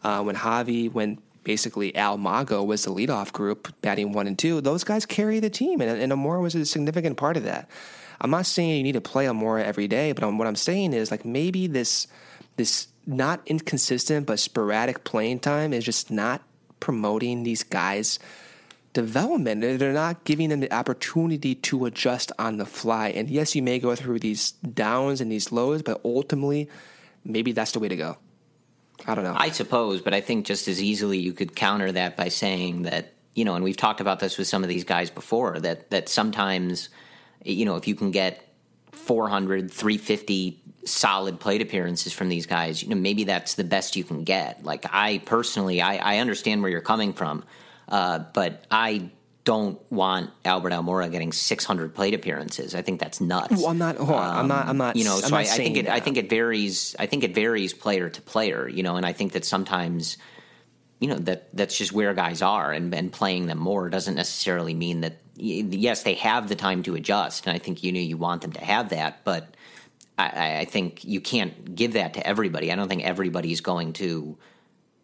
uh, 0.04 0.22
when 0.22 0.36
Javi, 0.36 0.92
when 0.92 1.20
basically 1.44 1.96
Al 1.96 2.18
Mago 2.18 2.64
was 2.64 2.84
the 2.84 2.92
leadoff 2.92 3.32
group 3.32 3.74
batting 3.82 4.12
one 4.12 4.28
and 4.28 4.38
two, 4.38 4.60
those 4.62 4.84
guys 4.84 5.06
carry 5.06 5.40
the 5.40 5.50
team, 5.50 5.82
and, 5.82 6.00
and 6.00 6.12
Almora 6.12 6.42
was 6.42 6.54
a 6.54 6.66
significant 6.66 7.18
part 7.18 7.38
of 7.38 7.44
that. 7.44 7.70
I'm 8.20 8.30
not 8.30 8.46
saying 8.46 8.78
you 8.78 8.84
need 8.84 8.92
to 8.92 9.02
play 9.02 9.26
Almora 9.26 9.64
every 9.64 9.88
day, 9.88 10.12
but 10.12 10.32
what 10.34 10.48
I'm 10.48 10.56
saying 10.56 10.94
is 10.94 11.10
like 11.10 11.26
maybe 11.26 11.68
this 11.68 12.08
this 12.58 12.88
not 13.08 13.42
inconsistent 13.48 14.28
but 14.28 14.40
sporadic 14.40 15.04
playing 15.04 15.40
time 15.40 15.74
is 15.74 15.84
just 15.84 16.12
not 16.12 16.44
promoting 16.80 17.42
these 17.42 17.64
guys 17.64 18.20
development. 18.94 19.62
They're 19.62 19.94
not 19.94 20.24
giving 20.24 20.50
them 20.50 20.60
the 20.60 20.74
opportunity 20.74 21.56
to 21.56 21.86
adjust 21.86 22.32
on 22.38 22.58
the 22.58 22.66
fly. 22.66 23.10
And 23.10 23.30
yes, 23.30 23.56
you 23.56 23.62
may 23.62 23.80
go 23.80 23.96
through 23.96 24.20
these 24.20 24.52
downs 24.52 25.22
and 25.22 25.32
these 25.32 25.52
lows, 25.52 25.82
but 25.82 26.02
ultimately, 26.04 26.70
maybe 27.24 27.52
that's 27.52 27.72
the 27.72 27.80
way 27.80 27.88
to 27.88 27.96
go. 27.96 28.18
I 29.08 29.16
don't 29.16 29.24
know. 29.24 29.36
I 29.36 29.50
suppose, 29.50 30.02
but 30.02 30.14
I 30.14 30.22
think 30.22 30.46
just 30.46 30.68
as 30.68 30.82
easily 30.82 31.18
you 31.18 31.34
could 31.34 31.56
counter 31.56 31.92
that 31.92 32.16
by 32.18 32.28
saying 32.28 32.84
that, 32.84 33.14
you 33.34 33.46
know, 33.46 33.56
and 33.56 33.64
we've 33.64 33.78
talked 33.78 34.02
about 34.02 34.20
this 34.20 34.38
with 34.38 34.48
some 34.48 34.64
of 34.64 34.70
these 34.70 34.84
guys 34.84 35.10
before, 35.10 35.60
that, 35.60 35.90
that 35.90 36.10
sometimes, 36.10 36.90
you 37.44 37.66
know, 37.66 37.78
if 37.78 37.88
you 37.88 37.96
can 37.96 38.12
get 38.12 38.48
400, 38.92 39.72
350 39.72 40.62
solid 40.84 41.40
plate 41.40 41.62
appearances 41.62 42.14
from 42.14 42.30
these 42.30 42.46
guys, 42.46 42.84
you 42.84 42.90
know, 42.90 42.96
maybe 42.96 43.24
that's 43.24 43.56
the 43.56 43.64
best 43.64 43.96
you 43.96 44.04
can 44.04 44.24
get. 44.24 44.64
Like, 44.64 44.86
I 44.92 45.20
personally, 45.26 45.82
I, 45.82 46.16
I 46.16 46.18
understand 46.20 46.62
where 46.62 46.70
you're 46.70 46.82
coming 46.82 47.14
from 47.14 47.44
uh, 47.88 48.20
but 48.34 48.66
I 48.72 49.12
don't 49.44 49.80
want 49.92 50.30
Albert 50.46 50.72
Almora 50.72 51.12
getting 51.12 51.32
600 51.32 51.96
plate 51.96 52.14
appearances. 52.14 52.76
I 52.76 52.82
think 52.82 53.00
that's 53.00 53.20
nuts. 53.20 53.58
Well, 53.58 53.68
I'm 53.68 53.78
not. 53.78 54.00
Um, 54.00 54.10
I'm 54.12 54.48
not. 54.48 54.68
I'm 54.68 54.78
not. 54.78 54.96
You 54.96 55.04
know, 55.04 55.18
so 55.20 55.36
I, 55.36 55.42
I, 55.42 55.46
think 55.46 55.78
it. 55.78 55.86
That. 55.86 55.94
I 55.94 56.00
think 56.00 56.18
it 56.18 56.30
varies. 56.30 56.96
I 57.00 57.06
think 57.08 57.24
it 57.24 57.34
varies 57.34 57.74
player 57.74 58.10
to 58.10 58.22
player. 58.22 58.68
You 58.68 58.84
know, 58.84 58.98
and 58.98 59.06
I 59.06 59.14
think 59.14 59.34
that 59.34 59.46
sometimes, 59.46 60.18
you 61.00 61.08
know, 61.08 61.18
that 61.18 61.56
that's 61.56 61.78
just 61.78 61.92
where 61.92 62.14
guys 62.14 62.42
are, 62.42 62.72
and, 62.72 62.94
and 62.94 63.12
playing 63.12 63.48
them 63.48 63.58
more 63.58 63.90
doesn't 63.90 64.16
necessarily 64.16 64.74
mean 64.74 65.02
that. 65.02 65.18
Yes, 65.36 66.04
they 66.04 66.14
have 66.16 66.50
the 66.50 66.56
time 66.56 66.84
to 66.84 66.96
adjust, 66.96 67.48
and 67.48 67.56
I 67.56 67.58
think 67.60 67.84
you 67.84 67.92
know 67.92 68.00
you 68.00 68.18
want 68.18 68.44
them 68.44 68.52
to 68.54 68.64
have 68.64 68.90
that, 68.90 69.24
but 69.24 69.56
I, 70.18 70.60
I 70.60 70.66
think 70.66 71.04
you 71.04 71.20
can't 71.20 71.74
give 71.74 71.94
that 71.94 72.14
to 72.14 72.28
everybody. 72.28 72.72
I 72.72 72.76
don't 72.76 72.88
think 72.88 73.04
everybody's 73.04 73.62
going 73.62 73.94
to 73.94 74.38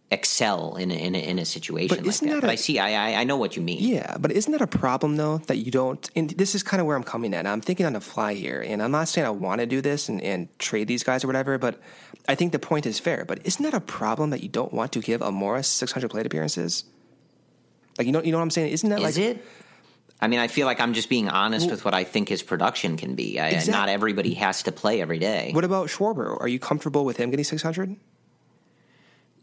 excel 0.09 0.77
in 0.77 0.89
a, 0.89 0.93
in 0.93 1.15
a, 1.15 1.17
in 1.19 1.37
a 1.39 1.43
situation 1.45 1.89
But 1.97 2.05
like 2.05 2.15
that. 2.19 2.25
that 2.29 2.41
but 2.41 2.49
a- 2.49 2.53
I 2.53 2.55
see. 2.55 2.79
I, 2.79 3.11
I 3.11 3.21
I 3.21 3.23
know 3.25 3.35
what 3.35 3.55
you 3.57 3.61
mean. 3.61 3.79
Yeah, 3.81 4.15
but 4.17 4.31
isn't 4.31 4.51
that 4.51 4.61
a 4.61 4.67
problem 4.67 5.17
though 5.17 5.39
that 5.47 5.57
you 5.57 5.69
don't? 5.71 6.09
And 6.15 6.29
this 6.31 6.55
is 6.55 6.63
kind 6.63 6.79
of 6.79 6.87
where 6.87 6.95
I'm 6.95 7.03
coming 7.03 7.33
at. 7.33 7.45
I'm 7.45 7.59
thinking 7.61 7.85
on 7.85 7.93
the 7.93 7.99
fly 8.01 8.33
here, 8.33 8.63
and 8.65 8.81
I'm 8.81 8.91
not 8.91 9.09
saying 9.09 9.27
I 9.27 9.31
want 9.31 9.59
to 9.59 9.65
do 9.65 9.81
this 9.81 10.07
and, 10.09 10.21
and 10.21 10.47
trade 10.59 10.87
these 10.87 11.03
guys 11.03 11.23
or 11.23 11.27
whatever, 11.27 11.57
but 11.57 11.79
I 12.29 12.35
think 12.35 12.51
the 12.53 12.59
point 12.59 12.85
is 12.85 12.99
fair. 12.99 13.25
But 13.25 13.45
isn't 13.45 13.61
that 13.63 13.73
a 13.73 13.81
problem 13.81 14.29
that 14.29 14.41
you 14.41 14.49
don't 14.49 14.71
want 14.73 14.93
to 14.93 15.01
give 15.01 15.21
Almora 15.21 15.65
600 15.65 16.09
plate 16.09 16.25
appearances? 16.25 16.85
Like 17.97 18.07
you 18.07 18.13
know, 18.13 18.21
you 18.23 18.31
know 18.31 18.37
what 18.37 18.43
I'm 18.43 18.51
saying? 18.51 18.71
Isn't 18.71 18.89
that 18.91 18.99
Is 18.99 19.17
like 19.17 19.17
it? 19.17 19.45
I 20.21 20.27
mean, 20.27 20.39
I 20.39 20.47
feel 20.47 20.65
like 20.65 20.79
I'm 20.79 20.93
just 20.93 21.09
being 21.09 21.29
honest 21.29 21.69
with 21.69 21.85
what 21.85 21.93
I 21.93 22.03
think 22.03 22.27
his 22.29 22.41
production 22.41 22.97
can 22.97 23.13
be. 23.15 23.39
I, 23.39 23.49
Exact- 23.49 23.69
Not 23.69 23.89
everybody 23.89 24.33
has 24.35 24.63
to 24.63 24.71
play 24.71 24.99
every 25.01 25.19
day. 25.19 25.51
What 25.53 25.63
about 25.63 25.89
Schwarber? 25.89 26.39
Are 26.41 26.47
you 26.47 26.57
comfortable 26.59 27.05
with 27.05 27.17
him 27.17 27.29
getting 27.29 27.43
600? 27.45 27.95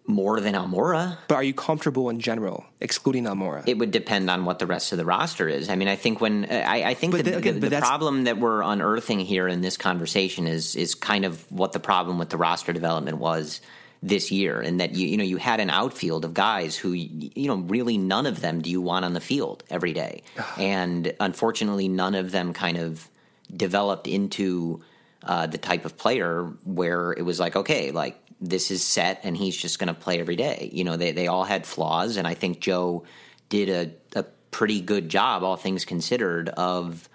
More 0.07 0.39
than 0.39 0.55
Almora. 0.55 1.17
But 1.29 1.37
are 1.37 1.43
you 1.43 1.55
comfortable 1.55 2.11
in 2.11 2.21
general, 2.21 2.67
excluding 2.79 3.25
Almora? 3.25 3.67
It 3.67 3.79
would 3.79 3.91
depend 3.91 4.29
on 4.29 4.45
what 4.45 4.59
the 4.59 4.67
rest 4.67 4.93
of 4.93 4.99
the 4.99 5.05
roster 5.05 5.49
is. 5.49 5.71
I 5.71 5.77
mean, 5.77 5.89
I 5.89 5.97
think 5.97 6.21
when 6.21 6.45
uh, 6.45 6.65
I, 6.67 6.91
I 6.91 6.95
think 6.95 7.13
But 7.13 7.25
the, 7.25 7.31
then 7.31 7.39
again, 7.39 7.61
the, 7.61 7.71
the 7.71 7.79
problem 7.79 8.25
that 8.25 8.39
we're 8.39 8.61
unearthing 8.63 9.21
here 9.21 9.49
in 9.49 9.63
this 9.63 9.79
conversation 9.79 10.47
is 10.47 10.77
is 10.77 10.95
kind 10.95 11.25
of 11.25 11.51
what 11.51 11.73
the 11.73 11.81
problem 11.81 12.19
with 12.19 12.29
the 12.29 12.37
roster 12.37 12.75
development 12.75 13.17
was 13.17 13.63
this 14.03 14.31
year, 14.31 14.61
and 14.61 14.79
that 14.81 14.95
you 14.95 15.07
you 15.07 15.17
know 15.17 15.25
you 15.25 15.39
had 15.39 15.59
an 15.61 15.71
outfield 15.71 16.27
of 16.27 16.35
guys 16.35 16.77
who 16.77 16.93
you 16.93 17.49
know 17.49 17.57
really 17.57 17.97
none 17.97 18.27
of 18.27 18.43
them 18.43 18.61
do 18.61 18.69
you 18.69 18.83
want 18.83 19.07
on 19.07 19.15
the 19.15 19.21
field 19.21 19.65
every 19.71 19.95
day, 19.95 20.23
and 20.59 21.15
unfortunately 21.19 21.89
none 21.89 22.15
of 22.15 22.31
them 22.31 22.53
kind 22.53 22.77
of 22.77 23.09
developed 23.57 24.07
into 24.07 24.83
uh, 25.23 25.47
the 25.47 25.59
type 25.59 25.85
of 25.85 25.97
player 25.97 26.45
where 26.65 27.13
it 27.13 27.23
was 27.23 27.41
like 27.41 27.57
okay 27.57 27.91
like 27.91 28.21
this 28.49 28.71
is 28.71 28.83
set 28.83 29.21
and 29.23 29.37
he's 29.37 29.57
just 29.57 29.79
going 29.79 29.89
to 29.89 29.95
play 29.95 30.21
every 30.21 30.37
day. 30.37 30.71
You 30.73 30.85
know 30.85 30.97
they 30.97 31.13
they 31.13 31.27
all 31.27 31.45
had 31.45 31.67
flaws, 31.67 32.17
and 32.17 32.27
I 32.27 32.35
think 32.35 32.61
Joe 32.61 33.05
did 33.49 33.69
a, 33.69 34.19
a 34.19 34.25
pretty 34.51 34.81
good 34.81 35.09
job, 35.09 35.43
all 35.43 35.57
things 35.57 35.85
considered, 35.85 36.49
of 36.51 37.09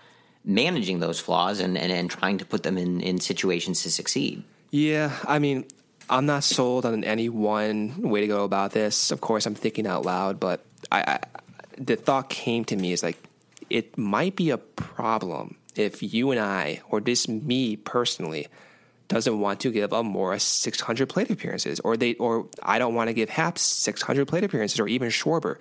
managing 0.44 1.00
those 1.00 1.20
flaws 1.20 1.60
and, 1.60 1.78
and, 1.78 1.92
and 1.92 2.10
trying 2.10 2.38
to 2.38 2.46
put 2.46 2.64
them 2.64 2.78
in, 2.78 3.02
in 3.02 3.20
situations 3.20 3.84
to 3.84 3.92
succeed. 3.92 4.44
Yeah, 4.72 5.16
I 5.28 5.40
mean, 5.40 5.66
I'm 6.10 6.26
not 6.26 6.44
sold 6.44 6.86
on 6.86 7.04
any 7.04 7.30
one 7.30 8.10
way 8.10 8.22
to 8.22 8.28
go 8.28 8.44
about 8.44 8.72
this. 8.72 9.12
Of 9.12 9.22
course, 9.22 9.46
I'm 9.46 9.56
thinking 9.56 9.86
out 9.86 10.06
loud, 10.06 10.40
but 10.40 10.66
I, 10.92 11.02
I 11.02 11.20
the 11.78 11.96
thought 11.96 12.30
came 12.30 12.66
to 12.66 12.76
me 12.76 12.92
is 12.92 13.04
like 13.04 13.18
it 13.70 13.98
might 13.98 14.36
be 14.36 14.50
a 14.50 14.58
problem 14.58 15.56
if 15.76 16.02
you 16.02 16.32
and 16.32 16.40
I, 16.40 16.82
or 16.90 17.00
just 17.00 17.30
me 17.30 17.76
personally, 17.78 18.48
doesn't 19.10 19.39
want 19.39 19.60
to 19.62 19.72
give 19.72 19.89
Almora 19.89 20.39
600 20.39 21.10
plate 21.10 21.30
appearances, 21.30 21.80
or 21.82 21.97
they, 21.97 22.14
or 22.16 22.47
I 22.64 22.80
don't 22.80 22.93
want 22.93 23.10
to 23.10 23.14
give 23.14 23.30
Haps 23.30 23.62
600 23.62 24.28
plate 24.28 24.43
appearances, 24.43 24.80
or 24.80 24.88
even 24.88 25.10
Schwarber. 25.10 25.57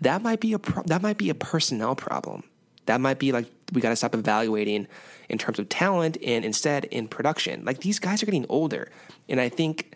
That 0.00 0.22
might 0.22 0.40
be 0.40 0.52
a 0.54 0.58
pro- 0.58 0.84
that 0.84 1.02
might 1.02 1.18
be 1.18 1.28
a 1.28 1.34
personnel 1.34 1.94
problem. 1.96 2.44
That 2.86 3.00
might 3.00 3.18
be 3.18 3.32
like 3.32 3.46
we 3.72 3.80
got 3.80 3.90
to 3.90 3.96
stop 3.96 4.14
evaluating 4.14 4.86
in 5.28 5.38
terms 5.38 5.58
of 5.58 5.68
talent 5.68 6.16
and 6.24 6.44
instead 6.44 6.84
in 6.86 7.08
production. 7.08 7.64
Like 7.64 7.80
these 7.80 7.98
guys 7.98 8.22
are 8.22 8.26
getting 8.26 8.46
older, 8.48 8.90
and 9.28 9.40
I 9.40 9.48
think 9.48 9.94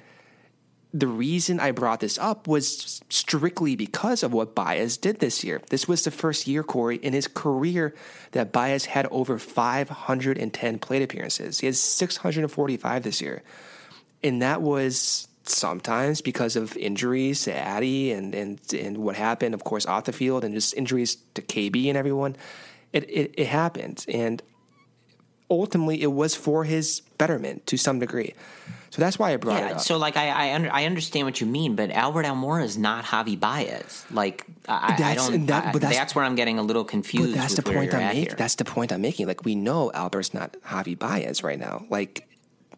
the 0.92 1.06
reason 1.06 1.60
I 1.60 1.72
brought 1.72 2.00
this 2.00 2.18
up 2.18 2.48
was 2.48 3.02
strictly 3.10 3.76
because 3.76 4.22
of 4.22 4.32
what 4.32 4.54
Baez 4.54 4.96
did 4.96 5.20
this 5.20 5.44
year. 5.44 5.60
This 5.68 5.86
was 5.86 6.04
the 6.04 6.10
first 6.10 6.46
year, 6.46 6.62
Corey, 6.62 6.96
in 6.96 7.12
his 7.12 7.28
career 7.28 7.94
that 8.32 8.52
Baez 8.52 8.86
had 8.86 9.06
over 9.10 9.38
510 9.38 10.78
plate 10.78 11.02
appearances. 11.02 11.60
He 11.60 11.66
has 11.66 11.78
645 11.78 13.02
this 13.02 13.20
year. 13.20 13.42
And 14.22 14.40
that 14.40 14.62
was 14.62 15.28
sometimes 15.44 16.20
because 16.22 16.56
of 16.56 16.76
injuries 16.76 17.42
to 17.44 17.54
Addy 17.54 18.12
and, 18.12 18.34
and, 18.34 18.60
and 18.72 18.98
what 18.98 19.16
happened, 19.16 19.54
of 19.54 19.64
course, 19.64 19.84
off 19.84 20.04
the 20.04 20.12
field 20.12 20.42
and 20.42 20.54
just 20.54 20.74
injuries 20.74 21.16
to 21.34 21.42
KB 21.42 21.88
and 21.88 21.98
everyone. 21.98 22.34
It, 22.94 23.08
it, 23.10 23.34
it 23.36 23.46
happened. 23.46 24.06
And 24.08 24.42
ultimately, 25.50 26.02
it 26.02 26.12
was 26.12 26.34
for 26.34 26.64
his 26.64 27.00
betterment 27.18 27.66
to 27.68 27.76
some 27.76 27.98
degree. 27.98 28.34
So 28.90 29.02
that's 29.02 29.18
why 29.18 29.32
I 29.32 29.36
brought 29.36 29.62
it 29.62 29.72
up. 29.72 29.80
so 29.80 29.98
like 29.98 30.16
I 30.16 30.28
I, 30.30 30.54
under, 30.54 30.72
I 30.72 30.86
understand 30.86 31.26
what 31.26 31.40
you 31.42 31.46
mean, 31.46 31.76
but 31.76 31.90
Albert 31.90 32.24
Almora 32.24 32.64
is 32.64 32.78
not 32.78 33.04
Javi 33.04 33.38
Baez. 33.38 34.06
Like 34.10 34.46
I, 34.66 34.72
I- 34.72 34.76
I 34.94 34.96
That's- 34.96 35.28
don't. 35.28 35.46
that- 35.46 35.72
but 35.74 35.82
that's, 35.82 35.94
that's- 35.94 36.14
where 36.14 36.24
I'm 36.24 36.34
getting 36.36 36.58
a 36.58 36.62
little 36.62 36.84
confused. 36.84 37.32
But 37.34 37.38
that's 37.40 37.54
the 37.54 37.62
point 37.62 37.92
I'm 37.92 38.00
making. 38.00 38.22
here. 38.22 38.34
That's 38.36 38.54
the 38.54 38.64
point 38.64 38.90
I'm 38.92 39.02
making. 39.02 39.26
Like 39.26 39.44
we 39.44 39.54
know 39.54 39.90
Albert's 39.92 40.32
not 40.32 40.54
Javi 40.64 40.98
Baez 40.98 41.42
right 41.42 41.58
now. 41.58 41.84
Like 41.90 42.26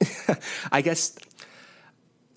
I 0.73 0.81
guess 0.83 1.17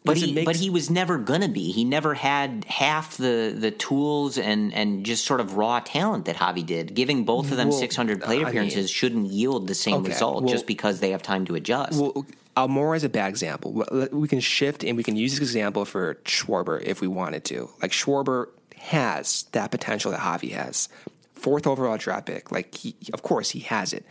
but 0.05 0.17
he 0.17 0.33
make 0.33 0.45
but 0.45 0.55
he 0.55 0.69
was 0.69 0.89
never 0.89 1.17
gonna 1.17 1.47
be. 1.47 1.71
He 1.71 1.83
never 1.85 2.13
had 2.13 2.65
half 2.67 3.17
the 3.17 3.55
the 3.57 3.71
tools 3.71 4.37
and 4.37 4.73
and 4.73 5.05
just 5.05 5.25
sort 5.25 5.39
of 5.39 5.55
raw 5.55 5.79
talent 5.79 6.25
that 6.25 6.35
Javi 6.35 6.65
did. 6.65 6.93
Giving 6.93 7.23
both 7.23 7.51
of 7.51 7.57
them 7.57 7.69
Well, 7.69 7.77
600 7.79 8.21
plate 8.21 8.35
I 8.35 8.39
mean- 8.39 8.47
appearances 8.49 8.89
shouldn't 8.89 9.27
yield 9.27 9.67
the 9.67 9.75
same 9.75 9.95
Okay, 9.95 10.09
result 10.09 10.43
well- 10.43 10.51
just 10.53 10.67
because 10.67 10.99
they 10.99 11.11
have 11.11 11.23
time 11.23 11.45
to 11.45 11.55
adjust. 11.55 11.99
well 11.99 12.25
Almora 12.55 12.95
is 12.97 13.03
a 13.03 13.09
bad 13.09 13.29
example. 13.29 13.83
We 14.11 14.27
can 14.27 14.39
shift 14.39 14.83
and 14.83 14.95
we 14.95 15.03
can 15.03 15.15
use 15.15 15.31
this 15.31 15.39
example 15.41 15.85
for 15.85 16.15
Schwarber 16.25 16.79
if 16.83 17.01
we 17.01 17.07
wanted 17.07 17.45
to. 17.45 17.69
Like 17.81 17.91
Schwarber 17.91 18.47
has 18.77 19.45
that 19.53 19.71
potential 19.71 20.11
that 20.11 20.19
Javi 20.19 20.51
has. 20.51 20.87
Fourth 21.33 21.65
overall 21.65 21.97
draft 21.97 22.27
pick. 22.27 22.51
Like 22.51 22.75
he, 22.75 22.95
of 23.11 23.23
course 23.23 23.49
he 23.49 23.61
has 23.61 23.91
it. 23.91 24.05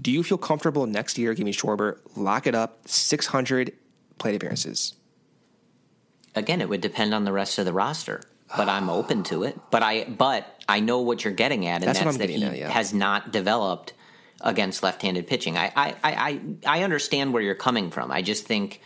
Do 0.00 0.12
you 0.12 0.22
feel 0.22 0.38
comfortable 0.38 0.86
next 0.86 1.18
year 1.18 1.34
giving 1.34 1.52
Schwarber 1.52 1.98
lock 2.14 2.46
it 2.46 2.54
up 2.54 2.78
600 2.86 3.72
plate 4.18 4.36
appearances? 4.36 4.94
Again, 6.34 6.60
it 6.60 6.68
would 6.68 6.80
depend 6.80 7.14
on 7.14 7.24
the 7.24 7.32
rest 7.32 7.58
of 7.58 7.64
the 7.64 7.72
roster. 7.72 8.22
But 8.56 8.68
I'm 8.68 8.90
open 8.90 9.22
to 9.24 9.44
it. 9.44 9.58
But 9.70 9.82
I 9.82 10.04
but 10.04 10.62
I 10.68 10.80
know 10.80 11.00
what 11.00 11.24
you're 11.24 11.32
getting 11.32 11.66
at, 11.66 11.82
and 11.82 11.84
That's 11.84 12.00
that's, 12.00 12.16
that 12.16 12.30
he 12.30 12.42
at, 12.42 12.58
yeah. 12.58 12.68
has 12.68 12.92
not 12.92 13.30
developed 13.30 13.92
against 14.40 14.82
left-handed 14.82 15.28
pitching. 15.28 15.56
I 15.56 15.72
I, 15.76 15.88
I, 15.88 15.94
I 16.02 16.40
I 16.66 16.82
understand 16.82 17.32
where 17.32 17.42
you're 17.42 17.54
coming 17.54 17.90
from. 17.90 18.10
I 18.10 18.22
just 18.22 18.46
think 18.46 18.80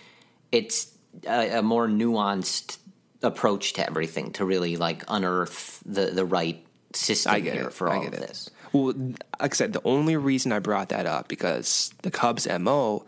it's 0.53 0.93
a, 1.27 1.59
a 1.59 1.63
more 1.63 1.89
nuanced 1.89 2.79
approach 3.23 3.73
to 3.75 3.87
everything 3.87 4.33
to 4.33 4.45
really 4.45 4.77
like 4.77 5.03
unearth 5.09 5.83
the 5.87 6.07
the 6.07 6.27
right 6.27 6.65
system 6.93 7.43
here 7.43 7.69
it. 7.69 7.73
for 7.73 7.91
all 7.91 8.07
of 8.07 8.13
it. 8.13 8.21
this. 8.21 8.51
Well, 8.73 8.93
like 9.41 9.53
I 9.53 9.55
said, 9.55 9.73
the 9.73 9.83
only 9.85 10.17
reason 10.17 10.53
I 10.53 10.59
brought 10.59 10.89
that 10.91 11.07
up 11.07 11.29
because 11.29 11.95
the 12.03 12.11
Cubs' 12.11 12.49
mo 12.59 13.07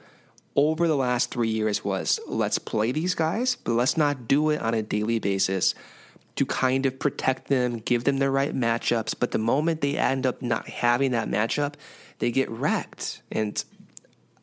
over 0.56 0.88
the 0.88 0.96
last 0.96 1.30
three 1.30 1.50
years 1.50 1.84
was 1.84 2.18
let's 2.26 2.58
play 2.58 2.90
these 2.90 3.14
guys, 3.14 3.56
but 3.56 3.72
let's 3.72 3.96
not 3.96 4.26
do 4.26 4.50
it 4.50 4.60
on 4.60 4.74
a 4.74 4.82
daily 4.82 5.18
basis 5.18 5.74
to 6.36 6.44
kind 6.44 6.86
of 6.86 6.98
protect 6.98 7.48
them, 7.48 7.78
give 7.78 8.04
them 8.04 8.18
the 8.18 8.30
right 8.30 8.54
matchups. 8.54 9.14
But 9.18 9.30
the 9.30 9.38
moment 9.38 9.80
they 9.80 9.96
end 9.96 10.26
up 10.26 10.42
not 10.42 10.68
having 10.68 11.12
that 11.12 11.28
matchup, 11.28 11.74
they 12.18 12.30
get 12.30 12.50
wrecked. 12.50 13.22
And 13.30 13.62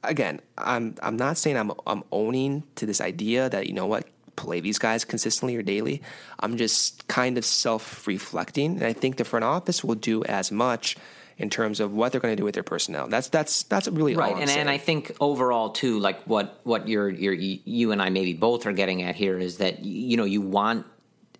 again, 0.03 0.39
I'm 0.57 0.95
I'm 1.01 1.17
not 1.17 1.37
saying 1.37 1.57
I'm 1.57 1.71
I'm 1.87 2.03
owning 2.11 2.63
to 2.75 2.85
this 2.85 3.01
idea 3.01 3.49
that 3.49 3.67
you 3.67 3.73
know 3.73 3.87
what 3.87 4.07
play 4.35 4.59
these 4.59 4.79
guys 4.79 5.05
consistently 5.05 5.55
or 5.55 5.61
daily. 5.61 6.01
I'm 6.39 6.57
just 6.57 7.07
kind 7.07 7.37
of 7.37 7.45
self-reflecting, 7.45 8.77
and 8.77 8.83
I 8.83 8.93
think 8.93 9.17
the 9.17 9.25
front 9.25 9.45
office 9.45 9.83
will 9.83 9.95
do 9.95 10.23
as 10.23 10.51
much 10.51 10.97
in 11.43 11.49
terms 11.49 11.81
of 11.81 11.93
what 11.93 12.11
they're 12.11 12.21
going 12.21 12.31
to 12.31 12.39
do 12.39 12.45
with 12.45 12.55
their 12.55 12.63
personnel. 12.63 13.07
That's 13.07 13.27
that's 13.27 13.63
that's 13.63 13.89
really 13.89 14.15
right 14.15 14.35
and, 14.35 14.49
saying. 14.49 14.61
and 14.61 14.69
i 14.69 14.77
think 14.77 15.15
overall 15.19 15.69
too 15.71 15.99
like 15.99 16.23
what 16.23 16.59
what 16.63 16.87
you're, 16.87 17.09
you're 17.09 17.33
you 17.33 17.91
and 17.91 18.01
i 18.01 18.09
maybe 18.09 18.33
both 18.33 18.65
are 18.65 18.71
getting 18.71 19.03
at 19.03 19.15
here 19.15 19.37
is 19.37 19.57
that 19.57 19.83
you 19.83 20.15
know 20.17 20.23
you 20.23 20.41
want 20.41 20.85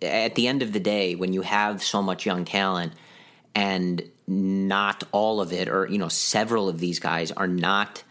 at 0.02 0.34
the 0.34 0.46
end 0.46 0.62
of 0.62 0.72
the 0.72 0.80
day 0.80 1.14
when 1.14 1.32
you 1.32 1.40
have 1.40 1.82
so 1.82 2.02
much 2.02 2.26
young 2.26 2.44
talent 2.44 2.92
and 3.54 4.02
not 4.28 5.04
all 5.10 5.40
of 5.40 5.52
it 5.52 5.68
or 5.68 5.86
you 5.86 5.98
know 5.98 6.08
several 6.08 6.68
of 6.68 6.78
these 6.78 6.98
guys 6.98 7.32
are 7.32 7.48
not 7.48 8.04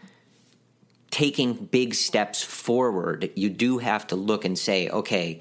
taking 1.10 1.54
big 1.54 1.94
steps 1.94 2.42
forward 2.42 3.30
you 3.36 3.48
do 3.48 3.78
have 3.78 4.04
to 4.06 4.16
look 4.16 4.44
and 4.44 4.58
say 4.58 4.88
okay 4.88 5.40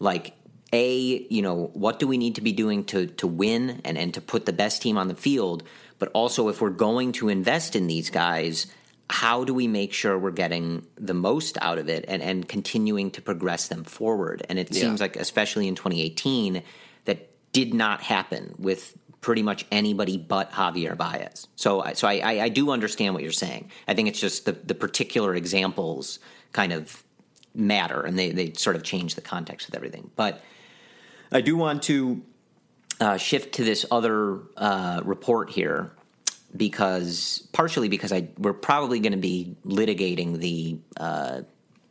like 0.00 0.34
a 0.74 1.26
you 1.30 1.40
know 1.40 1.70
what 1.72 1.98
do 1.98 2.06
we 2.06 2.18
need 2.18 2.34
to 2.34 2.40
be 2.40 2.52
doing 2.52 2.84
to 2.84 3.06
to 3.06 3.26
win 3.26 3.80
and 3.84 3.96
and 3.96 4.12
to 4.12 4.20
put 4.20 4.44
the 4.44 4.52
best 4.52 4.82
team 4.82 4.98
on 4.98 5.08
the 5.08 5.14
field 5.14 5.62
but 5.98 6.10
also 6.14 6.48
if 6.48 6.60
we're 6.60 6.70
going 6.70 7.12
to 7.12 7.28
invest 7.28 7.76
in 7.76 7.86
these 7.86 8.10
guys 8.10 8.66
how 9.10 9.44
do 9.44 9.52
we 9.52 9.68
make 9.68 9.92
sure 9.92 10.18
we're 10.18 10.30
getting 10.30 10.86
the 10.96 11.12
most 11.14 11.58
out 11.60 11.78
of 11.78 11.88
it 11.88 12.04
and 12.08 12.22
and 12.22 12.48
continuing 12.48 13.10
to 13.10 13.20
progress 13.20 13.68
them 13.68 13.84
forward 13.84 14.44
and 14.48 14.58
it 14.58 14.72
Yeah. 14.72 14.80
seems 14.82 15.00
like 15.00 15.16
especially 15.16 15.68
in 15.68 15.74
2018 15.74 16.62
that 17.04 17.28
did 17.52 17.74
not 17.74 18.00
happen 18.00 18.54
with 18.58 18.96
pretty 19.20 19.42
much 19.42 19.64
anybody 19.72 20.16
but 20.18 20.50
Javier 20.52 20.96
Baez. 20.96 21.48
So, 21.56 21.80
I- 21.82 21.94
so 21.94 22.06
I, 22.08 22.14
I, 22.18 22.32
I 22.44 22.48
do 22.50 22.70
understand 22.70 23.14
what 23.14 23.22
you're 23.22 23.32
saying. 23.32 23.70
I 23.88 23.94
think 23.94 24.08
it's 24.08 24.20
just 24.20 24.44
the, 24.44 24.52
the 24.52 24.74
particular 24.74 25.34
examples 25.34 26.18
kind 26.52 26.72
of 26.74 27.02
matter, 27.54 28.02
and 28.02 28.18
they, 28.18 28.32
they 28.32 28.52
sort 28.52 28.76
of 28.76 28.82
change 28.82 29.14
the 29.14 29.22
context 29.22 29.66
with 29.68 29.76
everything. 29.76 30.10
But 30.14 30.42
I 31.32 31.40
do 31.40 31.56
want 31.56 31.82
to 31.84 32.20
uh, 33.00 33.16
shift 33.16 33.54
to 33.54 33.64
this 33.64 33.84
other 33.90 34.40
uh, 34.56 35.00
report 35.04 35.50
here 35.50 35.90
because 36.56 37.46
partially 37.52 37.88
because 37.88 38.12
I 38.12 38.28
we're 38.38 38.52
probably 38.52 39.00
going 39.00 39.12
to 39.12 39.18
be 39.18 39.56
litigating 39.66 40.38
the 40.38 40.78
uh, 40.96 41.42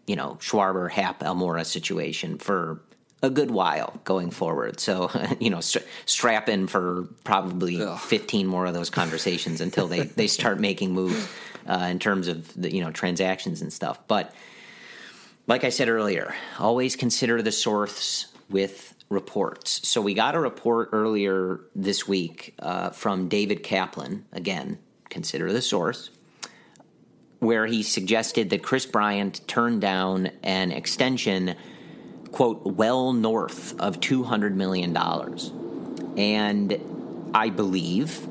you 0.08 0.16
know 0.16 0.38
Schwarber 0.40 0.90
Happ 0.90 1.20
Almora 1.22 1.66
situation 1.66 2.38
for 2.38 2.82
a 3.22 3.30
good 3.30 3.52
while 3.52 4.00
going 4.04 4.32
forward. 4.32 4.80
So 4.80 5.12
you 5.40 5.50
know 5.50 5.62
st- 5.62 5.86
strap 6.06 6.50
in 6.50 6.68
for 6.68 7.08
probably 7.24 7.82
Ugh. 7.82 8.00
15 8.00 8.48
more 8.48 8.66
of 8.66 8.74
those 8.74 8.90
conversations 8.90 9.62
until 9.62 9.88
they 9.88 10.02
they 10.02 10.28
start 10.28 10.60
making 10.60 10.94
moves 10.94 11.28
uh, 11.68 11.88
in 11.90 12.00
terms 12.00 12.28
of 12.28 12.54
the 12.54 12.74
you 12.74 12.82
know 12.82 12.92
transactions 12.92 13.62
and 13.62 13.72
stuff. 13.72 14.00
But 14.08 14.34
like 15.48 15.66
I 15.66 15.70
said 15.70 15.90
earlier, 15.90 16.34
always 16.58 16.96
consider 16.96 17.42
the 17.42 17.52
source 17.52 18.28
with 18.50 18.93
reports. 19.10 19.88
So 19.88 20.02
we 20.02 20.14
got 20.14 20.36
a 20.36 20.40
report 20.40 20.90
earlier 20.92 21.62
this 21.76 22.08
week 22.08 22.56
uh, 22.60 22.90
from 22.90 23.28
David 23.28 23.64
Kaplan. 23.64 24.26
Again, 24.32 24.80
consider 25.10 25.52
the 25.52 25.62
source. 25.62 26.10
Where 27.40 27.66
he 27.66 27.84
suggested 27.84 28.50
that 28.52 28.64
Kris 28.64 28.86
Bryant 28.86 29.46
turned 29.48 29.82
down 29.82 30.32
an 30.44 30.72
extension, 30.72 31.56
quote, 32.32 32.66
well 32.66 33.12
north 33.14 33.80
of 33.80 34.00
$200 34.00 34.54
million. 34.54 34.96
And 36.18 37.32
I 37.34 37.50
believe 37.50 38.28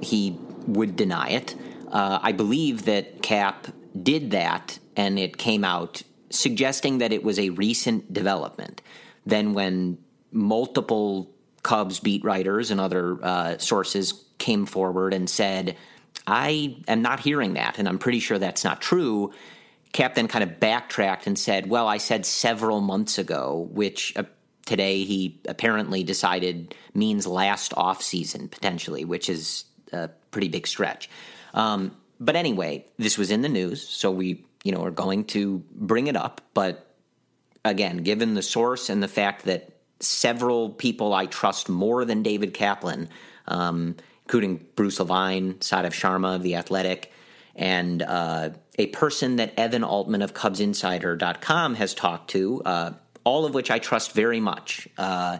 he 0.00 0.36
would 0.66 0.96
deny 0.96 1.30
it. 1.30 1.54
Uh, 1.88 2.18
I 2.22 2.32
believe 2.32 2.86
that 2.86 3.22
Cap 3.22 3.68
did 4.00 4.32
that 4.32 4.78
and 4.96 5.18
it 5.18 5.36
came 5.36 5.64
out 5.64 6.02
suggesting 6.30 6.98
that 6.98 7.12
it 7.12 7.22
was 7.22 7.38
a 7.38 7.50
recent 7.50 8.12
development. 8.12 8.82
Then, 9.26 9.52
when 9.54 9.98
multiple 10.30 11.30
Cubs 11.62 11.98
beat 11.98 12.24
writers 12.24 12.70
and 12.70 12.80
other 12.80 13.18
uh, 13.22 13.58
sources 13.58 14.24
came 14.38 14.66
forward 14.66 15.14
and 15.14 15.28
said, 15.28 15.76
I 16.26 16.76
am 16.88 17.02
not 17.02 17.20
hearing 17.20 17.54
that, 17.54 17.78
and 17.78 17.88
I'm 17.88 17.98
pretty 17.98 18.20
sure 18.20 18.38
that's 18.38 18.64
not 18.64 18.80
true. 18.80 19.32
Cap 19.92 20.14
then 20.14 20.28
kind 20.28 20.42
of 20.42 20.60
backtracked 20.60 21.26
and 21.26 21.38
said, 21.38 21.68
Well, 21.68 21.86
I 21.86 21.98
said 21.98 22.26
several 22.26 22.80
months 22.80 23.18
ago, 23.18 23.68
which 23.72 24.12
uh, 24.16 24.24
today 24.66 25.04
he 25.04 25.40
apparently 25.46 26.02
decided 26.02 26.74
means 26.94 27.26
last 27.26 27.74
off 27.76 28.02
season 28.02 28.48
potentially, 28.48 29.04
which 29.04 29.28
is 29.28 29.64
a 29.92 30.08
pretty 30.30 30.48
big 30.48 30.66
stretch. 30.66 31.08
Um, 31.52 31.96
but 32.18 32.36
anyway, 32.36 32.86
this 32.98 33.18
was 33.18 33.30
in 33.30 33.42
the 33.42 33.48
news, 33.48 33.86
so 33.86 34.10
we 34.10 34.44
you 34.64 34.72
know 34.72 34.82
are 34.84 34.90
going 34.90 35.24
to 35.26 35.62
bring 35.74 36.06
it 36.06 36.16
up. 36.16 36.40
But 36.54 36.83
again, 37.64 37.98
given 37.98 38.34
the 38.34 38.42
source 38.42 38.90
and 38.90 39.02
the 39.02 39.08
fact 39.08 39.44
that 39.44 39.70
several 40.00 40.70
people 40.70 41.14
I 41.14 41.26
trust 41.26 41.68
more 41.68 42.04
than 42.04 42.22
David 42.22 42.54
Kaplan, 42.54 43.08
um, 43.48 43.96
including 44.24 44.64
Bruce 44.76 45.00
Levine, 45.00 45.54
Sahadev 45.54 45.92
Sharma 45.92 46.36
of 46.36 46.42
The 46.42 46.56
Athletic, 46.56 47.12
and 47.56 48.02
uh, 48.02 48.50
a 48.78 48.86
person 48.86 49.36
that 49.36 49.58
Evan 49.58 49.84
Altman 49.84 50.22
of 50.22 50.34
CubsInsider.com 50.34 51.74
has 51.76 51.94
talked 51.94 52.30
to, 52.30 52.62
uh, 52.64 52.92
all 53.22 53.46
of 53.46 53.54
which 53.54 53.70
I 53.70 53.78
trust 53.78 54.12
very 54.12 54.40
much. 54.40 54.88
Uh, 54.98 55.38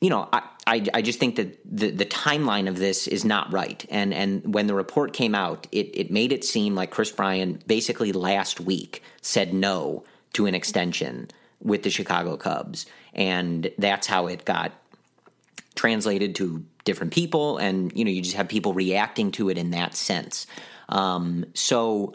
you 0.00 0.10
know, 0.10 0.28
I, 0.32 0.42
I, 0.66 0.86
I, 0.94 1.02
just 1.02 1.20
think 1.20 1.36
that 1.36 1.58
the, 1.64 1.90
the 1.90 2.06
timeline 2.06 2.68
of 2.68 2.78
this 2.78 3.06
is 3.06 3.24
not 3.24 3.52
right. 3.52 3.84
And 3.90 4.14
and 4.14 4.54
when 4.54 4.66
the 4.66 4.74
report 4.74 5.12
came 5.12 5.34
out, 5.34 5.66
it, 5.72 5.90
it 5.92 6.10
made 6.10 6.32
it 6.32 6.42
seem 6.42 6.74
like 6.74 6.90
Kris 6.90 7.12
Bryant 7.12 7.66
basically 7.66 8.12
last 8.12 8.60
week 8.60 9.02
said 9.20 9.52
no 9.52 10.04
to 10.32 10.46
an 10.46 10.54
extension 10.54 11.28
with 11.62 11.82
the 11.82 11.90
Chicago 11.90 12.36
Cubs. 12.36 12.86
And 13.14 13.70
that's 13.78 14.06
how 14.06 14.26
it 14.28 14.44
got 14.44 14.72
translated 15.74 16.34
to 16.36 16.64
different 16.84 17.12
people. 17.12 17.58
And, 17.58 17.92
you 17.94 18.04
know, 18.04 18.10
you 18.10 18.22
just 18.22 18.36
have 18.36 18.48
people 18.48 18.72
reacting 18.72 19.32
to 19.32 19.50
it 19.50 19.58
in 19.58 19.70
that 19.70 19.94
sense. 19.94 20.46
Um, 20.88 21.44
so 21.54 22.14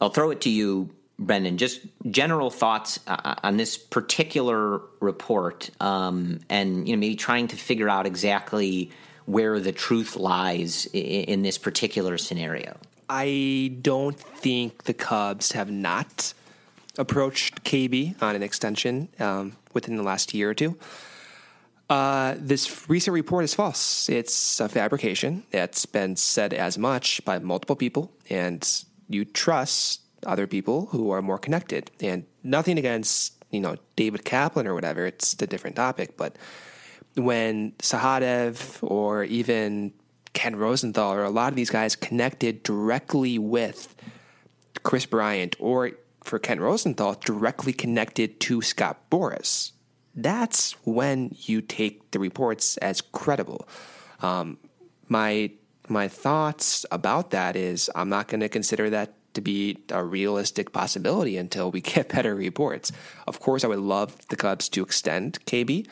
I'll 0.00 0.10
throw 0.10 0.30
it 0.30 0.42
to 0.42 0.50
you, 0.50 0.90
Brendan. 1.18 1.58
Just 1.58 1.80
general 2.10 2.50
thoughts 2.50 2.98
uh, 3.06 3.36
on 3.42 3.56
this 3.56 3.78
particular 3.78 4.80
report 5.00 5.70
um, 5.80 6.40
and, 6.48 6.88
you 6.88 6.96
know, 6.96 7.00
maybe 7.00 7.16
trying 7.16 7.48
to 7.48 7.56
figure 7.56 7.88
out 7.88 8.06
exactly 8.06 8.90
where 9.26 9.58
the 9.60 9.72
truth 9.72 10.16
lies 10.16 10.86
in, 10.92 11.24
in 11.24 11.42
this 11.42 11.56
particular 11.56 12.18
scenario. 12.18 12.76
I 13.08 13.76
don't 13.80 14.18
think 14.18 14.84
the 14.84 14.94
Cubs 14.94 15.52
have 15.52 15.70
not 15.70 16.34
approached 16.98 17.64
KB 17.64 18.20
on 18.22 18.36
an 18.36 18.42
extension 18.42 19.08
um, 19.18 19.56
within 19.72 19.96
the 19.96 20.02
last 20.02 20.34
year 20.34 20.50
or 20.50 20.54
two. 20.54 20.76
Uh, 21.90 22.34
this 22.38 22.88
recent 22.88 23.12
report 23.12 23.44
is 23.44 23.54
false. 23.54 24.08
It's 24.08 24.58
a 24.58 24.68
fabrication. 24.68 25.44
It's 25.52 25.84
been 25.84 26.16
said 26.16 26.54
as 26.54 26.78
much 26.78 27.24
by 27.24 27.38
multiple 27.38 27.76
people, 27.76 28.10
and 28.30 28.66
you 29.08 29.24
trust 29.24 30.00
other 30.26 30.46
people 30.46 30.86
who 30.86 31.10
are 31.10 31.20
more 31.20 31.38
connected. 31.38 31.90
And 32.00 32.24
nothing 32.42 32.78
against 32.78 33.44
you 33.50 33.60
know 33.60 33.76
David 33.96 34.24
Kaplan 34.24 34.66
or 34.66 34.74
whatever. 34.74 35.06
It's 35.06 35.34
a 35.42 35.46
different 35.46 35.76
topic, 35.76 36.16
but 36.16 36.36
when 37.14 37.72
Sahadev 37.72 38.78
or 38.82 39.24
even 39.24 39.92
Ken 40.32 40.56
Rosenthal 40.56 41.12
or 41.12 41.22
a 41.22 41.30
lot 41.30 41.52
of 41.52 41.56
these 41.56 41.70
guys 41.70 41.94
connected 41.94 42.62
directly 42.62 43.38
with 43.38 43.94
Kris 44.82 45.06
Bryant 45.06 45.54
or 45.60 45.92
for 46.24 46.38
Ken 46.38 46.58
Rosenthal 46.58 47.14
directly 47.14 47.72
connected 47.72 48.40
to 48.40 48.62
Scott 48.62 49.10
Boras. 49.10 49.72
That's 50.14 50.72
when 50.84 51.34
you 51.40 51.60
take 51.60 52.10
the 52.10 52.18
reports 52.18 52.76
as 52.78 53.00
credible. 53.00 53.68
Um, 54.20 54.58
my 55.08 55.52
my 55.88 56.08
thoughts 56.08 56.86
about 56.90 57.30
that 57.30 57.56
is 57.56 57.90
I'm 57.94 58.08
not 58.08 58.28
going 58.28 58.40
to 58.40 58.48
consider 58.48 58.88
that 58.90 59.12
to 59.34 59.42
be 59.42 59.78
a 59.90 60.02
realistic 60.02 60.72
possibility 60.72 61.36
until 61.36 61.70
we 61.70 61.80
get 61.94 62.08
better 62.08 62.34
reports. 62.34 62.90
Of 63.26 63.40
course, 63.40 63.64
I 63.64 63.68
would 63.68 63.80
love 63.80 64.16
the 64.28 64.36
Cubs 64.36 64.68
to 64.70 64.82
extend 64.82 65.44
KB 65.44 65.86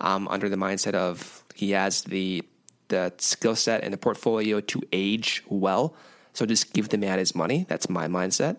um, 0.00 0.26
under 0.28 0.48
the 0.48 0.56
mindset 0.56 0.94
of 0.94 1.44
he 1.54 1.70
has 1.70 2.02
the 2.02 2.42
the 2.88 3.12
skill 3.18 3.56
set 3.56 3.82
and 3.82 3.92
the 3.92 3.98
portfolio 3.98 4.60
to 4.60 4.80
age 4.92 5.42
well. 5.48 5.94
So 6.32 6.46
just 6.46 6.72
give 6.72 6.90
the 6.90 6.98
man 6.98 7.18
his 7.18 7.34
money. 7.34 7.66
That's 7.68 7.88
my 7.88 8.06
mindset. 8.06 8.58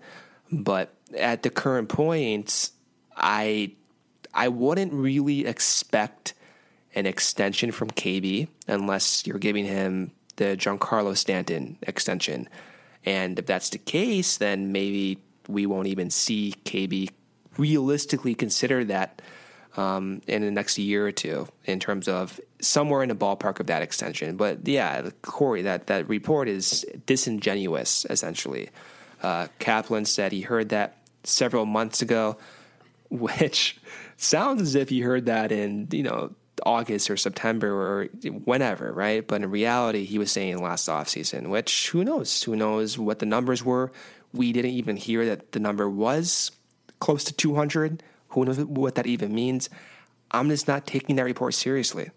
But 0.52 0.94
at 1.16 1.44
the 1.44 1.50
current 1.50 1.90
point, 1.90 2.72
I 3.16 3.74
I 4.34 4.50
wouldn't 4.50 4.94
really 4.94 5.46
expect 5.46 6.34
an 6.96 7.06
extension 7.06 7.72
from 7.72 7.90
KB 7.90 8.48
unless 8.68 9.26
you're 9.26 9.40
giving 9.40 9.66
him 9.66 10.12
the 10.36 10.56
Giancarlo 10.58 11.16
Stanton 11.18 11.78
extension. 11.82 12.48
And 13.06 13.40
if 13.40 13.46
that's 13.46 13.70
the 13.70 13.78
case, 13.78 14.38
then 14.38 14.72
maybe 14.72 15.20
we 15.48 15.66
won't 15.66 15.88
even 15.88 16.10
see 16.10 16.54
KB 16.66 17.10
realistically 17.58 18.36
consider 18.36 18.84
that 18.86 19.22
um, 19.76 20.22
in 20.28 20.42
the 20.42 20.52
next 20.52 20.78
year 20.78 21.08
or 21.08 21.12
two 21.12 21.48
in 21.66 21.80
terms 21.80 22.08
of 22.08 22.40
somewhere 22.60 23.04
in 23.04 23.10
the 23.10 23.16
ballpark 23.16 23.60
of 23.60 23.68
that 23.68 23.82
extension. 23.82 24.36
But 24.36 24.68
yeah, 24.68 25.10
Corey, 25.22 25.62
that, 25.64 25.88
that 25.88 26.10
report 26.10 26.48
is 26.48 26.86
disingenuous, 27.06 28.06
essentially. 28.10 28.70
Uh, 29.22 29.48
Kaplan 29.60 30.06
said 30.06 30.32
he 30.32 30.42
heard 30.42 30.70
that 30.70 30.97
several 31.28 31.66
months 31.66 32.02
ago, 32.02 32.38
which 33.10 33.80
sounds 34.18 34.62
as 34.62 34.76
if 34.76 34.92
you 34.92 35.06
heard 35.06 35.26
that 35.28 35.52
in, 35.52 35.88
you 35.92 36.04
know, 36.04 36.34
August 36.66 37.10
or 37.10 37.18
September 37.18 37.70
or 37.70 38.06
whenever, 38.46 38.92
right? 38.92 39.26
But 39.26 39.44
in 39.44 39.52
reality, 39.52 40.06
he 40.06 40.18
was 40.18 40.32
saying 40.32 40.62
last 40.62 40.90
offseason, 40.90 41.48
which 41.50 41.90
who 41.90 42.04
knows? 42.04 42.44
Who 42.44 42.56
knows 42.56 42.98
what 42.98 43.20
the 43.20 43.26
numbers 43.26 43.64
were? 43.64 43.92
We 44.34 44.52
didn't 44.52 44.72
even 44.72 44.98
hear 44.98 45.26
that 45.28 45.52
the 45.52 45.60
number 45.60 45.90
was 45.90 46.52
close 47.00 47.24
to 47.26 47.34
200. 47.34 48.04
Who 48.30 48.46
knows 48.46 48.60
what 48.60 48.96
that 48.96 49.08
even 49.08 49.34
means? 49.34 49.70
I'm 50.32 50.50
just 50.50 50.68
not 50.68 50.86
taking 50.86 51.16
that 51.16 51.24
report 51.24 51.54
seriously. 51.54 52.10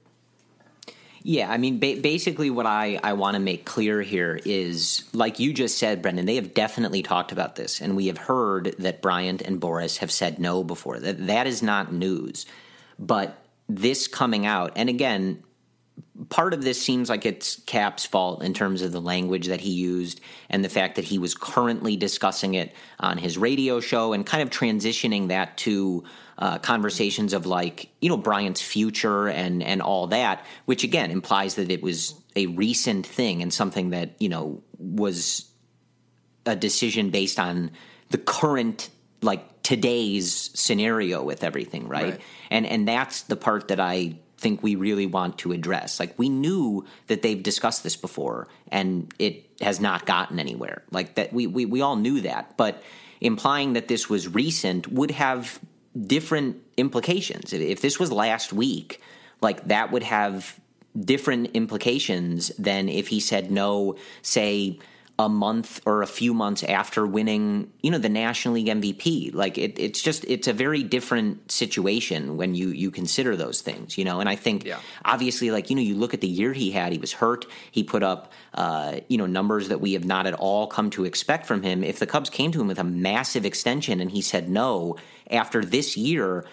Yeah, 1.22 1.50
I 1.50 1.58
mean, 1.58 1.78
ba- 1.78 2.00
basically, 2.00 2.48
what 2.48 2.64
I, 2.64 2.98
I 3.02 3.12
want 3.12 3.34
to 3.34 3.40
make 3.40 3.66
clear 3.66 4.00
here 4.00 4.40
is, 4.44 5.04
like 5.12 5.38
you 5.38 5.52
just 5.52 5.76
said, 5.76 6.00
Brendan, 6.00 6.24
they 6.24 6.36
have 6.36 6.54
definitely 6.54 7.02
talked 7.02 7.30
about 7.30 7.56
this, 7.56 7.82
and 7.82 7.94
we 7.94 8.06
have 8.06 8.16
heard 8.16 8.74
that 8.78 9.02
Bryant 9.02 9.42
and 9.42 9.60
Boras 9.60 9.98
have 9.98 10.10
said 10.10 10.38
no 10.38 10.64
before. 10.64 10.98
That 10.98 11.26
that 11.26 11.46
is 11.46 11.62
not 11.62 11.92
news, 11.92 12.46
but 12.98 13.36
this 13.68 14.08
coming 14.08 14.46
out, 14.46 14.72
and 14.76 14.88
again, 14.88 15.42
part 16.28 16.54
of 16.54 16.62
this 16.62 16.80
seems 16.80 17.08
like 17.08 17.26
it's 17.26 17.60
Cap's 17.66 18.04
fault 18.06 18.42
in 18.42 18.54
terms 18.54 18.82
of 18.82 18.92
the 18.92 19.00
language 19.00 19.46
that 19.48 19.60
he 19.60 19.70
used 19.70 20.20
and 20.48 20.64
the 20.64 20.68
fact 20.68 20.96
that 20.96 21.04
he 21.04 21.18
was 21.18 21.34
currently 21.34 21.96
discussing 21.96 22.54
it 22.54 22.74
on 22.98 23.18
his 23.18 23.38
radio 23.38 23.80
show 23.80 24.12
and 24.12 24.26
kind 24.26 24.42
of 24.42 24.50
transitioning 24.50 25.28
that 25.28 25.56
to 25.58 26.04
uh, 26.40 26.58
conversations 26.58 27.32
of 27.34 27.46
like 27.46 27.90
you 28.00 28.08
know 28.08 28.16
Bryant's 28.16 28.62
future 28.62 29.28
and 29.28 29.62
and 29.62 29.82
all 29.82 30.08
that, 30.08 30.44
which 30.64 30.84
again 30.84 31.10
implies 31.10 31.54
that 31.56 31.70
it 31.70 31.82
was 31.82 32.14
a 32.34 32.46
recent 32.46 33.06
thing 33.06 33.42
and 33.42 33.52
something 33.52 33.90
that 33.90 34.14
you 34.18 34.28
know 34.28 34.62
was 34.78 35.50
a 36.46 36.56
decision 36.56 37.10
based 37.10 37.38
on 37.38 37.70
the 38.08 38.18
current 38.18 38.88
like 39.22 39.62
today's 39.62 40.50
scenario 40.54 41.22
with 41.22 41.44
everything, 41.44 41.88
right? 41.88 42.12
right. 42.12 42.20
And 42.50 42.66
and 42.66 42.88
that's 42.88 43.22
the 43.22 43.36
part 43.36 43.68
that 43.68 43.78
I 43.78 44.16
think 44.38 44.62
we 44.62 44.74
really 44.74 45.06
want 45.06 45.38
to 45.38 45.52
address. 45.52 46.00
Like 46.00 46.18
we 46.18 46.30
knew 46.30 46.86
that 47.08 47.20
they've 47.20 47.42
discussed 47.42 47.82
this 47.82 47.96
before 47.96 48.48
and 48.68 49.12
it 49.18 49.44
has 49.60 49.78
not 49.80 50.06
gotten 50.06 50.40
anywhere. 50.40 50.82
Like 50.90 51.16
that 51.16 51.34
we 51.34 51.46
we, 51.46 51.66
we 51.66 51.82
all 51.82 51.96
knew 51.96 52.22
that, 52.22 52.56
but 52.56 52.82
implying 53.20 53.74
that 53.74 53.88
this 53.88 54.08
was 54.08 54.26
recent 54.26 54.88
would 54.88 55.10
have 55.10 55.60
different 55.98 56.58
implications. 56.76 57.52
If 57.52 57.80
this 57.80 57.98
was 57.98 58.12
last 58.12 58.52
week, 58.52 59.02
like 59.40 59.66
that 59.68 59.90
would 59.90 60.02
have 60.02 60.58
different 60.98 61.50
implications 61.54 62.48
than 62.58 62.88
if 62.88 63.08
he 63.08 63.20
said 63.20 63.50
no, 63.50 63.96
say 64.22 64.78
a 65.20 65.28
month 65.28 65.82
or 65.84 66.00
a 66.00 66.06
few 66.06 66.32
months 66.32 66.62
after 66.64 67.06
winning, 67.06 67.70
you 67.82 67.90
know, 67.90 67.98
the 67.98 68.08
National 68.08 68.54
League 68.54 68.68
MVP. 68.68 69.34
Like 69.34 69.58
it, 69.58 69.78
it's 69.78 70.00
just 70.00 70.24
it's 70.24 70.48
a 70.48 70.52
very 70.54 70.82
different 70.82 71.52
situation 71.52 72.38
when 72.38 72.54
you 72.54 72.68
you 72.68 72.90
consider 72.90 73.36
those 73.36 73.60
things, 73.60 73.98
you 73.98 74.04
know. 74.06 74.20
And 74.20 74.30
I 74.30 74.36
think 74.36 74.64
Yeah. 74.64 74.78
obviously, 75.04 75.50
like 75.50 75.68
you 75.68 75.76
know, 75.76 75.82
you 75.82 75.94
look 75.94 76.14
at 76.14 76.22
the 76.22 76.26
year 76.26 76.54
he 76.54 76.70
had. 76.70 76.92
He 76.92 76.98
was 76.98 77.12
hurt. 77.12 77.44
He 77.70 77.84
put 77.84 78.02
up, 78.02 78.32
uh, 78.54 79.00
you 79.08 79.18
know, 79.18 79.26
numbers 79.26 79.68
that 79.68 79.78
we 79.82 79.92
have 79.92 80.06
not 80.06 80.26
at 80.26 80.32
all 80.32 80.66
come 80.66 80.88
to 80.90 81.04
expect 81.04 81.44
from 81.44 81.62
him. 81.62 81.84
If 81.84 81.98
the 81.98 82.06
Cubs 82.06 82.30
came 82.30 82.50
to 82.52 82.60
him 82.62 82.66
with 82.68 82.78
a 82.78 82.84
massive 82.84 83.44
extension 83.44 84.00
and 84.00 84.10
he 84.10 84.22
said 84.22 84.48
no 84.48 84.96
after 85.30 85.62
this 85.62 85.98
year, 85.98 86.46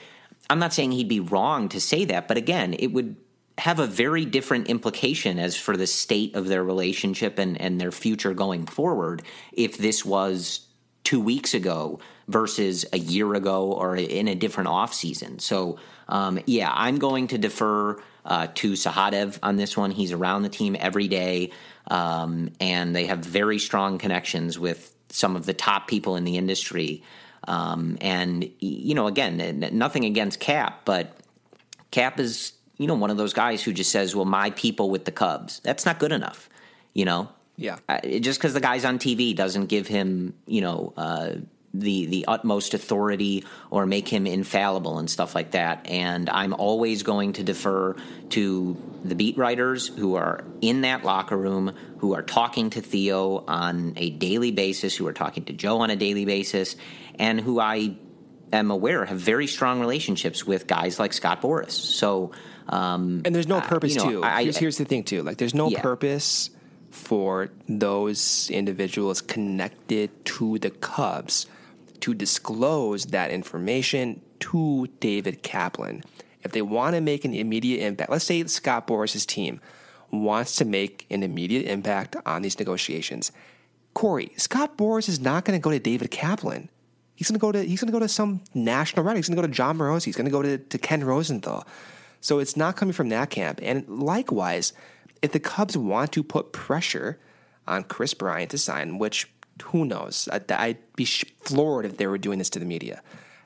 I'm 0.49 0.59
not 0.59 0.73
saying 0.73 0.91
he'd 0.91 1.07
be 1.07 1.21
wrong 1.21 1.69
to 1.69 1.79
say 1.79 2.03
that, 2.05 2.27
but 2.27 2.35
again, 2.35 2.75
it 2.77 2.87
would 2.87 3.15
have 3.57 3.79
a 3.79 3.87
very 3.87 4.25
different 4.25 4.67
implication 4.67 5.39
as 5.39 5.55
for 5.55 5.75
the 5.75 5.87
state 5.87 6.35
of 6.35 6.47
their 6.47 6.63
relationship 6.63 7.39
and, 7.39 7.59
and 7.59 7.81
their 7.81 7.91
future 7.91 8.33
going 8.33 8.65
forward 8.65 9.23
if 9.51 9.77
this 9.77 10.05
was 10.05 10.67
two 11.03 11.19
weeks 11.19 11.53
ago 11.53 11.99
versus 12.27 12.85
a 12.93 12.99
year 12.99 13.33
ago 13.33 13.71
or 13.71 13.95
in 13.95 14.27
a 14.27 14.35
different 14.35 14.69
offseason. 14.69 15.39
So, 15.39 15.79
um, 16.09 16.39
yeah, 16.45 16.69
I'm 16.73 16.99
going 16.99 17.27
to 17.27 17.37
defer 17.37 17.97
uh, 18.25 18.47
to 18.55 18.73
Sahadev 18.73 19.39
on 19.41 19.55
this 19.55 19.77
one. 19.77 19.91
He's 19.91 20.11
around 20.11 20.43
the 20.43 20.49
team 20.49 20.75
every 20.77 21.07
day, 21.07 21.51
um, 21.89 22.51
and 22.59 22.93
they 22.93 23.05
have 23.05 23.19
very 23.19 23.57
strong 23.57 23.97
connections 23.97 24.59
with 24.59 24.93
some 25.09 25.37
of 25.37 25.45
the 25.45 25.53
top 25.53 25.87
people 25.87 26.17
in 26.17 26.25
the 26.25 26.37
industry. 26.37 27.03
Um, 27.47 27.97
and, 28.01 28.51
you 28.59 28.93
know, 28.93 29.07
again, 29.07 29.69
nothing 29.71 30.03
against 30.03 30.41
Cap, 30.41 30.81
but 30.83 31.15
Cap 31.91 32.19
is, 32.19 32.51
you 32.77 32.87
know, 32.87 32.95
one 32.95 33.09
of 33.09 33.17
those 33.17 33.33
guys 33.33 33.63
who 33.63 33.73
just 33.73 33.91
says, 33.91 34.15
well, 34.15 34.25
my 34.25 34.51
people 34.51 34.89
with 34.89 35.05
the 35.05 35.11
Cubs. 35.11 35.59
That's 35.61 35.85
not 35.85 35.99
good 35.99 36.11
enough, 36.11 36.49
you 36.93 37.05
know? 37.05 37.29
Yeah. 37.55 37.77
Uh, 37.89 37.99
just 38.19 38.39
because 38.39 38.53
the 38.53 38.61
guy's 38.61 38.85
on 38.85 38.99
TV 38.99 39.35
doesn't 39.35 39.65
give 39.65 39.87
him, 39.87 40.35
you 40.45 40.61
know, 40.61 40.93
uh, 40.95 41.31
the 41.73 42.05
the 42.05 42.25
utmost 42.27 42.73
authority 42.73 43.43
or 43.69 43.85
make 43.85 44.07
him 44.07 44.25
infallible 44.25 44.99
and 44.99 45.09
stuff 45.09 45.35
like 45.35 45.51
that. 45.51 45.87
And 45.87 46.29
I'm 46.29 46.53
always 46.53 47.03
going 47.03 47.33
to 47.33 47.43
defer 47.43 47.95
to 48.29 48.77
the 49.03 49.15
beat 49.15 49.37
writers 49.37 49.87
who 49.87 50.15
are 50.15 50.43
in 50.61 50.81
that 50.81 51.03
locker 51.03 51.37
room, 51.37 51.73
who 51.97 52.13
are 52.13 52.21
talking 52.21 52.69
to 52.71 52.81
Theo 52.81 53.43
on 53.47 53.93
a 53.97 54.09
daily 54.11 54.51
basis, 54.51 54.95
who 54.95 55.07
are 55.07 55.13
talking 55.13 55.45
to 55.45 55.53
Joe 55.53 55.79
on 55.79 55.89
a 55.89 55.95
daily 55.95 56.25
basis, 56.25 56.75
and 57.19 57.39
who 57.39 57.59
I 57.59 57.95
am 58.53 58.71
aware 58.71 59.05
have 59.05 59.19
very 59.19 59.47
strong 59.47 59.79
relationships 59.79 60.45
with 60.45 60.67
guys 60.67 60.99
like 60.99 61.13
Scott 61.13 61.41
Boras. 61.41 61.71
So. 61.71 62.31
Um, 62.69 63.21
And 63.25 63.33
there's 63.33 63.47
no 63.47 63.61
purpose 63.61 63.95
you 63.95 63.97
know, 64.03 64.09
too. 64.09 64.23
I- 64.23 64.43
here's, 64.43 64.57
here's 64.57 64.77
the 64.77 64.85
thing 64.85 65.03
too. 65.03 65.23
Like 65.23 65.37
there's 65.37 65.53
no 65.55 65.69
Yeah. 65.69 65.81
purpose 65.81 66.49
for 66.91 67.49
those 67.69 68.49
individuals 68.51 69.21
connected 69.21 70.09
to 70.25 70.57
the 70.59 70.69
Cubs 70.69 71.45
to 72.01 72.13
disclose 72.13 73.05
that 73.07 73.31
information 73.31 74.21
to 74.39 74.87
David 74.99 75.43
Kaplan. 75.43 76.03
If 76.43 76.51
they 76.51 76.61
want 76.61 76.95
to 76.95 77.01
make 77.01 77.25
an 77.25 77.33
immediate 77.33 77.85
impact, 77.85 78.09
let's 78.09 78.25
say 78.25 78.43
Scott 78.45 78.87
Boras's 78.87 79.25
team 79.25 79.59
wants 80.11 80.55
to 80.57 80.65
make 80.65 81.05
an 81.09 81.23
immediate 81.23 81.65
impact 81.65 82.15
on 82.25 82.41
these 82.41 82.57
negotiations. 82.59 83.31
Corey, 83.93 84.31
Scott 84.37 84.77
Boris 84.77 85.09
is 85.09 85.19
not 85.19 85.43
going 85.43 85.59
to 85.59 85.61
go 85.63 85.71
to 85.71 85.79
David 85.79 86.11
Kaplan. 86.11 86.69
He's 87.15 87.27
going 87.29 87.33
to 87.39 87.41
go 87.41 87.51
to 87.51 87.63
he's 87.65 87.81
going 87.81 87.87
to 87.87 87.91
go 87.91 87.99
to 87.99 88.07
some 88.07 88.41
national 88.53 89.03
writer. 89.03 89.17
He's 89.17 89.27
going 89.27 89.35
to 89.37 89.41
go 89.41 89.47
to 89.47 89.53
Jon 89.53 89.77
Morosi. 89.77 90.05
He's 90.05 90.15
going 90.15 90.25
to 90.25 90.31
go 90.31 90.43
to, 90.43 90.57
to 90.59 90.77
Ken 90.77 91.03
Rosenthal. 91.03 91.65
So 92.27 92.39
it's 92.39 92.57
not 92.57 92.75
coming 92.75 92.91
from 92.91 93.07
that 93.07 93.29
camp. 93.29 93.61
And 93.63 93.87
likewise, 93.87 94.73
if 95.21 95.31
the 95.31 95.39
Cubs 95.39 95.77
want 95.77 96.11
to 96.11 96.23
put 96.23 96.51
pressure 96.51 97.17
on 97.65 97.85
Kris 97.85 98.13
Bryant 98.13 98.51
to 98.51 98.57
sign, 98.57 98.97
which 98.97 99.31
who 99.63 99.85
knows, 99.85 100.27
I'd, 100.29 100.77
be 100.97 101.05
floored 101.05 101.85
if 101.85 101.95
they 101.95 102.05
were 102.05 102.17
doing 102.17 102.37
this 102.37 102.49
to 102.49 102.59
the 102.59 102.65
media. 102.65 103.01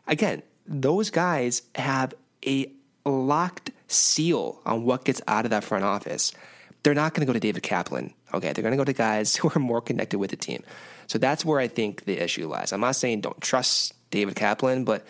Again, 0.07 0.41
those 0.65 1.11
guys 1.11 1.61
have 1.75 2.15
a 2.43 2.71
locked 3.05 3.69
seal 3.85 4.59
on 4.65 4.83
what 4.83 5.05
gets 5.05 5.21
out 5.27 5.45
of 5.45 5.51
that 5.51 5.63
front 5.63 5.83
office. 5.83 6.33
They're 6.81 6.95
not 6.95 7.13
going 7.13 7.21
to 7.21 7.27
go 7.27 7.33
to 7.33 7.39
David 7.39 7.61
Kaplan. 7.61 8.15
Okay, 8.33 8.51
they're 8.51 8.63
going 8.63 8.71
to 8.71 8.77
go 8.77 8.83
to 8.83 8.93
guys 8.93 9.35
who 9.35 9.51
are 9.55 9.59
more 9.59 9.81
connected 9.81 10.17
with 10.17 10.31
the 10.31 10.37
team. 10.37 10.63
So 11.05 11.19
that's 11.19 11.45
where 11.45 11.59
I 11.59 11.67
think 11.67 12.05
the 12.05 12.17
issue 12.17 12.47
lies. 12.47 12.73
I'm 12.73 12.81
not 12.81 12.95
saying 12.95 13.21
don't 13.21 13.41
trust 13.41 13.93
David 14.09 14.33
Kaplan, 14.33 14.85
but 14.85 15.05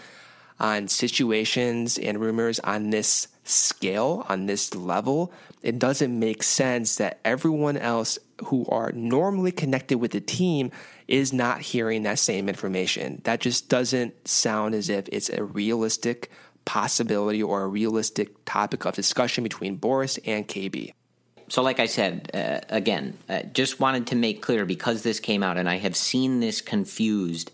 on 0.60 0.90
situations 0.90 1.98
and 1.98 2.20
rumors 2.20 2.60
on 2.60 2.90
this 2.90 3.30
scale, 3.44 4.26
on 4.30 4.46
this 4.46 4.76
level, 4.76 5.32
it 5.62 5.80
doesn't 5.80 6.18
make 6.18 6.44
sense 6.44 6.96
that 6.98 7.20
everyone 7.26 7.78
else 7.78 8.20
who 8.46 8.66
are 8.68 8.92
normally 8.94 9.52
connected 9.52 9.98
with 9.98 10.12
the 10.12 10.22
team 10.22 10.72
is 11.08 11.34
not 11.34 11.62
hearing 11.62 12.04
that 12.04 12.20
same 12.20 12.48
information. 12.48 13.22
That 13.26 13.40
just 13.40 13.70
doesn't 13.70 14.28
sound 14.28 14.76
as 14.76 14.90
if 14.90 15.08
it's 15.12 15.30
a 15.30 15.44
realistic 15.44 16.32
possibility 16.66 17.42
or 17.42 17.64
a 17.64 17.68
realistic 17.68 18.46
topic 18.46 18.86
of 18.86 18.96
discussion 18.96 19.44
between 19.44 19.78
Boras 19.78 20.20
and 20.26 20.48
KB. 20.48 20.94
So, 21.50 21.62
like 21.62 21.82
I 21.82 21.86
said, 21.86 22.32
uh, 22.34 22.62
again, 22.70 23.18
uh, 23.28 23.44
just 23.54 23.80
wanted 23.80 24.08
to 24.08 24.16
make 24.16 24.42
clear 24.42 24.66
because 24.66 25.04
this 25.04 25.20
came 25.20 25.44
out, 25.44 25.58
and 25.58 25.68
I 25.68 25.80
have 25.80 25.98
seen 25.98 26.40
this 26.40 26.62
confused 26.62 27.52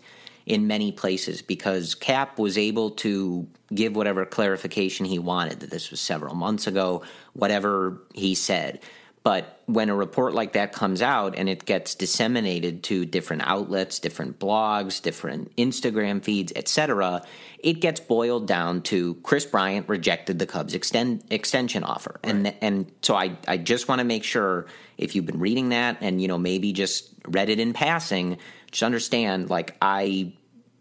in 0.48 0.66
many 0.66 0.90
places 0.90 1.42
because 1.42 1.94
Cap 1.94 2.38
was 2.38 2.56
able 2.56 2.90
to 2.90 3.46
give 3.72 3.94
whatever 3.94 4.24
clarification 4.24 5.04
he 5.04 5.18
wanted 5.18 5.60
that 5.60 5.70
this 5.70 5.90
was 5.90 6.00
several 6.00 6.34
months 6.34 6.66
ago, 6.66 7.02
whatever 7.34 8.00
he 8.14 8.34
said. 8.34 8.80
But 9.22 9.60
when 9.66 9.90
a 9.90 9.94
report 9.94 10.32
like 10.32 10.54
that 10.54 10.72
comes 10.72 11.02
out 11.02 11.36
and 11.36 11.50
it 11.50 11.66
gets 11.66 11.94
disseminated 11.94 12.82
to 12.84 13.04
different 13.04 13.42
outlets, 13.44 13.98
different 13.98 14.38
blogs, 14.38 15.02
different 15.02 15.54
Instagram 15.56 16.24
feeds, 16.24 16.50
etc., 16.56 17.22
it 17.58 17.74
gets 17.74 18.00
boiled 18.00 18.46
down 18.46 18.80
to 18.82 19.16
Kris 19.16 19.44
Bryant 19.44 19.86
rejected 19.86 20.38
the 20.38 20.46
Cubs 20.46 20.72
extend, 20.72 21.24
extension 21.28 21.84
offer, 21.84 22.20
and 22.22 22.54
and 22.62 22.90
so 23.02 23.16
I 23.16 23.36
I 23.46 23.58
just 23.58 23.86
want 23.86 23.98
to 23.98 24.04
make 24.04 24.24
sure 24.24 24.64
if 24.96 25.14
you've 25.14 25.26
been 25.26 25.40
reading 25.40 25.70
that 25.70 25.98
and 26.00 26.22
you 26.22 26.28
know 26.28 26.38
maybe 26.38 26.72
just 26.72 27.12
read 27.26 27.50
it 27.50 27.60
in 27.60 27.74
passing, 27.74 28.38
just 28.70 28.82
understand 28.82 29.50
like 29.50 29.76
I 29.82 30.32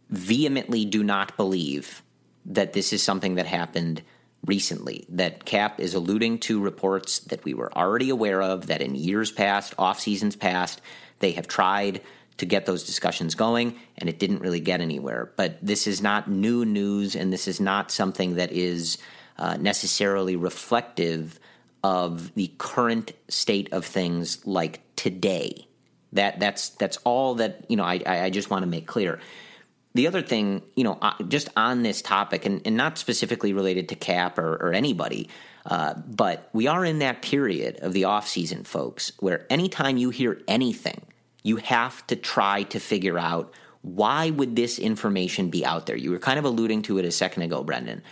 vehemently 0.10 0.86
do 0.86 1.04
not 1.04 1.36
believe 1.38 2.04
that 2.46 2.74
this 2.74 2.94
is 2.94 3.04
something 3.04 3.36
that 3.36 3.46
happened 3.46 4.02
recently. 4.46 5.06
That 5.10 5.46
Cap 5.46 5.80
is 5.80 5.94
alluding 5.94 6.40
to 6.40 6.62
reports 6.62 7.20
that 7.20 7.44
we 7.44 7.54
were 7.54 7.76
already 7.78 8.10
aware 8.10 8.42
of, 8.42 8.68
that 8.68 8.82
in 8.82 8.96
years 8.96 9.32
past, 9.32 9.74
off 9.78 10.00
seasons 10.00 10.36
past, 10.36 10.82
they 11.20 11.32
have 11.32 11.48
tried 11.48 12.02
to 12.38 12.46
get 12.46 12.66
those 12.66 12.84
discussions 12.84 13.36
going, 13.36 13.78
and 13.98 14.10
it 14.10 14.20
didn't 14.20 14.40
really 14.40 14.60
get 14.60 14.80
anywhere. 14.80 15.32
But 15.36 15.58
this 15.62 15.88
is 15.88 16.02
not 16.02 16.30
new 16.30 16.66
news, 16.66 17.16
and 17.16 17.34
this 17.34 17.48
is 17.48 17.60
not 17.60 17.92
something 17.92 18.36
that 18.36 18.52
is 18.52 19.00
uh, 19.38 19.58
necessarily 19.58 20.36
reflective 20.36 21.40
of 21.84 22.34
the 22.36 22.52
current 22.58 23.12
state 23.28 23.72
of 23.74 23.86
things 23.86 24.46
like 24.46 24.82
today. 24.96 25.68
That 26.14 26.40
that's 26.40 26.70
that's 26.70 26.98
all 27.04 27.36
that 27.36 27.66
you 27.70 27.76
know. 27.76 27.84
I 27.84 28.02
I 28.06 28.24
I 28.26 28.30
just 28.30 28.50
want 28.50 28.64
to 28.64 28.68
make 28.68 28.88
clear. 28.88 29.20
The 29.98 30.06
other 30.06 30.22
thing, 30.22 30.62
you 30.76 30.84
know, 30.84 31.00
uh, 31.02 31.14
just 31.28 31.50
on 31.58 31.82
this 31.82 32.04
topic, 32.04 32.46
and, 32.46 32.62
and 32.66 32.78
not 32.78 33.00
specifically 33.00 33.52
related 33.52 33.90
to 33.90 33.96
Cap 33.96 34.38
or, 34.38 34.54
or 34.58 34.72
anybody, 34.72 35.28
uh, 35.66 35.96
but 35.96 36.52
we 36.54 36.68
are 36.68 36.86
in 36.86 37.00
that 37.00 37.24
period 37.24 37.80
of 37.80 37.94
the 37.94 38.04
offseason, 38.04 38.64
folks, 38.68 39.12
where 39.22 39.48
anytime 39.50 39.98
you 39.98 40.12
hear 40.12 40.40
anything, 40.48 41.02
you 41.42 41.56
have 41.56 42.06
to 42.06 42.16
try 42.16 42.62
to 42.62 42.80
figure 42.80 43.18
out 43.18 43.52
why 43.82 44.30
would 44.30 44.56
this 44.56 44.78
information 44.78 45.50
be 45.50 45.66
out 45.66 45.88
there. 45.88 45.98
You 45.98 46.12
were 46.12 46.20
kind 46.20 46.38
of 46.38 46.46
alluding 46.46 46.84
to 46.84 47.00
it 47.00 47.06
a 47.06 47.12
second 47.12 47.42
ago, 47.42 47.64
Brendan, 47.64 48.04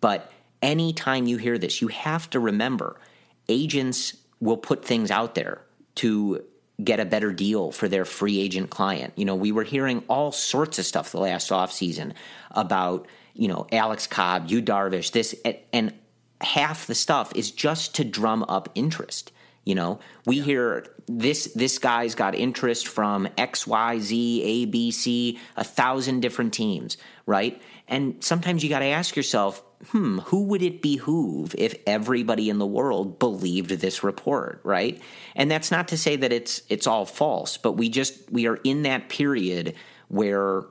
but 0.00 0.30
anytime 0.62 1.26
you 1.26 1.38
hear 1.38 1.58
this, 1.58 1.82
you 1.82 1.88
have 1.88 2.30
to 2.30 2.38
remember 2.38 3.00
agents 3.48 4.16
will 4.38 4.58
put 4.58 4.84
things 4.84 5.10
out 5.10 5.34
there 5.34 5.60
to 5.96 6.44
get 6.84 7.00
a 7.00 7.04
better 7.04 7.32
deal 7.32 7.70
for 7.72 7.88
their 7.88 8.04
free 8.04 8.40
agent 8.40 8.70
client. 8.70 9.12
You 9.16 9.24
know, 9.24 9.34
we 9.34 9.52
were 9.52 9.64
hearing 9.64 10.02
all 10.08 10.32
sorts 10.32 10.78
of 10.78 10.86
stuff 10.86 11.12
the 11.12 11.20
last 11.20 11.50
offseason 11.50 12.14
about, 12.50 13.06
you 13.34 13.48
know, 13.48 13.66
Alex 13.72 14.06
Cobb, 14.06 14.50
Yu 14.50 14.62
Darvish, 14.62 15.12
this, 15.12 15.34
and 15.72 15.94
half 16.40 16.86
the 16.86 16.94
stuff 16.94 17.32
is 17.36 17.50
just 17.50 17.96
to 17.96 18.04
drum 18.04 18.44
up 18.48 18.68
interest. 18.74 19.32
You 19.64 19.76
know, 19.76 20.00
we 20.26 20.40
hear 20.40 20.86
this 21.06 21.52
this 21.54 21.78
guy's 21.78 22.16
got 22.16 22.34
interest 22.34 22.88
from 22.88 23.28
X, 23.38 23.64
Y, 23.64 23.98
Z, 24.00 24.42
A, 24.42 24.64
B, 24.66 24.90
C, 24.90 25.38
a 25.56 25.62
thousand 25.62 26.20
different 26.20 26.52
teams, 26.52 26.96
right? 27.26 27.62
And 27.86 28.22
sometimes 28.24 28.64
you 28.64 28.70
got 28.70 28.80
to 28.80 28.86
ask 28.86 29.14
yourself, 29.14 29.62
hmm, 29.90 30.18
who 30.18 30.44
would 30.44 30.62
it 30.62 30.80
behoove 30.80 31.54
if 31.58 31.74
everybody 31.86 32.48
in 32.48 32.58
the 32.58 32.66
world 32.66 33.18
believed 33.18 33.70
this 33.70 34.04
report, 34.04 34.60
right? 34.62 35.00
And 35.34 35.50
that's 35.50 35.70
not 35.70 35.88
to 35.88 35.98
say 35.98 36.16
that 36.16 36.32
it's 36.32 36.62
it's 36.68 36.86
all 36.86 37.04
false, 37.04 37.56
but 37.56 37.72
we 37.72 37.88
just 37.88 38.30
we 38.30 38.46
are 38.46 38.56
in 38.64 38.82
that 38.82 39.08
period 39.08 39.74
where 40.08 40.64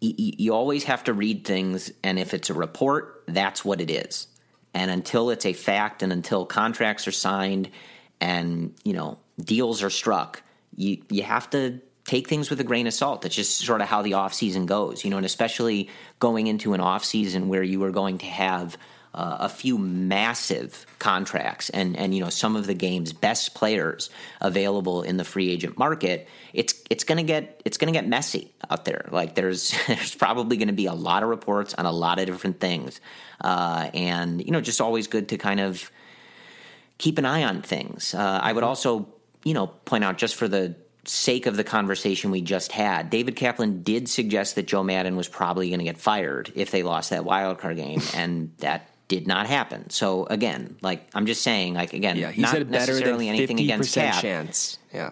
you 0.00 0.54
always 0.54 0.84
have 0.84 1.04
to 1.04 1.12
read 1.12 1.44
things, 1.44 1.92
and 2.02 2.18
if 2.18 2.32
it's 2.32 2.48
a 2.48 2.54
report, 2.54 3.22
that's 3.26 3.64
what 3.64 3.82
it 3.82 3.90
is. 3.90 4.28
And 4.72 4.90
until 4.90 5.28
it's 5.30 5.44
a 5.44 5.52
fact, 5.52 6.02
and 6.02 6.12
until 6.12 6.46
contracts 6.46 7.06
are 7.06 7.12
signed 7.12 7.68
and 8.20 8.74
you 8.84 8.92
know 8.92 9.18
deals 9.38 9.82
are 9.82 9.90
struck, 9.90 10.42
you 10.76 11.02
you 11.10 11.22
have 11.22 11.50
to 11.50 11.80
take 12.10 12.28
things 12.28 12.50
with 12.50 12.60
a 12.60 12.64
grain 12.64 12.86
of 12.86 12.94
salt. 12.94 13.22
That's 13.22 13.34
just 13.34 13.58
sort 13.58 13.80
of 13.80 13.88
how 13.88 14.02
the 14.02 14.14
off 14.14 14.34
season 14.34 14.66
goes, 14.66 15.04
you 15.04 15.10
know, 15.10 15.16
and 15.16 15.26
especially 15.26 15.88
going 16.18 16.46
into 16.46 16.74
an 16.74 16.80
off 16.80 17.04
season 17.04 17.48
where 17.48 17.62
you 17.62 17.82
are 17.84 17.90
going 17.90 18.18
to 18.18 18.26
have 18.26 18.76
uh, 19.12 19.38
a 19.40 19.48
few 19.48 19.76
massive 19.76 20.86
contracts 21.00 21.68
and 21.70 21.96
and 21.96 22.14
you 22.14 22.22
know 22.22 22.30
some 22.30 22.54
of 22.54 22.68
the 22.68 22.74
game's 22.74 23.12
best 23.12 23.54
players 23.54 24.08
available 24.40 25.02
in 25.02 25.16
the 25.16 25.24
free 25.24 25.50
agent 25.50 25.76
market 25.76 26.28
it's 26.52 26.74
it's 26.90 27.02
going 27.02 27.18
to 27.18 27.24
get 27.24 27.60
it's 27.64 27.76
going 27.76 27.92
to 27.92 27.98
get 27.98 28.06
messy 28.06 28.52
out 28.70 28.84
there 28.84 29.06
like 29.10 29.34
there's 29.34 29.74
there's 29.88 30.14
probably 30.14 30.56
going 30.56 30.68
to 30.68 30.74
be 30.74 30.86
a 30.86 30.94
lot 30.94 31.24
of 31.24 31.28
reports 31.28 31.74
on 31.74 31.86
a 31.86 31.90
lot 31.90 32.20
of 32.20 32.26
different 32.26 32.60
things 32.60 33.00
uh, 33.40 33.90
and 33.94 34.44
you 34.46 34.52
know 34.52 34.60
just 34.60 34.80
always 34.80 35.08
good 35.08 35.30
to 35.30 35.36
kind 35.36 35.58
of 35.58 35.90
keep 37.00 37.16
an 37.16 37.24
eye 37.24 37.44
on 37.44 37.62
things. 37.62 38.14
Uh, 38.14 38.38
I 38.42 38.52
would 38.52 38.62
also, 38.62 39.08
you 39.42 39.54
know, 39.54 39.66
point 39.66 40.04
out 40.04 40.18
just 40.18 40.36
for 40.36 40.46
the 40.46 40.76
sake 41.04 41.46
of 41.46 41.56
the 41.56 41.64
conversation 41.64 42.30
we 42.30 42.42
just 42.42 42.72
had, 42.72 43.10
David 43.10 43.36
Kaplan 43.36 43.82
did 43.82 44.08
suggest 44.08 44.54
that 44.56 44.66
Joe 44.66 44.82
Maddon 44.82 45.16
was 45.16 45.28
probably 45.28 45.68
going 45.68 45.78
to 45.78 45.84
get 45.84 45.98
fired 45.98 46.52
if 46.54 46.70
they 46.70 46.82
lost 46.82 47.10
that 47.10 47.24
wild 47.24 47.58
card 47.58 47.76
game, 47.76 48.00
and 48.14 48.52
that 48.58 48.90
did 49.08 49.26
not 49.26 49.46
happen. 49.46 49.90
So 49.90 50.26
again, 50.26 50.76
like 50.82 51.08
I'm 51.14 51.26
just 51.26 51.42
saying, 51.42 51.74
like 51.74 51.92
again, 51.92 52.16
yeah, 52.16 52.30
he 52.30 52.42
not 52.42 52.52
said 52.52 52.70
better 52.70 52.92
necessarily 52.92 53.26
than 53.26 53.34
anything 53.34 53.60
against 53.60 53.94
Cap. 53.94 54.22
chance. 54.22 54.78
Yeah. 54.92 55.10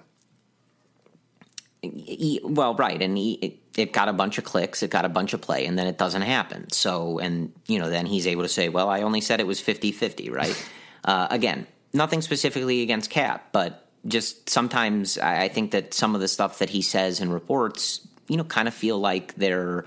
He, 1.82 2.40
well, 2.42 2.74
right, 2.74 3.00
and 3.00 3.16
he, 3.16 3.34
it, 3.34 3.58
it 3.76 3.92
got 3.92 4.08
a 4.08 4.12
bunch 4.12 4.38
of 4.38 4.44
clicks, 4.44 4.82
it 4.82 4.90
got 4.90 5.04
a 5.04 5.08
bunch 5.08 5.32
of 5.32 5.40
play, 5.40 5.64
and 5.64 5.78
then 5.78 5.86
it 5.86 5.96
doesn't 5.96 6.22
happen. 6.22 6.70
So, 6.70 7.18
and 7.20 7.52
you 7.66 7.78
know, 7.78 7.88
then 7.88 8.04
he's 8.04 8.26
able 8.26 8.42
to 8.42 8.48
say, 8.48 8.68
"Well, 8.68 8.88
I 8.88 9.02
only 9.02 9.20
said 9.20 9.38
it 9.38 9.46
was 9.46 9.60
50-50, 9.60 10.32
right?" 10.32 10.70
uh, 11.04 11.28
again, 11.30 11.66
nothing 11.92 12.20
specifically 12.20 12.82
against 12.82 13.10
Cap, 13.10 13.48
but 13.52 13.87
just 14.08 14.48
sometimes 14.48 15.18
I 15.18 15.48
think 15.48 15.70
that 15.72 15.94
some 15.94 16.14
of 16.14 16.20
the 16.20 16.28
stuff 16.28 16.58
that 16.58 16.70
he 16.70 16.82
says 16.82 17.20
in 17.20 17.30
reports, 17.30 18.06
you 18.28 18.36
know, 18.36 18.44
kind 18.44 18.68
of 18.68 18.74
feel 18.74 18.98
like 18.98 19.34
they're 19.34 19.84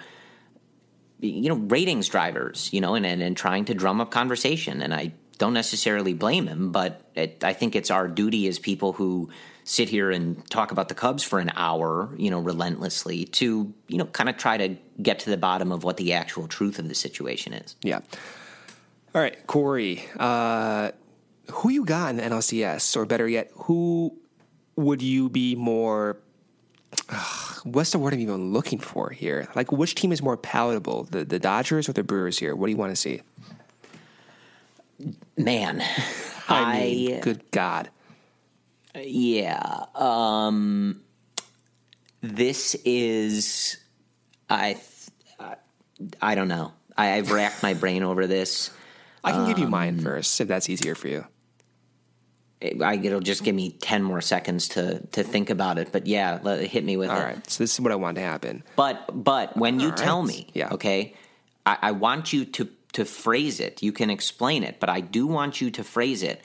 you 1.19 1.49
know 1.49 1.55
ratings 1.55 2.07
drivers, 2.07 2.69
you 2.71 2.81
know, 2.81 2.95
and 2.95 3.05
and, 3.05 3.21
and 3.21 3.35
trying 3.35 3.65
to 3.65 3.73
drum 3.73 4.01
up 4.01 4.11
conversation. 4.11 4.81
And 4.81 4.93
I 4.93 5.13
don't 5.37 5.53
necessarily 5.53 6.13
blame 6.13 6.47
him, 6.47 6.71
but 6.71 7.09
it, 7.15 7.43
I 7.43 7.53
think 7.53 7.75
it's 7.75 7.89
our 7.89 8.07
duty 8.07 8.47
as 8.47 8.59
people 8.59 8.93
who 8.93 9.29
sit 9.63 9.89
here 9.89 10.11
and 10.11 10.47
talk 10.49 10.71
about 10.71 10.87
the 10.89 10.95
Cubs 10.95 11.23
for 11.23 11.39
an 11.39 11.51
hour, 11.55 12.09
you 12.17 12.29
know, 12.29 12.39
relentlessly 12.39 13.25
to 13.25 13.73
you 13.87 13.97
know 13.97 14.05
kind 14.05 14.29
of 14.29 14.37
try 14.37 14.57
to 14.57 14.75
get 15.01 15.19
to 15.19 15.29
the 15.29 15.37
bottom 15.37 15.71
of 15.71 15.83
what 15.83 15.97
the 15.97 16.13
actual 16.13 16.47
truth 16.47 16.79
of 16.79 16.87
the 16.87 16.95
situation 16.95 17.53
is. 17.53 17.75
Yeah. 17.81 17.99
All 19.13 19.21
right, 19.21 19.45
Corey. 19.45 20.03
Uh, 20.17 20.91
who 21.51 21.69
you 21.69 21.85
got 21.85 22.11
in 22.11 22.17
the 22.17 22.23
NLCS, 22.23 22.95
or 22.95 23.05
better 23.05 23.27
yet, 23.27 23.51
who 23.53 24.17
would 24.75 25.01
you 25.01 25.29
be 25.29 25.55
more? 25.55 26.17
Uh, 27.09 27.23
what's 27.63 27.91
the 27.91 27.99
word 27.99 28.13
I'm 28.13 28.19
even 28.19 28.51
looking 28.51 28.79
for 28.79 29.09
here? 29.09 29.47
Like, 29.55 29.71
which 29.71 29.95
team 29.95 30.11
is 30.11 30.21
more 30.21 30.37
palatable, 30.37 31.05
the 31.05 31.23
the 31.25 31.39
Dodgers 31.39 31.87
or 31.87 31.93
the 31.93 32.03
Brewers? 32.03 32.39
Here, 32.39 32.55
what 32.55 32.67
do 32.67 32.71
you 32.71 32.77
want 32.77 32.91
to 32.91 32.95
see? 32.95 33.21
Man, 35.37 35.83
I, 36.47 36.79
mean, 36.79 37.21
good 37.21 37.49
God, 37.51 37.89
yeah. 38.95 39.85
Um, 39.95 41.01
this 42.21 42.75
is 42.85 43.77
I. 44.49 44.77
I 46.19 46.33
don't 46.33 46.47
know. 46.47 46.73
I, 46.97 47.07
have 47.07 47.31
racked 47.31 47.61
my 47.61 47.75
brain 47.75 48.01
over 48.01 48.25
this. 48.25 48.71
I 49.23 49.31
can 49.31 49.41
um, 49.41 49.47
give 49.47 49.59
you 49.59 49.67
mine 49.67 49.99
um, 49.99 50.03
first 50.03 50.41
if 50.41 50.47
that's 50.47 50.69
easier 50.69 50.95
for 50.95 51.07
you. 51.07 51.25
I, 52.61 52.99
it'll 53.01 53.21
just 53.21 53.43
give 53.43 53.55
me 53.55 53.71
10 53.71 54.03
more 54.03 54.21
seconds 54.21 54.67
to 54.69 54.99
to 55.07 55.23
think 55.23 55.49
about 55.49 55.77
it 55.77 55.91
but 55.91 56.05
yeah 56.05 56.39
let, 56.43 56.61
hit 56.63 56.83
me 56.83 56.95
with 56.95 57.09
All 57.09 57.17
it. 57.17 57.19
all 57.19 57.25
right. 57.25 57.49
So 57.49 57.63
this 57.63 57.73
is 57.73 57.81
what 57.81 57.91
i 57.91 57.95
want 57.95 58.15
to 58.15 58.21
happen. 58.21 58.63
But 58.75 59.23
but 59.23 59.57
when 59.57 59.79
you 59.79 59.89
all 59.89 59.95
tell 59.95 60.19
right. 60.19 60.27
me 60.27 60.47
yeah. 60.53 60.69
okay 60.73 61.15
I, 61.65 61.77
I, 61.81 61.91
want 61.91 62.33
you 62.33 62.45
to 62.45 62.69
to 62.93 63.05
phrase 63.05 63.59
it. 63.59 63.83
You 63.83 63.91
can 63.91 64.09
explain 64.09 64.63
it 64.63 64.79
but 64.79 64.89
i 64.89 64.99
do 65.01 65.27
want 65.27 65.61
you 65.61 65.71
to 65.71 65.83
phrase 65.83 66.23
it. 66.23 66.41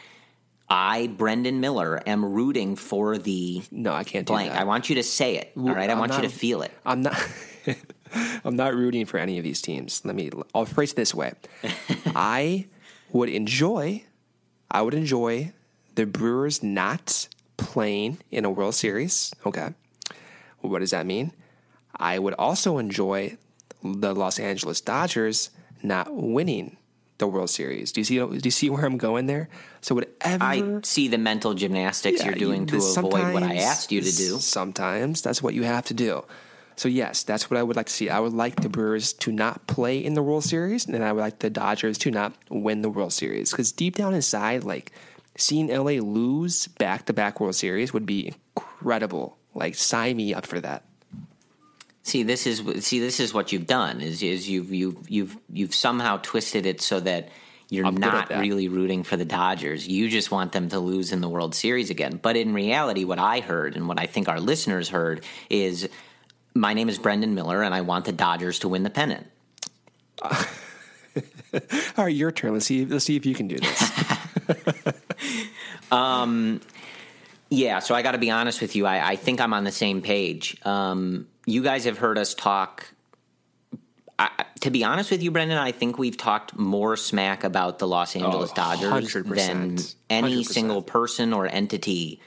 I 0.69 1.09
brendan 1.09 1.61
miller 1.61 2.03
am 2.07 2.25
rooting 2.25 2.77
for 2.77 3.19
the 3.19 3.63
no 3.71 3.93
i 3.93 4.05
can't 4.05 4.27
blank. 4.27 4.53
i 4.53 4.65
want 4.65 4.89
you 4.89 4.97
to 4.97 5.03
say 5.03 5.37
it 5.37 5.53
all 5.57 5.75
right? 5.75 5.91
I 5.91 5.95
want 5.95 6.13
not, 6.13 6.23
you 6.23 6.29
to 6.29 6.35
feel 6.35 6.63
it. 6.63 6.73
I'm 6.85 7.03
not 7.03 7.29
i'm 8.45 8.57
not 8.57 8.75
rooting 8.75 9.05
for 9.05 9.19
any 9.19 9.37
of 9.39 9.45
these 9.45 9.61
teams. 9.61 10.03
Let 10.05 10.17
me 10.17 10.31
i'll 10.55 10.65
phrase 10.65 10.93
it 10.93 10.97
this 10.97 11.15
way. 11.15 11.35
I 12.07 12.67
would 13.13 13.29
enjoy 13.29 14.03
i 14.71 14.83
would 14.83 14.95
enjoy 14.95 15.53
the 15.97 16.07
Brewers 16.07 16.63
not 16.63 17.29
playing 17.57 18.19
in 18.31 18.45
a 18.45 18.51
World 18.51 18.75
Series. 18.75 19.35
Okay. 19.45 19.75
What 20.61 20.79
does 20.79 20.91
that 20.91 21.07
mean? 21.07 21.33
I 21.97 22.19
would 22.19 22.35
also 22.35 22.79
enjoy 22.79 23.37
the 23.83 24.15
Los 24.15 24.39
Angeles 24.39 24.81
Dodgers 24.81 25.51
not 25.83 26.15
winning 26.15 26.77
the 27.19 27.27
World 27.27 27.51
Series. 27.51 27.93
Do 27.93 28.01
you 28.01 28.05
see? 28.05 28.17
Do 28.19 28.41
you 28.43 28.51
see 28.51 28.69
where 28.69 28.85
I'm 28.85 28.99
going 28.99 29.27
there? 29.27 29.49
So 29.81 29.95
whatever 29.95 30.45
I 30.45 30.81
see 30.83 31.09
the 31.09 31.19
mental 31.19 31.55
gymnastics 31.55 32.21
yeah, 32.21 32.27
you're 32.27 32.35
doing 32.35 32.63
you, 32.63 32.67
to 32.67 32.77
avoid 32.77 33.33
what 33.33 33.43
I 33.43 33.57
asked 33.57 33.91
you 33.91 34.01
to 34.01 34.17
do. 34.17 34.39
Sometimes 34.39 35.23
that's 35.23 35.43
what 35.43 35.55
you 35.55 35.63
have 35.65 35.87
to 35.87 35.95
do. 35.95 36.25
So 36.77 36.91
yes, 36.91 37.23
that's 37.23 37.51
what 37.51 37.59
I 37.59 37.63
would 37.63 37.77
like 37.77 37.87
to 37.87 37.93
see. 37.93 38.11
I 38.11 38.21
would 38.21 38.35
like 38.35 38.61
the 38.61 38.69
Brewers 38.69 39.15
to 39.15 39.33
not 39.33 39.67
play 39.67 39.99
in 39.99 40.13
the 40.13 40.23
World 40.23 40.45
Series, 40.45 40.85
and 40.87 41.03
I 41.03 41.13
would 41.13 41.23
like 41.23 41.39
the 41.39 41.49
Dodgers 41.49 41.97
to 41.99 42.11
not 42.11 42.35
win 42.51 42.83
the 42.83 42.91
World 42.91 43.15
Series. 43.15 43.51
Because 43.51 43.73
deep 43.73 43.97
down 43.97 44.13
inside, 44.13 44.63
like 44.63 44.93
seeing 45.37 45.69
LA 45.69 46.01
lose 46.03 46.67
back 46.67 47.07
to 47.07 47.13
back 47.13 47.41
World 47.41 47.55
Series 47.55 47.93
would 47.93 48.07
be 48.07 48.33
incredible. 48.57 49.37
Like 49.55 49.75
sign 49.75 50.17
me 50.17 50.35
up 50.35 50.47
for 50.47 50.61
that. 50.61 50.85
See, 52.03 52.23
this 52.23 52.47
is 52.47 52.63
see 52.85 53.01
this 53.01 53.19
is 53.19 53.35
what 53.35 53.53
you've 53.53 53.67
done 53.67 54.01
is 54.01 54.23
is 54.23 54.49
you've 54.49 54.73
you've 54.73 55.11
you've 55.11 55.37
you've 55.53 55.75
somehow 55.75 56.19
twisted 56.23 56.65
it 56.65 56.81
so 56.81 57.01
that 57.01 57.31
you're 57.69 57.85
I'm 57.85 57.97
not 57.97 58.31
really 58.31 58.69
rooting 58.69 59.03
for 59.03 59.17
the 59.17 59.25
Dodgers. 59.25 59.89
You 59.89 60.09
just 60.09 60.31
want 60.31 60.53
them 60.53 60.69
to 60.69 60.79
lose 60.79 61.11
in 61.11 61.21
the 61.21 61.29
World 61.29 61.55
Series 61.55 61.91
again. 61.91 62.21
But 62.23 62.37
in 62.37 62.55
reality, 62.55 63.05
what 63.05 63.19
I 63.19 63.41
heard 63.41 63.75
and 63.75 63.89
what 63.89 63.99
I 63.99 64.07
think 64.07 64.29
our 64.29 64.39
listeners 64.39 64.89
heard 64.89 65.25
is 65.51 65.89
my 66.55 66.75
name 66.75 66.89
is 66.89 66.97
Brendan 66.97 67.35
Miller 67.35 67.63
and 67.63 67.75
I 67.75 67.81
want 67.81 68.05
the 68.05 68.13
Dodgers 68.13 68.61
to 68.61 68.69
win 68.69 68.85
the 68.85 68.91
pennant. 68.91 69.27
Uh, 70.23 70.45
all 71.99 72.05
right, 72.05 72.15
your 72.15 72.31
turn. 72.31 72.53
Let's 72.53 72.67
see. 72.67 72.85
Let's 72.85 73.05
see 73.05 73.17
if 73.17 73.27
you 73.27 73.35
can 73.35 73.49
do 73.49 73.59
this. 73.59 74.13
um, 75.93 76.61
yeah, 77.49 77.79
so 77.79 77.95
I 77.95 78.03
got 78.03 78.13
to 78.13 78.19
be 78.19 78.31
honest 78.31 78.61
with 78.61 78.75
you. 78.77 78.87
I, 78.87 79.11
I, 79.11 79.17
think 79.17 79.41
I'm 79.41 79.53
on 79.53 79.65
the 79.65 79.73
same 79.73 80.03
page. 80.03 80.57
Um, 80.65 81.29
you 81.47 81.63
guys 81.63 81.85
have 81.85 81.99
heard 81.99 82.19
us 82.19 82.35
talk. 82.35 82.87
I, 84.19 84.47
to 84.61 84.71
be 84.71 84.83
honest 84.83 85.11
with 85.11 85.23
you, 85.23 85.31
Brendan, 85.31 85.59
I 85.59 85.73
think 85.73 85.99
we've 85.99 86.17
talked 86.17 86.57
more 86.57 86.97
smack 86.97 87.45
about 87.45 87.79
the 87.79 87.87
Los 87.87 88.17
Angeles 88.17 88.51
oh, 88.53 88.55
Dodgers 88.57 89.15
100%. 89.15 89.37
than 89.37 89.79
any 90.11 90.43
100%. 90.43 90.47
single 90.47 90.83
person 90.83 91.33
or 91.33 91.47
entity 91.47 92.21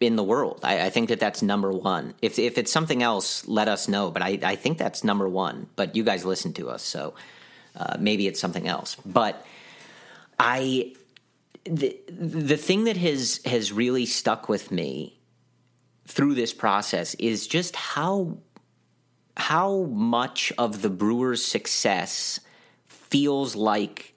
in 0.00 0.16
the 0.16 0.24
world. 0.24 0.60
I, 0.62 0.86
I, 0.86 0.90
think 0.90 1.08
that 1.08 1.20
that's 1.20 1.40
number 1.40 1.70
one. 1.70 2.14
If 2.20 2.38
if 2.38 2.58
it's 2.58 2.72
something 2.72 3.02
else, 3.02 3.46
let 3.46 3.68
us 3.68 3.88
know. 3.88 4.10
But 4.10 4.22
I, 4.22 4.38
I 4.42 4.56
think 4.56 4.76
that's 4.76 5.04
number 5.04 5.28
one. 5.28 5.68
But 5.76 5.96
you 5.96 6.04
guys 6.04 6.24
listen 6.24 6.52
to 6.54 6.68
us, 6.68 6.82
so 6.82 7.14
uh, 7.76 7.96
maybe 7.98 8.26
it's 8.26 8.40
something 8.40 8.68
else. 8.68 8.96
But 9.06 9.46
I 10.38 10.94
the 11.64 11.98
the 12.08 12.56
thing 12.56 12.84
that 12.84 12.96
has 12.96 13.40
has 13.44 13.72
really 13.72 14.06
stuck 14.06 14.48
with 14.48 14.70
me 14.70 15.20
through 16.06 16.34
this 16.34 16.52
process 16.52 17.14
is 17.14 17.46
just 17.46 17.74
how 17.74 18.38
how 19.36 19.84
much 19.84 20.52
of 20.58 20.82
the 20.82 20.90
Brewers' 20.90 21.44
success 21.44 22.40
feels 22.86 23.56
like 23.56 24.14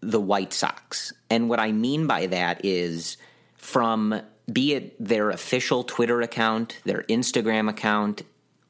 the 0.00 0.20
White 0.20 0.52
Sox. 0.52 1.12
And 1.30 1.48
what 1.48 1.60
I 1.60 1.72
mean 1.72 2.06
by 2.06 2.26
that 2.26 2.64
is 2.64 3.16
from 3.56 4.20
be 4.50 4.74
it 4.74 4.96
their 5.04 5.30
official 5.30 5.84
Twitter 5.84 6.22
account, 6.22 6.80
their 6.84 7.02
Instagram 7.04 7.68
account, 7.68 8.22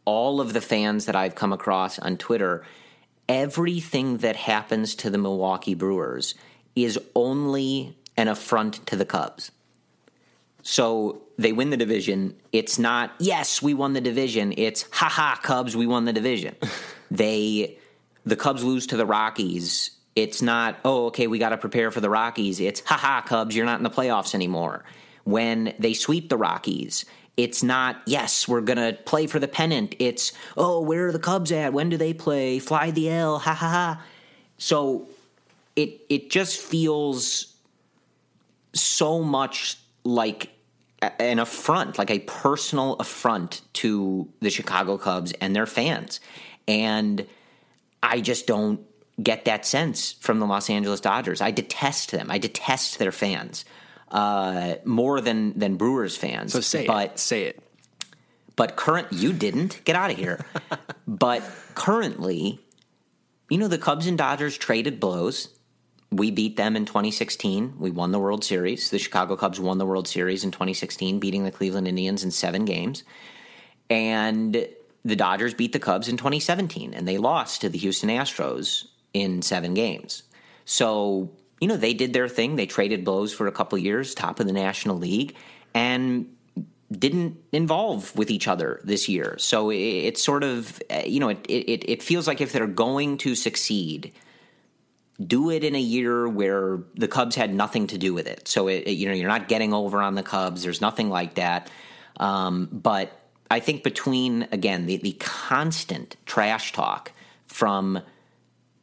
all 0.05 0.41
of 0.41 0.53
the 0.53 0.61
fans 0.61 1.07
that 1.07 1.15
I've 1.15 1.35
come 1.35 1.53
across 1.53 1.99
on 1.99 2.17
Twitter, 2.17 2.65
everything 3.29 4.19
that 4.19 4.37
happens 4.37 4.95
to 4.97 5.11
the 5.11 5.19
Milwaukee 5.19 5.75
Brewers 5.75 6.35
is 6.75 6.99
only 7.15 7.97
an 8.19 8.29
affront 8.29 8.85
to 8.89 8.97
the 8.97 9.07
Cubs. 9.07 9.51
So 10.63 11.23
they 11.39 11.53
win 11.53 11.71
the 11.71 11.77
division. 11.77 12.35
It's 12.53 12.79
not, 12.79 13.13
yes, 13.21 13.63
we 13.63 13.73
won 13.73 13.95
the 13.95 14.01
division. 14.01 14.53
It's, 14.59 14.85
haha, 14.91 15.37
Cubs, 15.37 15.75
we 15.75 15.87
won 15.87 16.05
the 16.05 16.13
division. 16.13 16.57
they, 17.11 17.79
the 18.27 18.37
Cubs 18.37 18.63
lose 18.63 18.89
to 18.89 18.97
the 18.97 19.07
Rockies. 19.07 19.93
It's 20.17 20.43
not, 20.43 20.79
oh, 20.85 21.07
okay, 21.07 21.29
we 21.29 21.39
got 21.39 21.51
to 21.51 21.57
prepare 21.57 21.93
for 21.93 22.01
the 22.01 22.11
Rockies. 22.11 22.61
It's, 22.61 22.83
haha, 22.85 23.23
Cubs, 23.23 23.57
you're 23.57 23.65
not 23.65 23.79
in 23.79 23.85
the 23.85 23.91
playoffs 23.91 24.35
anymore. 24.35 24.85
When 25.23 25.75
they 25.79 25.95
sweep 25.95 26.29
the 26.29 26.37
Rockies, 26.37 27.05
it's 27.37 27.63
not, 27.63 28.03
yes, 28.05 28.49
we're 28.49 28.63
going 28.63 28.79
to 28.79 29.01
play 29.05 29.29
for 29.29 29.39
the 29.39 29.47
pennant. 29.47 29.95
It's, 30.01 30.33
oh, 30.57 30.81
where 30.81 31.07
are 31.07 31.13
the 31.13 31.21
Cubs 31.21 31.53
at? 31.53 31.73
When 31.73 31.89
do 31.89 31.97
they 31.97 32.13
play? 32.13 32.59
Fly 32.59 32.91
the 32.91 33.11
L, 33.11 33.39
ha 33.39 33.55
ha 33.55 33.69
ha. 33.69 34.03
So 34.59 35.07
it 35.77 36.01
it 36.09 36.31
just 36.31 36.61
feels 36.61 37.48
so 38.81 39.23
much 39.23 39.79
like 40.05 40.51
an 41.01 41.39
affront, 41.39 41.99
like 41.99 42.11
a 42.11 42.19
personal 42.21 42.95
affront 42.95 43.63
to 43.75 44.29
the 44.41 44.51
Chicago 44.51 44.99
Cubs 44.99 45.33
and 45.41 45.55
their 45.55 45.67
fans. 45.67 46.21
And 46.67 47.27
I 48.03 48.21
just 48.21 48.47
don't 48.47 48.81
get 49.23 49.45
that 49.47 49.65
sense 49.67 50.13
from 50.13 50.39
the 50.39 50.47
Los 50.47 50.71
Angeles 50.71 51.01
Dodgers. 51.01 51.41
I 51.41 51.51
detest 51.51 52.11
them. 52.11 52.31
I 52.31 52.39
detest 52.39 52.99
their 52.99 53.13
fans 53.13 53.65
uh, 54.11 54.75
more 54.85 55.21
than 55.21 55.59
than 55.59 55.77
Brewers 55.77 56.17
fans. 56.17 56.53
So 56.53 56.61
say 56.61 56.87
but, 56.87 57.13
it. 57.13 57.19
Say 57.19 57.45
it. 57.45 57.63
But 58.57 58.75
current, 58.75 59.13
you 59.13 59.33
didn't 59.33 59.83
get 59.85 59.95
out 59.95 60.11
of 60.11 60.17
here. 60.17 60.45
but 61.07 61.43
currently, 61.75 62.59
you 63.49 63.59
know, 63.59 63.69
the 63.69 63.79
Cubs 63.79 64.07
and 64.07 64.19
Dodgers 64.19 64.59
traded 64.59 64.99
blows 64.99 65.49
we 66.11 66.31
beat 66.31 66.57
them 66.57 66.75
in 66.77 66.87
2016. 66.87 67.75
We 67.79 67.91
won 67.91 68.13
the 68.13 68.19
World 68.19 68.43
Series. 68.43 68.91
The 68.91 68.99
Chicago 68.99 69.37
Cubs 69.37 69.61
won 69.61 69.79
the 69.79 69.87
World 69.87 70.09
Series 70.09 70.43
in 70.43 70.51
2016, 70.51 71.19
beating 71.19 71.45
the 71.45 71.51
Cleveland 71.51 71.87
Indians 71.87 72.25
in 72.25 72.31
seven 72.31 72.65
games. 72.65 73.05
And 73.91 74.67
the 75.05 75.17
Dodgers 75.17 75.55
beat 75.55 75.73
the 75.73 75.79
Cubs 75.79 76.09
in 76.09 76.17
2017, 76.17 76.95
and 76.95 77.07
they 77.07 77.19
lost 77.19 77.61
to 77.61 77.69
the 77.69 77.79
Houston 77.79 78.09
Astros 78.09 78.87
in 79.13 79.43
seven 79.43 79.75
games. 79.75 80.23
So, 80.65 81.31
you 81.61 81.69
know, 81.69 81.77
they 81.77 81.95
did 81.95 82.13
their 82.13 82.29
thing. 82.29 82.57
They 82.57 82.67
traded 82.67 83.05
blows 83.05 83.33
for 83.33 83.47
a 83.47 83.53
couple 83.53 83.77
years, 83.79 84.15
top 84.15 84.41
of 84.41 84.47
the 84.47 84.53
National 84.53 84.97
League, 84.97 85.35
and 85.75 86.35
didn't 86.91 87.37
involve 87.53 88.17
with 88.17 88.31
each 88.31 88.49
other 88.49 88.81
this 88.83 89.11
year. 89.11 89.37
So 89.39 89.71
it's 89.71 90.23
sort 90.23 90.43
of, 90.43 90.81
you 91.05 91.21
know, 91.21 91.29
it, 91.29 91.45
it, 91.49 91.85
it 91.89 92.03
feels 92.03 92.27
like 92.27 92.41
if 92.41 92.53
they're 92.53 92.67
going 92.67 93.19
to 93.19 93.35
succeed– 93.35 94.11
do 95.25 95.51
it 95.51 95.65
in 95.65 95.75
a 95.75 95.81
year 95.81 96.29
where 96.29 96.81
the 96.95 97.09
Cubs 97.09 97.35
had 97.35 97.53
nothing 97.53 97.89
to 97.89 97.99
do 97.99 98.15
with 98.15 98.27
it. 98.27 98.47
So 98.47 98.69
it, 98.69 98.85
it, 98.87 98.93
you 98.93 99.09
know 99.09 99.15
you're 99.15 99.29
not 99.29 99.49
getting 99.49 99.75
over 99.75 100.01
on 100.01 100.15
the 100.15 100.23
Cubs. 100.23 100.63
There's 100.63 100.81
nothing 100.81 101.09
like 101.09 101.35
that. 101.35 101.71
Um, 102.19 102.69
but 102.71 103.13
I 103.51 103.61
think 103.61 103.83
between 103.83 104.49
again 104.53 104.87
the, 104.87 104.97
the 104.99 105.13
constant 105.13 106.17
trash 106.27 106.73
talk 106.73 107.13
from 107.47 108.01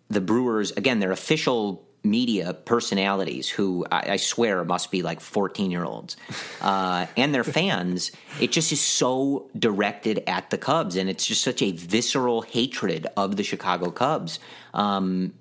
the 0.10 0.22
Brewers, 0.22 0.72
again 0.72 1.00
their 1.00 1.12
official 1.12 1.86
media 2.04 2.54
personalities 2.54 3.50
who 3.50 3.86
I, 3.92 4.12
I 4.12 4.16
swear 4.18 4.64
must 4.64 4.92
be 4.92 5.02
like 5.02 5.20
14 5.20 5.72
year 5.72 5.84
olds 5.84 6.16
uh, 6.62 7.08
and 7.18 7.34
their 7.34 7.44
fans 7.44 8.12
it 8.40 8.52
just 8.52 8.72
is 8.72 8.80
so 8.80 9.50
directed 9.58 10.24
at 10.28 10.52
the 10.52 10.58
cubs 10.60 10.96
and 10.96 11.10
it's 11.10 11.26
just 11.26 11.42
such 11.42 11.64
a 11.64 11.72
visceral 11.72 12.44
hatred 12.44 13.08
of 13.18 13.38
the 13.38 13.44
chicago 13.44 13.90
cubs 13.90 14.40
um, 14.76 15.34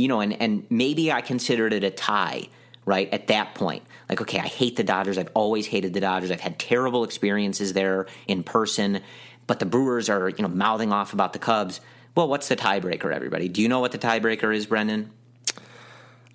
you 0.00 0.08
know, 0.08 0.20
and, 0.20 0.40
and 0.40 0.66
maybe 0.70 1.12
I 1.12 1.20
considered 1.20 1.74
it 1.74 1.84
a 1.84 1.90
tie, 1.90 2.48
right? 2.86 3.12
At 3.12 3.26
that 3.26 3.54
point. 3.54 3.84
Like, 4.08 4.22
okay, 4.22 4.38
I 4.38 4.46
hate 4.46 4.76
the 4.76 4.82
Dodgers. 4.82 5.18
I've 5.18 5.30
always 5.34 5.66
hated 5.66 5.92
the 5.92 6.00
Dodgers. 6.00 6.30
I've 6.30 6.40
had 6.40 6.58
terrible 6.58 7.04
experiences 7.04 7.74
there 7.74 8.06
in 8.26 8.42
person, 8.42 9.02
but 9.46 9.58
the 9.58 9.66
Brewers 9.66 10.08
are, 10.08 10.30
you 10.30 10.42
know, 10.42 10.48
mouthing 10.48 10.90
off 10.90 11.12
about 11.12 11.34
the 11.34 11.38
Cubs. 11.38 11.82
Well, 12.14 12.28
what's 12.28 12.48
the 12.48 12.56
tiebreaker, 12.56 13.14
everybody? 13.14 13.48
Do 13.48 13.60
you 13.60 13.68
know 13.68 13.80
what 13.80 13.92
the 13.92 13.98
tiebreaker 13.98 14.54
is, 14.54 14.64
Brendan? 14.64 15.10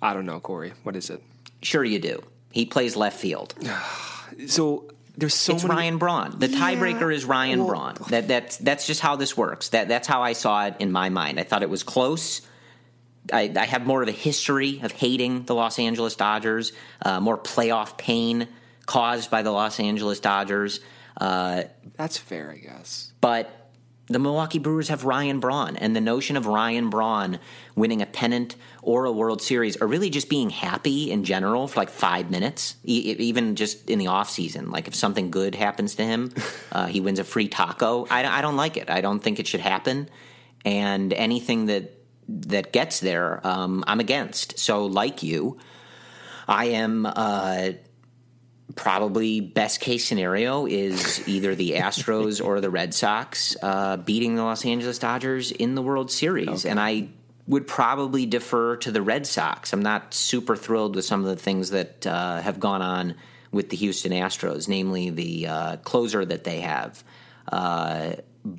I 0.00 0.14
don't 0.14 0.26
know, 0.26 0.38
Corey. 0.38 0.72
What 0.84 0.94
is 0.94 1.10
it? 1.10 1.20
Sure, 1.60 1.84
you 1.84 1.98
do. 1.98 2.22
He 2.52 2.66
plays 2.66 2.94
left 2.94 3.18
field. 3.18 3.54
so 4.46 4.88
there's 5.16 5.34
so 5.34 5.54
it's 5.54 5.64
many... 5.64 5.74
Ryan 5.74 5.98
Braun. 5.98 6.38
The 6.38 6.48
yeah, 6.48 6.58
tiebreaker 6.58 7.12
is 7.12 7.24
Ryan 7.24 7.60
well, 7.60 7.68
Braun. 7.68 7.94
That 8.10 8.28
that's 8.28 8.58
that's 8.58 8.86
just 8.86 9.00
how 9.00 9.16
this 9.16 9.36
works. 9.36 9.70
That 9.70 9.88
that's 9.88 10.06
how 10.06 10.22
I 10.22 10.34
saw 10.34 10.66
it 10.66 10.76
in 10.78 10.92
my 10.92 11.08
mind. 11.08 11.40
I 11.40 11.42
thought 11.42 11.62
it 11.62 11.70
was 11.70 11.82
close. 11.82 12.42
I, 13.32 13.52
I, 13.56 13.64
have 13.64 13.86
more 13.86 14.02
of 14.02 14.08
a 14.08 14.12
history 14.12 14.80
of 14.82 14.92
hating 14.92 15.44
the 15.44 15.54
Los 15.54 15.78
Angeles 15.78 16.16
Dodgers, 16.16 16.72
uh, 17.02 17.20
more 17.20 17.38
playoff 17.38 17.96
pain 17.96 18.48
caused 18.86 19.30
by 19.30 19.42
the 19.42 19.50
Los 19.50 19.80
Angeles 19.80 20.20
Dodgers. 20.20 20.80
Uh, 21.16 21.64
That's 21.96 22.18
fair, 22.18 22.50
I 22.50 22.58
guess. 22.58 23.12
But 23.20 23.66
the 24.08 24.20
Milwaukee 24.20 24.60
Brewers 24.60 24.88
have 24.88 25.04
Ryan 25.04 25.40
Braun, 25.40 25.76
and 25.76 25.96
the 25.96 26.00
notion 26.00 26.36
of 26.36 26.46
Ryan 26.46 26.90
Braun 26.90 27.40
winning 27.74 28.02
a 28.02 28.06
pennant 28.06 28.54
or 28.82 29.04
a 29.04 29.12
World 29.12 29.42
Series, 29.42 29.76
or 29.76 29.88
really 29.88 30.10
just 30.10 30.28
being 30.28 30.50
happy 30.50 31.10
in 31.10 31.24
general 31.24 31.66
for 31.66 31.80
like 31.80 31.90
five 31.90 32.30
minutes, 32.30 32.76
e- 32.84 33.16
even 33.18 33.56
just 33.56 33.90
in 33.90 33.98
the 33.98 34.06
off 34.06 34.30
season. 34.30 34.70
Like 34.70 34.86
if 34.86 34.94
something 34.94 35.30
good 35.30 35.56
happens 35.56 35.96
to 35.96 36.04
him, 36.04 36.32
uh, 36.72 36.86
he 36.86 37.00
wins 37.00 37.18
a 37.18 37.24
free 37.24 37.48
taco. 37.48 38.06
I, 38.08 38.24
I 38.24 38.42
don't 38.42 38.56
like 38.56 38.76
it. 38.76 38.90
I 38.90 39.00
don't 39.00 39.20
think 39.20 39.40
it 39.40 39.48
should 39.48 39.60
happen. 39.60 40.08
And 40.64 41.12
anything 41.12 41.66
that 41.66 41.95
that 42.28 42.72
gets 42.72 43.00
there, 43.00 43.46
um, 43.46 43.84
I'm 43.86 44.00
against. 44.00 44.58
So, 44.58 44.86
like 44.86 45.22
you, 45.22 45.58
I 46.48 46.66
am 46.66 47.06
uh, 47.06 47.70
probably 48.74 49.40
best 49.40 49.80
case 49.80 50.04
scenario 50.04 50.66
is 50.66 51.26
either 51.28 51.54
the 51.54 51.72
Astros 51.76 52.44
or 52.44 52.60
the 52.60 52.70
Red 52.70 52.94
Sox 52.94 53.56
uh, 53.62 53.96
beating 53.96 54.34
the 54.36 54.42
Los 54.42 54.64
Angeles 54.64 54.98
Dodgers 54.98 55.52
in 55.52 55.74
the 55.74 55.82
World 55.82 56.10
Series, 56.10 56.64
okay. 56.64 56.68
and 56.68 56.80
I 56.80 57.08
would 57.48 57.66
probably 57.66 58.26
defer 58.26 58.76
to 58.76 58.90
the 58.90 59.02
Red 59.02 59.26
Sox. 59.26 59.72
I'm 59.72 59.82
not 59.82 60.12
super 60.12 60.56
thrilled 60.56 60.96
with 60.96 61.04
some 61.04 61.20
of 61.20 61.26
the 61.26 61.36
things 61.36 61.70
that 61.70 62.06
uh, 62.06 62.40
have 62.40 62.58
gone 62.58 62.82
on 62.82 63.14
with 63.52 63.70
the 63.70 63.76
Houston 63.76 64.12
Astros, 64.12 64.68
namely 64.68 65.10
the 65.10 65.46
uh, 65.46 65.76
closer 65.78 66.24
that 66.24 66.44
they 66.44 66.60
have. 66.60 67.04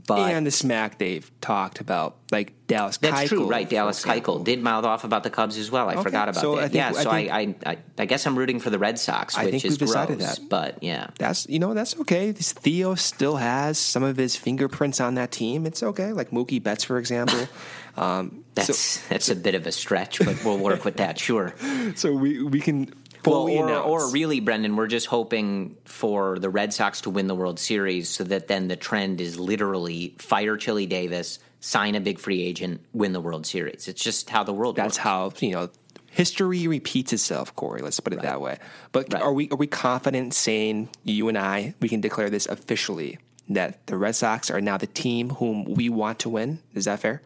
But 0.07 0.31
and 0.31 0.45
the 0.45 0.51
smack 0.51 0.97
they've 0.97 1.29
talked 1.39 1.79
about, 1.79 2.17
like 2.31 2.53
Dallas. 2.67 2.97
That's 2.97 3.21
Keuchel, 3.21 3.27
true, 3.27 3.49
right? 3.49 3.69
Dallas 3.69 4.03
Keuchel 4.03 4.43
did 4.43 4.61
mouth 4.61 4.83
off 4.83 5.03
about 5.03 5.23
the 5.23 5.29
Cubs 5.29 5.57
as 5.57 5.71
well. 5.71 5.87
I 5.89 5.93
okay. 5.93 6.03
forgot 6.03 6.29
about 6.29 6.41
so 6.41 6.55
that. 6.55 6.63
I 6.63 6.67
think, 6.67 6.75
yeah, 6.75 6.91
so 6.91 7.09
I, 7.09 7.27
think, 7.27 7.65
I, 7.65 7.71
I, 7.71 7.77
I, 7.97 8.05
guess 8.05 8.27
I'm 8.27 8.37
rooting 8.37 8.59
for 8.59 8.69
the 8.69 8.79
Red 8.79 8.99
Sox, 8.99 9.37
which 9.37 9.63
is 9.63 9.77
decided 9.77 10.19
gross. 10.19 10.37
That. 10.37 10.49
But 10.49 10.83
yeah, 10.83 11.07
that's 11.17 11.47
you 11.47 11.59
know 11.59 11.73
that's 11.73 11.97
okay. 12.01 12.31
Theo 12.33 12.95
still 12.95 13.37
has 13.37 13.77
some 13.77 14.03
of 14.03 14.17
his 14.17 14.35
fingerprints 14.35 14.99
on 14.99 15.15
that 15.15 15.31
team. 15.31 15.65
It's 15.65 15.81
okay, 15.83 16.11
like 16.11 16.31
Mookie 16.31 16.61
Betts, 16.61 16.83
for 16.83 16.97
example. 16.97 17.47
Um, 17.97 18.45
that's 18.53 18.77
so, 18.77 19.01
that's 19.09 19.29
a 19.29 19.35
bit 19.35 19.55
of 19.55 19.65
a 19.65 19.71
stretch, 19.71 20.19
but 20.23 20.45
we'll 20.45 20.59
work 20.59 20.85
with 20.85 20.97
that. 20.97 21.19
Sure. 21.19 21.55
So 21.95 22.11
we 22.11 22.43
we 22.43 22.59
can 22.59 22.93
well, 23.29 23.49
or, 23.49 23.71
or 23.71 24.11
really, 24.11 24.39
Brendan, 24.39 24.75
we're 24.75 24.87
just 24.87 25.07
hoping 25.07 25.77
for 25.85 26.39
the 26.39 26.49
Red 26.49 26.73
Sox 26.73 27.01
to 27.01 27.09
win 27.09 27.27
the 27.27 27.35
World 27.35 27.59
Series 27.59 28.09
so 28.09 28.23
that 28.25 28.47
then 28.47 28.67
the 28.67 28.75
trend 28.75 29.21
is 29.21 29.39
literally 29.39 30.15
fire 30.17 30.57
Chili 30.57 30.85
Davis, 30.85 31.39
sign 31.59 31.95
a 31.95 31.99
big 31.99 32.19
free 32.19 32.41
agent, 32.41 32.81
win 32.93 33.13
the 33.13 33.21
World 33.21 33.45
Series. 33.45 33.87
It's 33.87 34.03
just 34.03 34.29
how 34.29 34.43
the 34.43 34.53
world 34.53 34.77
works. 34.77 34.97
That's 34.97 34.97
works. 34.97 35.39
how, 35.39 35.45
you 35.45 35.53
know, 35.53 35.69
history 36.11 36.67
repeats 36.67 37.13
itself, 37.13 37.55
Corey. 37.55 37.81
Let's 37.81 37.99
put 37.99 38.13
it 38.13 38.17
right. 38.17 38.23
that 38.23 38.41
way. 38.41 38.57
But 38.91 39.13
right. 39.13 39.21
are 39.21 39.33
we 39.33 39.49
are 39.49 39.57
we 39.57 39.67
confident 39.67 40.33
saying 40.33 40.89
you 41.03 41.27
and 41.29 41.37
I 41.37 41.75
we 41.79 41.89
can 41.89 42.01
declare 42.01 42.29
this 42.29 42.47
officially 42.47 43.19
that 43.49 43.85
the 43.87 43.97
Red 43.97 44.15
Sox 44.15 44.49
are 44.49 44.59
now 44.59 44.77
the 44.77 44.87
team 44.87 45.29
whom 45.29 45.63
we 45.63 45.89
want 45.89 46.19
to 46.19 46.29
win? 46.29 46.59
Is 46.73 46.85
that 46.85 46.99
fair? 46.99 47.21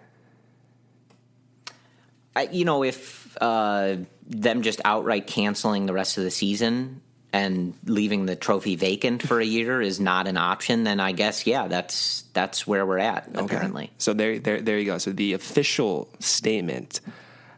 I, 2.36 2.44
you 2.44 2.66
know, 2.66 2.84
if 2.84 3.38
uh, 3.42 3.98
them 4.32 4.62
just 4.62 4.82
outright 4.86 5.28
canceling 5.28 5.86
the 5.86 5.94
rest 5.94 6.18
of 6.18 6.24
the 6.24 6.32
season 6.32 7.02
and 7.34 7.74
leaving 7.86 8.26
the 8.26 8.36
trophy 8.36 8.76
vacant 8.76 9.22
for 9.22 9.40
a 9.40 9.46
year 9.46 9.82
is 9.82 10.00
not 10.00 10.28
an 10.28 10.38
option, 10.38 10.84
then 10.84 11.00
I 11.00 11.12
guess 11.12 11.48
yeah, 11.48 11.68
that's 11.68 12.24
that's 12.34 12.68
where 12.68 12.86
we're 12.86 13.00
at 13.00 13.30
okay. 13.30 13.46
apparently. 13.46 13.92
So 13.98 14.14
there, 14.14 14.40
there, 14.40 14.62
there 14.62 14.78
you 14.78 14.86
go. 14.86 14.98
So 14.98 15.12
the 15.12 15.34
official 15.34 16.10
statement 16.20 17.00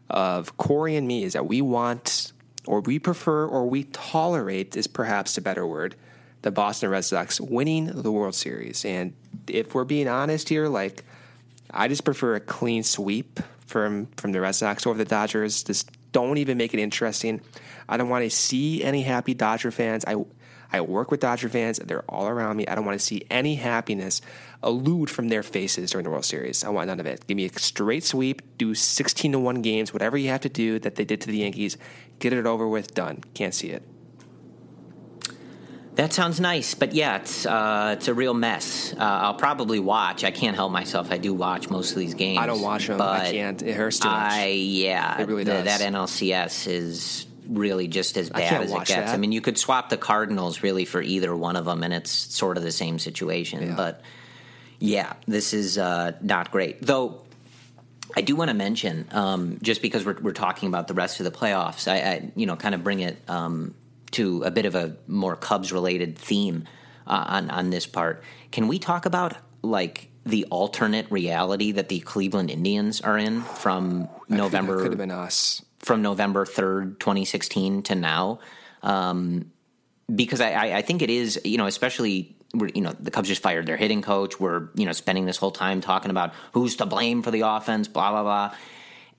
of 0.09 0.57
Corey 0.57 0.95
and 0.95 1.07
me 1.07 1.23
is 1.23 1.33
that 1.33 1.47
we 1.47 1.61
want, 1.61 2.33
or 2.67 2.81
we 2.81 2.99
prefer, 2.99 3.47
or 3.47 3.67
we 3.67 3.85
tolerate 3.85 4.75
is 4.75 4.85
perhaps 4.85 5.37
a 5.37 5.41
better 5.41 5.65
word, 5.65 5.95
the 6.43 6.51
Boston 6.51 6.89
Red 6.89 7.05
Sox 7.05 7.41
winning 7.41 7.87
the 7.87 8.11
World 8.11 8.35
Series. 8.35 8.85
And 8.85 9.13
if 9.47 9.73
we're 9.73 9.85
being 9.85 10.07
honest 10.07 10.49
here, 10.49 10.67
like 10.67 11.03
I 11.71 11.87
just 11.87 12.03
prefer 12.03 12.35
a 12.35 12.39
clean 12.39 12.83
sweep 12.83 13.39
from 13.65 14.07
from 14.17 14.33
the 14.33 14.41
Red 14.41 14.53
Sox 14.53 14.85
over 14.85 14.97
the 14.97 15.05
Dodgers. 15.05 15.63
Just 15.63 15.89
don't 16.13 16.37
even 16.37 16.57
make 16.57 16.73
it 16.73 16.79
interesting. 16.79 17.41
I 17.89 17.97
don't 17.97 18.07
want 18.07 18.23
to 18.23 18.29
see 18.29 18.83
any 18.83 19.01
happy 19.01 19.33
Dodger 19.33 19.71
fans. 19.71 20.05
I 20.07 20.15
I 20.73 20.81
work 20.81 21.11
with 21.11 21.19
Dodger 21.19 21.49
fans. 21.49 21.77
They're 21.77 22.01
all 22.09 22.27
around 22.27 22.57
me. 22.57 22.65
I 22.65 22.73
don't 22.73 22.83
want 22.83 22.99
to 22.99 23.05
see 23.05 23.23
any 23.29 23.55
happiness 23.55 24.21
elude 24.63 25.09
from 25.09 25.29
their 25.29 25.43
faces 25.43 25.91
during 25.91 26.03
the 26.03 26.09
World 26.09 26.25
Series. 26.25 26.63
I 26.63 26.69
want 26.69 26.87
none 26.87 26.99
of 26.99 27.05
it. 27.05 27.27
Give 27.27 27.37
me 27.37 27.45
a 27.45 27.59
straight 27.59 28.03
sweep. 28.03 28.41
Do 28.57 28.73
16 28.73 29.33
to 29.33 29.39
1 29.39 29.61
games, 29.61 29.93
whatever 29.93 30.17
you 30.17 30.29
have 30.29 30.41
to 30.41 30.49
do 30.49 30.79
that 30.79 30.95
they 30.95 31.05
did 31.05 31.21
to 31.21 31.27
the 31.27 31.37
Yankees. 31.37 31.77
Get 32.17 32.33
it 32.33 32.47
over 32.47 32.67
with. 32.67 32.95
Done. 32.95 33.23
Can't 33.35 33.53
see 33.53 33.69
it. 33.69 33.83
That 35.95 36.11
sounds 36.11 36.39
nice, 36.39 36.73
but 36.73 36.93
yeah, 36.93 37.17
it's 37.17 37.45
uh, 37.45 37.95
it's 37.97 38.07
a 38.07 38.13
real 38.13 38.33
mess. 38.33 38.93
Uh, 38.93 38.97
I'll 38.99 39.35
probably 39.35 39.79
watch. 39.79 40.23
I 40.23 40.31
can't 40.31 40.55
help 40.55 40.71
myself. 40.71 41.11
I 41.11 41.17
do 41.17 41.33
watch 41.33 41.69
most 41.69 41.91
of 41.91 41.97
these 41.97 42.15
games. 42.15 42.39
I 42.39 42.47
don't 42.47 42.61
watch 42.61 42.87
them. 42.87 42.99
I 42.99 43.31
can't. 43.31 43.61
It 43.61 43.75
hurts 43.75 43.99
too 43.99 44.07
much. 44.07 44.33
I 44.33 44.45
yeah, 44.47 45.21
It 45.21 45.27
really 45.27 45.43
does. 45.43 45.65
that 45.65 45.81
NLCS 45.81 46.67
is 46.67 47.27
really 47.47 47.87
just 47.87 48.17
as 48.17 48.29
bad 48.29 48.63
as 48.63 48.71
it 48.71 48.75
gets. 48.75 48.89
that. 48.89 49.09
I 49.09 49.17
mean, 49.17 49.31
you 49.31 49.41
could 49.41 49.57
swap 49.57 49.89
the 49.89 49.97
Cardinals 49.97 50.63
really 50.63 50.85
for 50.85 51.01
either 51.01 51.35
one 51.35 51.55
of 51.55 51.65
them, 51.65 51.83
and 51.83 51.93
it's 51.93 52.11
sort 52.11 52.57
of 52.57 52.63
the 52.63 52.71
same 52.71 52.97
situation. 52.97 53.61
Yeah. 53.67 53.75
But 53.75 54.01
yeah, 54.79 55.13
this 55.27 55.53
is 55.53 55.77
uh, 55.77 56.13
not 56.21 56.51
great. 56.51 56.81
Though 56.81 57.21
I 58.17 58.21
do 58.21 58.35
want 58.35 58.49
to 58.49 58.55
mention, 58.55 59.07
um, 59.11 59.59
just 59.61 59.81
because 59.81 60.05
we're, 60.05 60.17
we're 60.21 60.31
talking 60.33 60.69
about 60.69 60.87
the 60.87 60.93
rest 60.93 61.19
of 61.19 61.25
the 61.25 61.31
playoffs, 61.31 61.87
I, 61.87 61.97
I 61.97 62.31
you 62.35 62.45
know 62.47 62.55
kind 62.55 62.73
of 62.73 62.83
bring 62.83 62.99
it 63.01 63.17
um, 63.27 63.75
to 64.13 64.43
a 64.43 64.51
bit 64.51 64.65
of 64.65 64.75
a 64.75 64.95
more 65.07 65.35
Cubs 65.35 65.71
related 65.71 66.17
theme 66.17 66.65
uh, 67.07 67.25
on 67.27 67.49
on 67.49 67.69
this 67.69 67.85
part. 67.85 68.23
Can 68.51 68.67
we 68.67 68.79
talk 68.79 69.05
about 69.05 69.35
like 69.61 70.09
the 70.25 70.45
alternate 70.45 71.11
reality 71.11 71.71
that 71.73 71.89
the 71.89 71.99
Cleveland 71.99 72.49
Indians 72.49 73.01
are 73.01 73.17
in 73.17 73.41
from 73.41 74.07
November 74.29 74.81
could 74.81 74.91
have 74.91 74.97
been 74.97 75.11
us. 75.11 75.63
from 75.79 76.01
November 76.01 76.45
3rd, 76.45 76.99
2016 76.99 77.83
to 77.83 77.95
now. 77.95 78.39
Um, 78.81 79.51
because 80.13 80.41
I, 80.41 80.51
I, 80.51 80.77
I 80.77 80.81
think 80.81 81.01
it 81.01 81.09
is, 81.09 81.39
you 81.43 81.57
know, 81.57 81.65
especially, 81.65 82.37
we're, 82.53 82.69
you 82.73 82.81
know, 82.81 82.93
the 82.97 83.11
Cubs 83.11 83.27
just 83.27 83.41
fired 83.41 83.65
their 83.65 83.77
hitting 83.77 84.01
coach. 84.01 84.39
We're, 84.39 84.69
you 84.75 84.85
know, 84.85 84.91
spending 84.91 85.25
this 85.25 85.37
whole 85.37 85.51
time 85.51 85.81
talking 85.81 86.11
about 86.11 86.33
who's 86.53 86.77
to 86.77 86.85
blame 86.85 87.21
for 87.21 87.31
the 87.31 87.41
offense, 87.41 87.87
blah, 87.87 88.11
blah, 88.11 88.23
blah. 88.23 88.55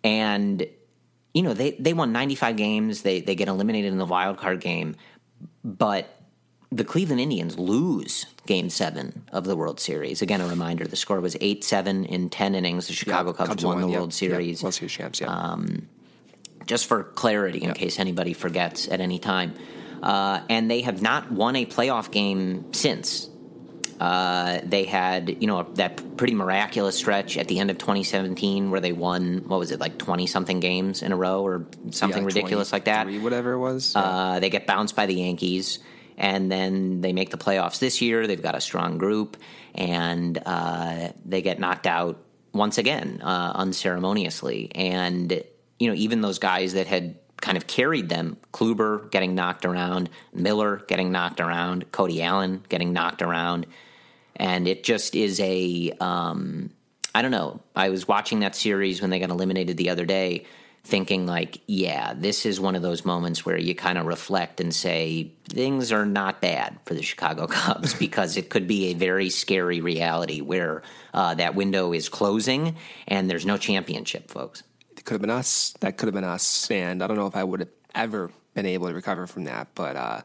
And, 0.03 0.67
you 1.35 1.43
know, 1.43 1.53
they, 1.53 1.73
they 1.73 1.93
won 1.93 2.13
95 2.13 2.57
games. 2.57 3.03
They, 3.03 3.21
they 3.21 3.35
get 3.35 3.49
eliminated 3.49 3.93
in 3.93 3.99
the 3.99 4.07
wild 4.07 4.39
card 4.39 4.61
game. 4.61 4.97
But 5.65 6.09
the 6.71 6.85
Cleveland 6.85 7.21
Indians 7.21 7.59
lose 7.59 8.27
game 8.47 8.71
seven 8.71 9.25
of 9.33 9.45
the 9.45 9.57
World 9.57 9.81
Series. 9.81 10.23
Again, 10.23 10.41
a 10.41 10.47
reminder 10.47 10.87
the 10.87 10.97
score 10.97 11.21
was 11.21 11.37
8 11.41 11.65
7 11.65 12.05
in 12.05 12.31
10 12.31 12.55
innings. 12.55 12.87
The 12.87 12.93
Chicago 12.93 13.33
Cubs, 13.33 13.65
won, 13.65 13.81
the 13.81 13.89
yep, 13.89 13.99
World 13.99 14.15
Series 14.15 14.63
World 14.63 14.75
Series 14.75 14.93
champs. 14.93 15.21
Yeah. 15.21 15.57
just 16.67 16.87
for 16.87 17.03
clarity, 17.03 17.63
in 17.63 17.75
case 17.75 17.99
anybody 17.99 18.33
forgets 18.33 18.89
at 18.89 19.01
any 19.01 19.19
time. 19.19 19.55
Uh, 20.03 20.41
and 20.49 20.71
they 20.71 20.83
have 20.83 21.03
not 21.03 21.33
won 21.33 21.57
a 21.57 21.67
playoff 21.67 22.11
game 22.11 22.73
since. 22.73 23.29
Uh, 24.05 24.61
they 24.65 24.85
had, 24.85 25.41
you 25.41 25.47
know, 25.47 25.63
that 25.77 26.19
pretty 26.19 26.35
miraculous 26.35 26.95
stretch 26.95 27.39
at 27.39 27.49
the 27.49 27.59
end 27.59 27.71
of 27.71 27.79
2017 27.79 28.71
where 28.71 28.79
they 28.79 28.93
won, 28.93 29.43
what 29.47 29.59
was 29.59 29.71
it, 29.71 29.81
like 29.81 29.97
20 29.97 30.27
something 30.27 30.61
games 30.61 31.03
in 31.03 31.11
a 31.11 31.17
row 31.17 31.43
or 31.43 31.65
something 31.91 32.21
Yeah, 32.21 32.27
ridiculous 32.27 32.71
like 32.71 32.85
that. 32.85 33.07
Whatever 33.07 33.55
it 33.55 33.61
was. 33.61 33.97
Uh, 33.97 34.41
they 34.41 34.51
get 34.51 34.67
bounced 34.67 34.95
by 34.95 35.07
the 35.07 35.15
Yankees, 35.15 35.79
and 36.19 36.53
then 36.53 37.01
they 37.01 37.15
make 37.15 37.31
the 37.31 37.39
playoffs 37.39 37.79
this 37.79 38.03
year. 38.03 38.27
They've 38.27 38.43
got 38.43 38.55
a 38.55 38.61
strong 38.61 38.99
group, 38.99 39.39
and 39.75 40.39
uh, 40.45 41.09
they 41.25 41.41
get 41.41 41.59
knocked 41.59 41.87
out 41.87 42.19
once 42.53 42.77
again 42.77 43.23
uh, 43.23 43.53
unceremoniously. 43.55 44.71
And 44.75 45.43
you 45.79 45.89
know, 45.89 45.95
even 45.95 46.21
those 46.21 46.39
guys 46.39 46.75
that 46.75 46.89
had 46.89 47.17
kind 47.41 47.57
of 47.57 47.67
carried 47.67 48.11
them, 48.11 48.37
Kluber 48.53 49.11
getting 49.11 49.35
knocked 49.35 49.65
around, 49.65 50.11
Miller 50.35 50.85
getting 50.89 51.11
knocked 51.11 51.41
around, 51.41 51.91
Cody 51.91 52.23
Allen 52.23 52.63
getting 52.69 52.93
knocked 52.93 53.23
around, 53.23 53.67
and 54.37 54.67
it 54.69 54.85
just 54.85 55.15
is 55.15 55.41
a 55.41 55.93
um, 56.01 56.71
I 57.15 57.23
don't 57.23 57.31
know. 57.31 57.61
I 57.77 57.91
was 57.91 58.09
watching 58.09 58.41
that 58.41 58.57
series 58.57 59.01
when 59.01 59.11
they 59.11 59.21
got 59.21 59.31
eliminated 59.31 59.77
the 59.77 59.91
other 59.91 60.05
day, 60.05 60.47
thinking 60.83 61.27
like, 61.27 61.61
yeah, 61.67 62.13
this 62.15 62.45
is 62.45 62.59
one 62.59 62.75
of 62.75 62.83
those 62.83 63.05
moments 63.05 63.47
where 63.47 63.57
you 63.57 63.75
kind 63.75 63.99
of 63.99 64.07
reflect 64.07 64.61
and 64.61 64.75
say 64.75 65.31
things 65.49 65.93
are 65.93 66.05
not 66.05 66.41
bad 66.41 66.77
for 66.85 66.95
the 66.95 67.03
Chicago 67.03 67.47
Cubs 67.51 67.95
because 67.95 68.37
it 68.37 68.51
could 68.51 68.67
be 68.67 68.87
a 68.87 68.95
very 68.95 69.31
scary 69.31 69.81
reality 69.81 70.41
where 70.41 70.83
uh, 71.15 71.35
that 71.35 71.55
window 71.55 71.93
is 71.93 72.09
closing 72.09 72.77
and 73.07 73.31
there's 73.31 73.47
no 73.47 73.57
championship, 73.57 74.29
folks. 74.29 74.65
it 74.97 75.05
could 75.05 75.15
have 75.15 75.23
been 75.23 75.31
us. 75.31 75.73
That 75.81 75.97
could 75.97 76.07
have 76.07 76.15
been 76.15 76.25
us. 76.25 76.69
And 76.71 77.03
I 77.03 77.07
don't 77.07 77.17
know 77.17 77.27
if 77.27 77.37
I 77.37 77.45
would 77.45 77.61
have 77.61 77.71
ever 77.95 78.31
been 78.55 78.67
able 78.67 78.89
to 78.89 78.95
recover 78.95 79.29
from 79.29 79.45
that. 79.45 79.69
But 79.77 79.97
uh, 79.97 80.21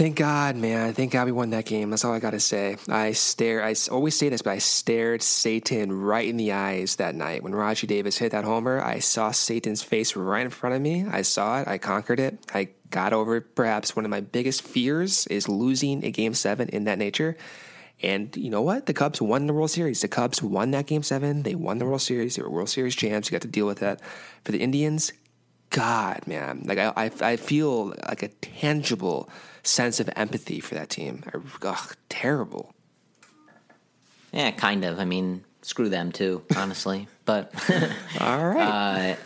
thank 0.00 0.16
God, 0.16 0.56
man. 0.56 0.94
Thank 0.94 1.12
God 1.12 1.26
we 1.26 1.32
won 1.32 1.50
that 1.50 1.66
game. 1.66 1.90
That's 1.90 2.06
all 2.06 2.14
I 2.14 2.20
got 2.20 2.30
to 2.30 2.40
say. 2.40 2.78
I 2.88 3.12
stare. 3.12 3.62
I 3.62 3.74
always 3.90 4.16
say 4.16 4.30
this, 4.30 4.40
but 4.40 4.52
I 4.52 4.58
stared 4.58 5.20
Satan 5.20 5.92
right 5.92 6.26
in 6.26 6.38
the 6.38 6.52
eyes 6.52 6.96
that 6.96 7.14
night 7.14 7.42
when 7.42 7.52
Rajai 7.52 7.86
Davis 7.86 8.16
hit 8.16 8.32
that 8.32 8.44
homer. 8.44 8.80
I 8.80 9.00
saw 9.00 9.30
Satan's 9.30 9.82
face 9.82 10.16
right 10.16 10.40
in 10.40 10.48
front 10.48 10.74
of 10.74 10.80
me. 10.80 11.04
I 11.04 11.20
saw 11.20 11.60
it. 11.60 11.68
I 11.68 11.76
conquered 11.76 12.18
it. 12.18 12.38
I 12.54 12.70
got 12.88 13.12
over. 13.12 13.42
Perhaps 13.42 13.94
one 13.94 14.06
of 14.06 14.10
my 14.10 14.22
biggest 14.22 14.62
fears 14.62 15.26
is 15.26 15.50
losing 15.50 16.02
a 16.02 16.10
game 16.10 16.32
seven 16.32 16.70
in 16.70 16.84
that 16.84 16.96
nature. 16.96 17.36
And 18.02 18.34
you 18.38 18.48
know 18.48 18.62
what? 18.62 18.86
The 18.86 18.94
Cubs 18.94 19.20
won 19.20 19.46
the 19.46 19.52
World 19.52 19.70
Series. 19.70 20.00
The 20.00 20.08
Cubs 20.08 20.42
won 20.42 20.70
that 20.70 20.86
game 20.86 21.02
seven. 21.02 21.42
They 21.42 21.54
won 21.54 21.76
the 21.76 21.84
World 21.84 22.00
Series. 22.00 22.36
They 22.36 22.42
were 22.42 22.48
World 22.48 22.70
Series 22.70 22.96
champs. 22.96 23.28
You 23.28 23.34
got 23.34 23.42
to 23.42 23.48
deal 23.48 23.66
with 23.66 23.80
that. 23.80 24.00
For 24.44 24.52
the 24.52 24.62
Indians, 24.62 25.12
God, 25.68 26.26
man, 26.26 26.62
like 26.64 26.78
I, 26.78 26.90
I, 26.96 27.10
I 27.20 27.36
feel 27.36 27.88
like 28.08 28.22
a 28.22 28.28
tangible 28.28 29.28
sense 29.62 30.00
of 30.00 30.10
empathy 30.16 30.60
for 30.60 30.74
that 30.74 30.90
team. 30.90 31.22
Ugh, 31.62 31.96
terrible. 32.08 32.74
Yeah, 34.32 34.50
kind 34.52 34.84
of. 34.84 34.98
I 34.98 35.04
mean, 35.04 35.44
screw 35.62 35.88
them 35.88 36.12
too, 36.12 36.42
honestly. 36.56 37.08
but 37.24 37.52
All 38.20 38.48
right. 38.48 39.16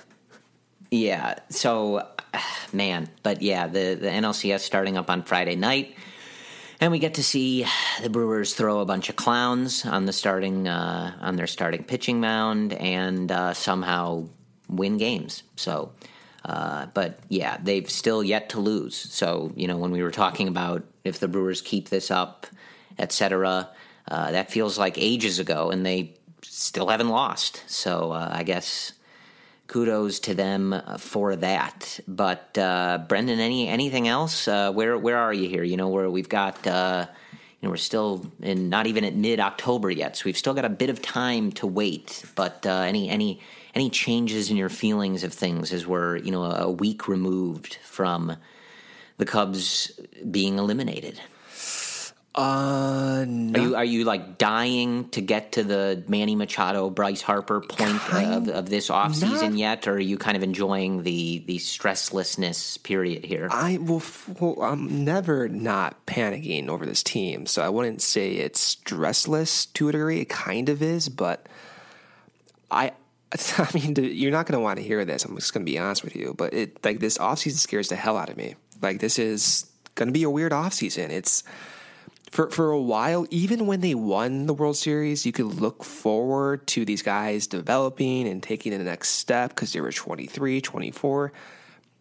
Yeah. 0.90 1.34
So, 1.50 2.08
man, 2.72 3.08
but 3.22 3.42
yeah, 3.42 3.66
the 3.66 3.94
the 4.00 4.08
NLCS 4.08 4.60
starting 4.60 4.96
up 4.96 5.10
on 5.10 5.22
Friday 5.22 5.56
night, 5.56 5.96
and 6.80 6.90
we 6.92 6.98
get 6.98 7.14
to 7.14 7.22
see 7.22 7.66
the 8.02 8.10
Brewers 8.10 8.54
throw 8.54 8.80
a 8.80 8.84
bunch 8.84 9.08
of 9.08 9.16
clowns 9.16 9.84
on 9.84 10.06
the 10.06 10.12
starting 10.12 10.68
uh, 10.68 11.16
on 11.20 11.36
their 11.36 11.46
starting 11.46 11.84
pitching 11.84 12.20
mound, 12.20 12.72
and 12.72 13.30
uh, 13.30 13.54
somehow 13.54 14.28
win 14.68 14.96
games. 14.96 15.42
So. 15.56 15.92
Uh, 16.44 16.86
but 16.92 17.18
yeah, 17.28 17.56
they've 17.62 17.88
still 17.88 18.22
yet 18.22 18.50
to 18.50 18.60
lose. 18.60 18.94
So 18.96 19.52
you 19.56 19.66
know, 19.66 19.78
when 19.78 19.90
we 19.90 20.02
were 20.02 20.10
talking 20.10 20.48
about 20.48 20.84
if 21.02 21.18
the 21.18 21.28
Brewers 21.28 21.62
keep 21.62 21.88
this 21.88 22.10
up, 22.10 22.46
etc., 22.98 23.70
uh, 24.08 24.30
that 24.30 24.50
feels 24.50 24.78
like 24.78 24.98
ages 24.98 25.38
ago, 25.38 25.70
and 25.70 25.86
they 25.86 26.14
still 26.42 26.88
haven't 26.88 27.08
lost. 27.08 27.64
So 27.66 28.12
uh, 28.12 28.28
I 28.30 28.42
guess 28.42 28.92
kudos 29.66 30.20
to 30.20 30.34
them 30.34 30.74
uh, 30.74 30.98
for 30.98 31.34
that. 31.36 31.98
But 32.06 32.58
uh, 32.58 32.98
Brendan, 33.08 33.40
any 33.40 33.66
anything 33.66 34.06
else? 34.06 34.46
Where 34.46 34.98
where 34.98 35.16
are 35.16 35.32
you 35.32 35.48
here? 35.48 35.62
You 35.62 35.76
know, 35.76 35.88
where 35.88 36.10
we've 36.10 36.28
got. 36.28 36.58
You 36.66 37.68
know, 37.68 37.70
we're 37.70 37.78
still 37.78 38.30
in 38.42 38.68
not 38.68 38.86
even 38.86 39.04
at 39.04 39.14
mid 39.14 39.40
October 39.40 39.90
yet, 39.90 40.18
so 40.18 40.24
we've 40.26 40.36
still 40.36 40.52
got 40.52 40.66
a 40.66 40.68
bit 40.68 40.90
of 40.90 41.00
time 41.00 41.50
to 41.52 41.66
wait. 41.66 42.22
But 42.34 42.66
any 42.66 43.08
any 43.08 43.40
any 43.74 43.90
changes 43.90 44.50
in 44.50 44.56
your 44.56 44.68
feelings 44.68 45.24
of 45.24 45.32
things 45.32 45.72
as 45.72 45.86
we're 45.86 46.16
you 46.18 46.30
know 46.30 46.44
a 46.44 46.70
week 46.70 47.08
removed 47.08 47.78
from 47.84 48.36
the 49.18 49.24
Cubs 49.24 49.92
being 50.30 50.58
eliminated? 50.58 51.20
uh, 52.36 53.24
Are 53.24 53.60
you 53.60 53.76
are 53.76 53.84
you 53.84 54.04
like 54.04 54.38
dying 54.38 55.08
to 55.10 55.20
get 55.20 55.52
to 55.52 55.62
the 55.62 56.02
Manny 56.08 56.34
Machado, 56.34 56.90
Bryce 56.90 57.22
Harper 57.22 57.60
point 57.60 58.00
of, 58.12 58.48
of 58.48 58.68
this 58.68 58.88
offseason 58.88 59.56
yet, 59.56 59.86
or 59.86 59.92
are 59.92 60.00
you 60.00 60.18
kind 60.18 60.36
of 60.36 60.42
enjoying 60.42 61.04
the 61.04 61.44
the 61.46 61.58
stresslessness 61.58 62.82
period 62.82 63.24
here? 63.24 63.46
I 63.52 63.78
will. 63.78 63.98
f- 63.98 64.28
Well, 64.40 64.60
I'm 64.62 65.04
never 65.04 65.48
not 65.48 66.06
panicking 66.06 66.68
over 66.68 66.84
this 66.84 67.04
team, 67.04 67.46
so 67.46 67.62
I 67.62 67.68
wouldn't 67.68 68.02
say 68.02 68.32
it's 68.32 68.74
stressless 68.76 69.72
to 69.74 69.88
a 69.88 69.92
degree. 69.92 70.20
It 70.22 70.28
kind 70.28 70.68
of 70.68 70.82
is, 70.82 71.08
but 71.08 71.46
I. 72.70 72.92
I 73.58 73.68
mean, 73.74 73.94
you're 73.96 74.30
not 74.30 74.46
going 74.46 74.58
to 74.58 74.62
want 74.62 74.78
to 74.78 74.84
hear 74.84 75.04
this. 75.04 75.24
I'm 75.24 75.34
just 75.36 75.52
going 75.52 75.64
to 75.64 75.70
be 75.70 75.78
honest 75.78 76.04
with 76.04 76.14
you, 76.14 76.34
but 76.36 76.54
it 76.54 76.84
like 76.84 77.00
this 77.00 77.18
offseason 77.18 77.56
scares 77.56 77.88
the 77.88 77.96
hell 77.96 78.16
out 78.16 78.30
of 78.30 78.36
me. 78.36 78.54
Like 78.80 79.00
this 79.00 79.18
is 79.18 79.70
going 79.94 80.08
to 80.08 80.12
be 80.12 80.22
a 80.22 80.30
weird 80.30 80.52
offseason. 80.52 81.10
It's 81.10 81.42
for 82.30 82.50
for 82.50 82.70
a 82.70 82.80
while, 82.80 83.26
even 83.30 83.66
when 83.66 83.80
they 83.80 83.94
won 83.94 84.46
the 84.46 84.54
World 84.54 84.76
Series, 84.76 85.24
you 85.24 85.32
could 85.32 85.46
look 85.46 85.84
forward 85.84 86.66
to 86.68 86.84
these 86.84 87.02
guys 87.02 87.46
developing 87.46 88.28
and 88.28 88.42
taking 88.42 88.72
the 88.72 88.78
next 88.78 89.10
step 89.10 89.50
because 89.50 89.72
they 89.72 89.80
were 89.80 89.92
23, 89.92 90.60
24. 90.60 91.32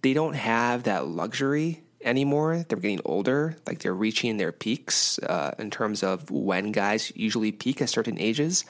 They 0.02 0.14
don't 0.14 0.34
have 0.34 0.84
that 0.84 1.08
luxury 1.08 1.82
anymore. 2.04 2.66
They're 2.68 2.80
getting 2.80 3.02
older, 3.06 3.56
like 3.66 3.80
they're 3.80 3.94
reaching 3.94 4.38
their 4.38 4.52
peaks 4.52 5.20
uh, 5.20 5.54
in 5.58 5.72
terms 5.72 6.04
of 6.04 6.30
when 6.30 6.72
guys 6.72 7.12
usually 7.16 7.52
peak 7.52 7.82
at 7.82 7.90
certain 7.90 8.20
ages. 8.20 8.66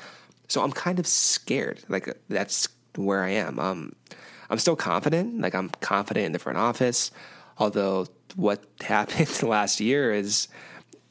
So 0.48 0.62
I'm 0.62 0.72
kind 0.72 1.00
of 1.00 1.08
scared. 1.08 1.82
Like 1.89 2.10
that's 2.30 2.68
where 2.96 3.24
I 3.24 3.30
am. 3.30 3.60
Um, 3.60 3.94
I'm 4.50 4.60
still 4.60 4.76
confident. 4.76 5.39
Like 5.41 5.56
I'm 5.56 5.70
confident 5.82 6.26
in 6.28 6.32
the 6.32 6.39
front 6.39 6.58
office. 6.58 7.12
Although 7.58 8.08
what 8.36 8.64
happened 8.82 9.44
last 9.44 9.80
year 9.80 10.14
is 10.14 10.48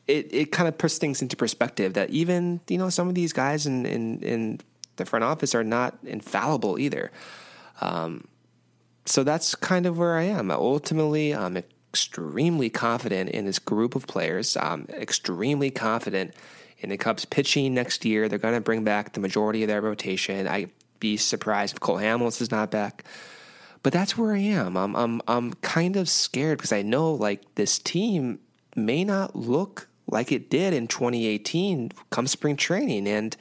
it, 0.06 0.32
it 0.32 0.52
kind 0.52 0.68
of 0.68 0.78
puts 0.78 0.98
things 0.98 1.22
into 1.22 1.36
perspective 1.36 1.94
that 1.94 2.10
even 2.10 2.60
you 2.68 2.78
know 2.78 2.90
some 2.90 3.08
of 3.08 3.14
these 3.14 3.32
guys 3.32 3.66
in 3.66 3.86
in, 3.86 4.20
in 4.20 4.60
the 4.96 5.04
front 5.04 5.24
office 5.24 5.54
are 5.54 5.64
not 5.64 5.98
infallible 6.04 6.78
either. 6.78 7.10
Um, 7.80 8.28
so 9.04 9.24
that's 9.24 9.54
kind 9.54 9.86
of 9.86 9.98
where 9.98 10.16
I 10.16 10.24
am. 10.24 10.50
Ultimately, 10.50 11.34
I'm 11.34 11.56
extremely 11.56 12.70
confident 12.70 13.30
in 13.30 13.44
this 13.44 13.58
group 13.58 13.94
of 13.94 14.06
players. 14.06 14.56
I'm 14.56 14.86
extremely 14.90 15.70
confident 15.70 16.34
in 16.82 16.90
the 16.90 16.96
Cubs 16.98 17.24
pitching 17.24 17.74
next 17.74 18.04
year. 18.04 18.28
They're 18.28 18.38
going 18.38 18.54
to 18.54 18.60
bring 18.60 18.84
back 18.84 19.12
the 19.12 19.20
majority 19.20 19.62
of 19.62 19.68
their 19.68 19.80
rotation. 19.80 20.46
I'd 20.46 20.70
be 21.00 21.16
surprised 21.16 21.74
if 21.74 21.80
Cole 21.80 21.98
Hamels 21.98 22.40
is 22.40 22.50
not 22.50 22.70
back. 22.70 23.04
But 23.82 23.92
that's 23.92 24.16
where 24.16 24.34
I 24.34 24.38
am. 24.38 24.76
I'm 24.76 24.94
I'm 24.94 25.22
I'm 25.26 25.54
kind 25.54 25.96
of 25.96 26.08
scared 26.08 26.58
because 26.58 26.72
I 26.72 26.82
know 26.82 27.12
like 27.12 27.54
this 27.56 27.78
team 27.78 28.38
may 28.76 29.04
not 29.04 29.34
look 29.34 29.88
like 30.06 30.30
it 30.30 30.50
did 30.50 30.74
in 30.74 30.86
2018 30.86 31.92
come 32.10 32.26
spring 32.26 32.56
training 32.56 33.08
and 33.08 33.36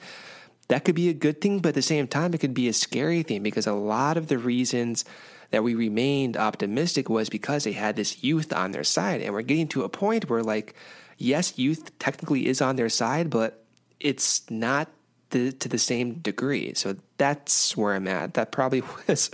that 0.68 0.84
could 0.84 0.94
be 0.94 1.08
a 1.08 1.14
good 1.14 1.40
thing 1.40 1.58
but 1.58 1.70
at 1.70 1.74
the 1.74 1.82
same 1.82 2.06
time 2.06 2.32
it 2.32 2.38
could 2.38 2.54
be 2.54 2.68
a 2.68 2.72
scary 2.72 3.22
thing 3.22 3.42
because 3.42 3.66
a 3.66 3.72
lot 3.72 4.16
of 4.16 4.28
the 4.28 4.38
reasons 4.38 5.04
that 5.50 5.62
we 5.62 5.74
remained 5.74 6.36
optimistic 6.36 7.08
was 7.08 7.28
because 7.28 7.64
they 7.64 7.72
had 7.72 7.96
this 7.96 8.22
youth 8.22 8.52
on 8.52 8.70
their 8.70 8.84
side 8.84 9.20
and 9.20 9.34
we're 9.34 9.42
getting 9.42 9.68
to 9.68 9.82
a 9.82 9.88
point 9.88 10.30
where 10.30 10.42
like 10.42 10.74
yes 11.22 11.58
youth 11.58 11.96
technically 11.98 12.46
is 12.46 12.60
on 12.60 12.76
their 12.76 12.88
side 12.88 13.30
but 13.30 13.64
it's 14.00 14.48
not 14.50 14.88
the, 15.32 15.52
to 15.52 15.68
the 15.68 15.78
same 15.78 16.14
degree. 16.14 16.72
So 16.74 16.96
that's 17.18 17.76
where 17.76 17.94
I'm 17.94 18.06
at. 18.06 18.34
That 18.34 18.52
probably 18.52 18.82
was 19.08 19.30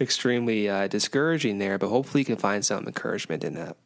extremely 0.00 0.68
uh, 0.68 0.88
discouraging 0.88 1.58
there, 1.58 1.76
but 1.76 1.88
hopefully 1.88 2.22
you 2.22 2.24
can 2.24 2.36
find 2.36 2.64
some 2.64 2.86
encouragement 2.86 3.44
in 3.44 3.54
that. 3.54 3.76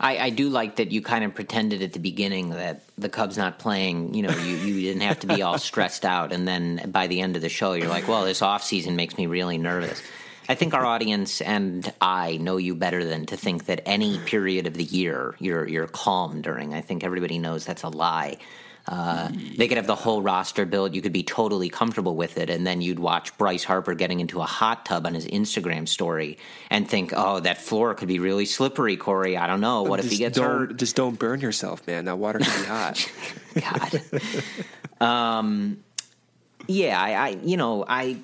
I, 0.00 0.18
I, 0.18 0.30
do 0.30 0.48
like 0.48 0.76
that 0.76 0.90
you 0.90 1.00
kind 1.00 1.24
of 1.24 1.34
pretended 1.34 1.80
at 1.80 1.92
the 1.92 2.00
beginning 2.00 2.50
that 2.50 2.82
the 2.98 3.08
Cubs 3.08 3.38
not 3.38 3.60
playing, 3.60 4.12
you 4.12 4.22
know, 4.22 4.36
you, 4.36 4.56
you 4.56 4.80
didn't 4.80 5.02
have 5.02 5.20
to 5.20 5.28
be 5.28 5.40
all 5.40 5.56
stressed 5.70 6.04
out. 6.04 6.32
And 6.32 6.48
then 6.48 6.90
by 6.90 7.06
the 7.06 7.20
end 7.20 7.36
of 7.36 7.42
the 7.42 7.48
show, 7.48 7.74
you're 7.74 7.88
like, 7.88 8.08
well, 8.08 8.24
this 8.24 8.42
off 8.42 8.64
season 8.64 8.96
makes 8.96 9.16
me 9.16 9.26
really 9.26 9.56
nervous. 9.56 10.02
I 10.48 10.54
think 10.54 10.74
our 10.74 10.84
audience 10.84 11.40
and 11.40 11.90
I 12.00 12.36
know 12.36 12.56
you 12.56 12.74
better 12.74 13.04
than 13.04 13.26
to 13.26 13.36
think 13.36 13.66
that 13.66 13.82
any 13.86 14.18
period 14.20 14.66
of 14.66 14.74
the 14.74 14.84
year 14.84 15.34
you're 15.38 15.66
you're 15.66 15.86
calm 15.86 16.42
during. 16.42 16.74
I 16.74 16.80
think 16.80 17.04
everybody 17.04 17.38
knows 17.38 17.64
that's 17.64 17.82
a 17.82 17.88
lie. 17.88 18.38
Uh, 18.86 19.30
they 19.56 19.66
could 19.66 19.78
have 19.78 19.86
the 19.86 19.94
whole 19.94 20.20
roster 20.20 20.66
built. 20.66 20.92
You 20.92 21.00
could 21.00 21.12
be 21.12 21.22
totally 21.22 21.70
comfortable 21.70 22.16
with 22.16 22.36
it, 22.36 22.50
and 22.50 22.66
then 22.66 22.82
you'd 22.82 22.98
watch 22.98 23.36
Bryce 23.38 23.64
Harper 23.64 23.94
getting 23.94 24.20
into 24.20 24.40
a 24.40 24.44
hot 24.44 24.84
tub 24.84 25.06
on 25.06 25.14
his 25.14 25.26
Instagram 25.26 25.88
story 25.88 26.36
and 26.68 26.86
think, 26.86 27.12
"Oh, 27.16 27.40
that 27.40 27.56
floor 27.62 27.94
could 27.94 28.08
be 28.08 28.18
really 28.18 28.44
slippery." 28.44 28.98
Corey, 28.98 29.38
I 29.38 29.46
don't 29.46 29.62
know. 29.62 29.84
What 29.84 30.02
just 30.02 30.08
if 30.08 30.12
he 30.12 30.18
gets 30.18 30.36
don't, 30.36 30.46
hurt? 30.46 30.76
Just 30.76 30.96
don't 30.96 31.18
burn 31.18 31.40
yourself, 31.40 31.86
man. 31.86 32.04
That 32.04 32.18
water 32.18 32.40
could 32.40 32.60
be 32.60 32.66
hot. 32.66 33.10
God. 35.00 35.00
um, 35.00 35.82
yeah, 36.66 37.00
I, 37.00 37.12
I, 37.12 37.28
you 37.42 37.56
know, 37.56 37.84
I, 37.86 38.18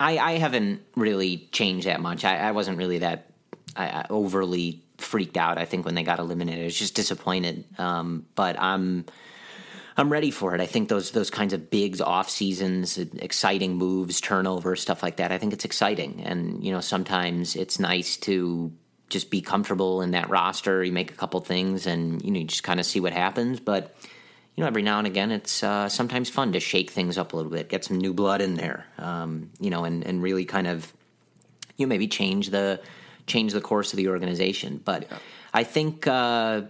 I, 0.00 0.18
I 0.18 0.32
haven't 0.32 0.82
really 0.96 1.48
changed 1.52 1.86
that 1.86 2.00
much. 2.00 2.24
I, 2.24 2.36
I 2.38 2.52
wasn't 2.52 2.78
really 2.78 2.98
that 2.98 3.30
I, 3.76 4.04
overly 4.10 4.82
freaked 4.98 5.36
out. 5.36 5.58
I 5.58 5.64
think 5.64 5.84
when 5.84 5.94
they 5.94 6.02
got 6.02 6.18
eliminated, 6.18 6.62
I 6.62 6.64
was 6.64 6.78
just 6.78 6.94
disappointed. 6.94 7.64
Um, 7.78 8.26
but 8.34 8.60
I'm 8.60 9.06
I'm 9.96 10.10
ready 10.10 10.30
for 10.30 10.54
it. 10.54 10.60
I 10.60 10.66
think 10.66 10.88
those 10.88 11.10
those 11.10 11.30
kinds 11.30 11.52
of 11.52 11.70
bigs, 11.70 12.00
off 12.00 12.30
seasons, 12.30 12.98
exciting 12.98 13.76
moves, 13.76 14.20
turnover, 14.20 14.76
stuff 14.76 15.02
like 15.02 15.16
that. 15.16 15.32
I 15.32 15.38
think 15.38 15.52
it's 15.52 15.64
exciting, 15.64 16.22
and 16.24 16.64
you 16.64 16.72
know 16.72 16.80
sometimes 16.80 17.56
it's 17.56 17.78
nice 17.78 18.16
to 18.18 18.72
just 19.10 19.30
be 19.30 19.42
comfortable 19.42 20.00
in 20.00 20.12
that 20.12 20.30
roster. 20.30 20.82
You 20.82 20.92
make 20.92 21.10
a 21.10 21.14
couple 21.14 21.40
things, 21.40 21.86
and 21.86 22.22
you 22.22 22.30
know 22.30 22.40
you 22.40 22.46
just 22.46 22.62
kind 22.62 22.80
of 22.80 22.86
see 22.86 23.00
what 23.00 23.12
happens. 23.12 23.60
But 23.60 23.94
you 24.56 24.62
know 24.62 24.66
every 24.66 24.82
now 24.82 24.98
and 24.98 25.06
again, 25.06 25.30
it's 25.30 25.62
uh, 25.62 25.88
sometimes 25.88 26.28
fun 26.28 26.52
to 26.52 26.60
shake 26.60 26.90
things 26.90 27.18
up 27.18 27.32
a 27.32 27.36
little 27.36 27.50
bit, 27.50 27.68
get 27.68 27.84
some 27.84 27.98
new 27.98 28.12
blood 28.12 28.40
in 28.40 28.54
there, 28.54 28.86
um, 28.98 29.50
you 29.60 29.70
know, 29.70 29.84
and 29.84 30.04
and 30.04 30.22
really 30.22 30.44
kind 30.44 30.66
of 30.66 30.92
you 31.76 31.86
know 31.86 31.88
maybe 31.88 32.08
change 32.08 32.50
the 32.50 32.80
change 33.26 33.52
the 33.52 33.60
course 33.60 33.92
of 33.92 33.96
the 33.96 34.08
organization. 34.08 34.80
But 34.84 35.08
yeah. 35.10 35.18
I 35.52 35.64
think. 35.64 36.06
Uh, 36.06 36.62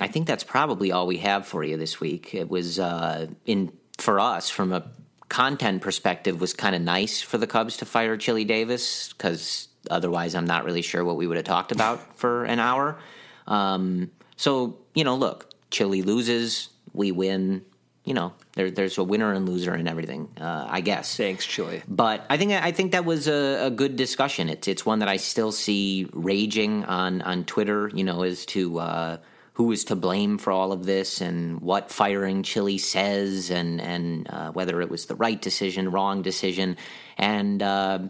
I 0.00 0.08
think 0.08 0.26
that's 0.26 0.42
probably 0.42 0.90
all 0.90 1.06
we 1.06 1.18
have 1.18 1.46
for 1.46 1.62
you 1.62 1.76
this 1.76 2.00
week. 2.00 2.34
It 2.34 2.48
was 2.48 2.78
uh, 2.78 3.26
in 3.44 3.72
for 3.98 4.18
us 4.18 4.48
from 4.48 4.72
a 4.72 4.90
content 5.28 5.80
perspective 5.80 6.40
was 6.40 6.52
kind 6.52 6.74
of 6.74 6.82
nice 6.82 7.22
for 7.22 7.38
the 7.38 7.46
Cubs 7.46 7.78
to 7.78 7.86
fire 7.86 8.16
Chili 8.16 8.44
Davis 8.44 9.12
because 9.12 9.68
otherwise 9.90 10.34
I'm 10.34 10.44
not 10.44 10.64
really 10.64 10.82
sure 10.82 11.04
what 11.04 11.16
we 11.16 11.26
would 11.26 11.36
have 11.36 11.46
talked 11.46 11.72
about 11.72 12.18
for 12.18 12.44
an 12.44 12.58
hour. 12.58 12.98
Um, 13.46 14.10
so 14.36 14.78
you 14.94 15.04
know, 15.04 15.16
look, 15.16 15.50
Chili 15.70 16.02
loses, 16.02 16.68
we 16.92 17.12
win. 17.12 17.64
You 18.04 18.14
know, 18.14 18.32
there, 18.54 18.68
there's 18.68 18.98
a 18.98 19.04
winner 19.04 19.32
and 19.32 19.48
loser 19.48 19.72
and 19.72 19.88
everything. 19.88 20.28
Uh, 20.40 20.66
I 20.68 20.80
guess. 20.80 21.16
Thanks, 21.16 21.46
Chili. 21.46 21.82
But 21.86 22.26
I 22.28 22.36
think 22.36 22.52
I 22.52 22.72
think 22.72 22.92
that 22.92 23.04
was 23.04 23.28
a, 23.28 23.66
a, 23.66 23.70
good 23.70 23.94
discussion. 23.94 24.48
It's 24.48 24.66
it's 24.66 24.84
one 24.84 24.98
that 25.00 25.08
I 25.08 25.18
still 25.18 25.52
see 25.52 26.08
raging 26.12 26.84
on 26.84 27.22
on 27.22 27.44
Twitter. 27.44 27.90
You 27.94 28.02
know, 28.02 28.22
as 28.24 28.44
to 28.46 28.80
uh, 28.80 29.16
who 29.54 29.70
is 29.70 29.84
to 29.84 29.96
blame 29.96 30.38
for 30.38 30.50
all 30.50 30.72
of 30.72 30.84
this 30.84 31.20
and 31.20 31.60
what 31.60 31.90
firing 31.90 32.42
Chili 32.42 32.78
says 32.78 33.50
and 33.50 33.80
and 33.80 34.26
uh, 34.28 34.50
whether 34.50 34.80
it 34.80 34.90
was 34.90 35.06
the 35.06 35.14
right 35.14 35.40
decision, 35.40 35.90
wrong 35.90 36.22
decision, 36.22 36.76
and 37.18 37.62
uh, 37.62 38.00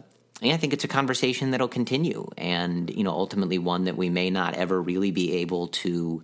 I 0.41 0.57
think 0.57 0.73
it's 0.73 0.83
a 0.83 0.89
conversation 0.89 1.51
that'll 1.51 1.67
continue, 1.67 2.29
and 2.37 2.89
you 2.89 3.03
know 3.03 3.11
ultimately 3.11 3.59
one 3.59 3.85
that 3.85 3.97
we 3.97 4.09
may 4.09 4.29
not 4.29 4.55
ever 4.55 4.81
really 4.81 5.11
be 5.11 5.33
able 5.37 5.67
to 5.67 6.23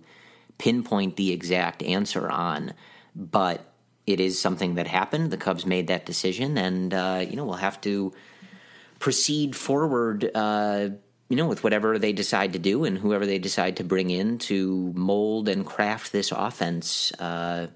pinpoint 0.60 1.16
the 1.16 1.32
exact 1.32 1.82
answer 1.82 2.30
on, 2.30 2.74
but 3.16 3.72
it 4.06 4.20
is 4.20 4.40
something 4.40 4.76
that 4.76 4.86
happened. 4.86 5.32
The 5.32 5.36
Cubs 5.36 5.66
made 5.66 5.88
that 5.88 6.06
decision, 6.06 6.56
and 6.56 6.94
uh, 6.94 7.24
you 7.28 7.34
know 7.34 7.44
we'll 7.44 7.54
have 7.54 7.80
to 7.80 8.12
proceed 9.00 9.56
forward 9.56 10.30
uh, 10.34 10.90
you 11.30 11.36
know, 11.36 11.46
with 11.46 11.62
whatever 11.62 11.96
they 11.96 12.12
decide 12.12 12.52
to 12.54 12.58
do 12.58 12.84
and 12.84 12.98
whoever 12.98 13.24
they 13.24 13.38
decide 13.38 13.76
to 13.76 13.84
bring 13.84 14.10
in 14.10 14.36
to 14.36 14.92
mold 14.96 15.48
and 15.48 15.64
craft 15.64 16.10
this 16.10 16.32
offense 16.32 17.12
uh, 17.20 17.68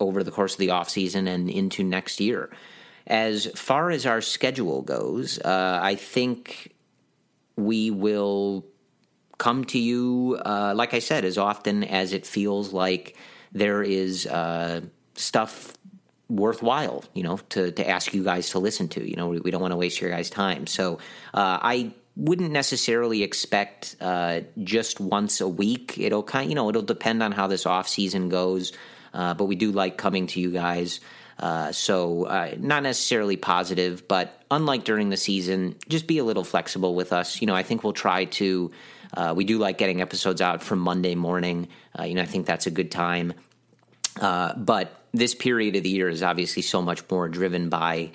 over 0.00 0.24
the 0.24 0.30
course 0.30 0.54
of 0.54 0.58
the 0.58 0.68
offseason 0.68 1.28
and 1.28 1.50
into 1.50 1.84
next 1.84 2.18
year. 2.18 2.50
As 3.06 3.46
far 3.46 3.90
as 3.90 4.06
our 4.06 4.22
schedule 4.22 4.80
goes, 4.80 5.38
uh, 5.38 5.80
I 5.82 5.96
think 5.96 6.72
we 7.56 7.90
will 7.90 8.64
come 9.38 9.64
to 9.66 9.78
you, 9.78 10.40
uh, 10.44 10.72
like 10.76 10.94
I 10.94 10.98
said, 11.00 11.24
as 11.24 11.38
often 11.38 11.84
as 11.84 12.12
it 12.12 12.26
feels 12.26 12.72
like 12.72 13.16
there 13.52 13.82
is 13.82 14.26
uh, 14.26 14.82
stuff 15.14 15.74
worthwhile, 16.28 17.04
you 17.12 17.22
know, 17.22 17.36
to, 17.50 17.70
to 17.72 17.88
ask 17.88 18.14
you 18.14 18.24
guys 18.24 18.50
to 18.50 18.58
listen 18.58 18.88
to. 18.88 19.08
You 19.08 19.16
know, 19.16 19.28
we, 19.28 19.40
we 19.40 19.50
don't 19.50 19.60
want 19.60 19.72
to 19.72 19.76
waste 19.76 20.00
your 20.00 20.10
guys' 20.10 20.30
time. 20.30 20.66
So 20.66 20.94
uh, 21.34 21.58
I 21.60 21.92
wouldn't 22.16 22.50
necessarily 22.50 23.22
expect 23.22 23.96
uh, 24.00 24.40
just 24.62 25.00
once 25.00 25.40
a 25.40 25.48
week. 25.48 25.98
It'll 25.98 26.22
kind, 26.22 26.48
you 26.48 26.54
know, 26.54 26.68
it'll 26.68 26.82
depend 26.82 27.22
on 27.22 27.32
how 27.32 27.46
this 27.46 27.66
off 27.66 27.88
season 27.88 28.28
goes. 28.28 28.72
Uh, 29.14 29.34
but 29.34 29.44
we 29.44 29.56
do 29.56 29.72
like 29.72 29.98
coming 29.98 30.26
to 30.28 30.40
you 30.40 30.50
guys. 30.50 31.00
Uh, 31.38 31.72
so 31.72 32.24
uh, 32.24 32.54
not 32.58 32.82
necessarily 32.82 33.36
positive, 33.36 34.06
but 34.08 34.42
unlike 34.50 34.84
during 34.84 35.10
the 35.10 35.16
season, 35.16 35.76
just 35.88 36.06
be 36.06 36.18
a 36.18 36.24
little 36.24 36.44
flexible 36.44 36.94
with 36.94 37.12
us. 37.12 37.40
You 37.40 37.46
know, 37.46 37.54
I 37.54 37.62
think 37.62 37.84
we'll 37.84 37.92
try 37.92 38.26
to. 38.26 38.70
Uh, 39.14 39.34
we 39.36 39.44
do 39.44 39.58
like 39.58 39.78
getting 39.78 40.00
episodes 40.00 40.40
out 40.40 40.62
from 40.62 40.78
Monday 40.78 41.14
morning. 41.14 41.68
Uh, 41.98 42.04
you 42.04 42.14
know, 42.14 42.22
I 42.22 42.26
think 42.26 42.46
that's 42.46 42.66
a 42.66 42.70
good 42.70 42.90
time. 42.90 43.34
but 44.18 44.98
this 45.14 45.34
period 45.34 45.76
of 45.76 45.82
the 45.82 45.90
year 45.90 46.08
is 46.08 46.22
obviously 46.22 46.62
so 46.62 46.80
much 46.80 47.02
more 47.10 47.28
driven 47.28 47.68
by 47.68 48.12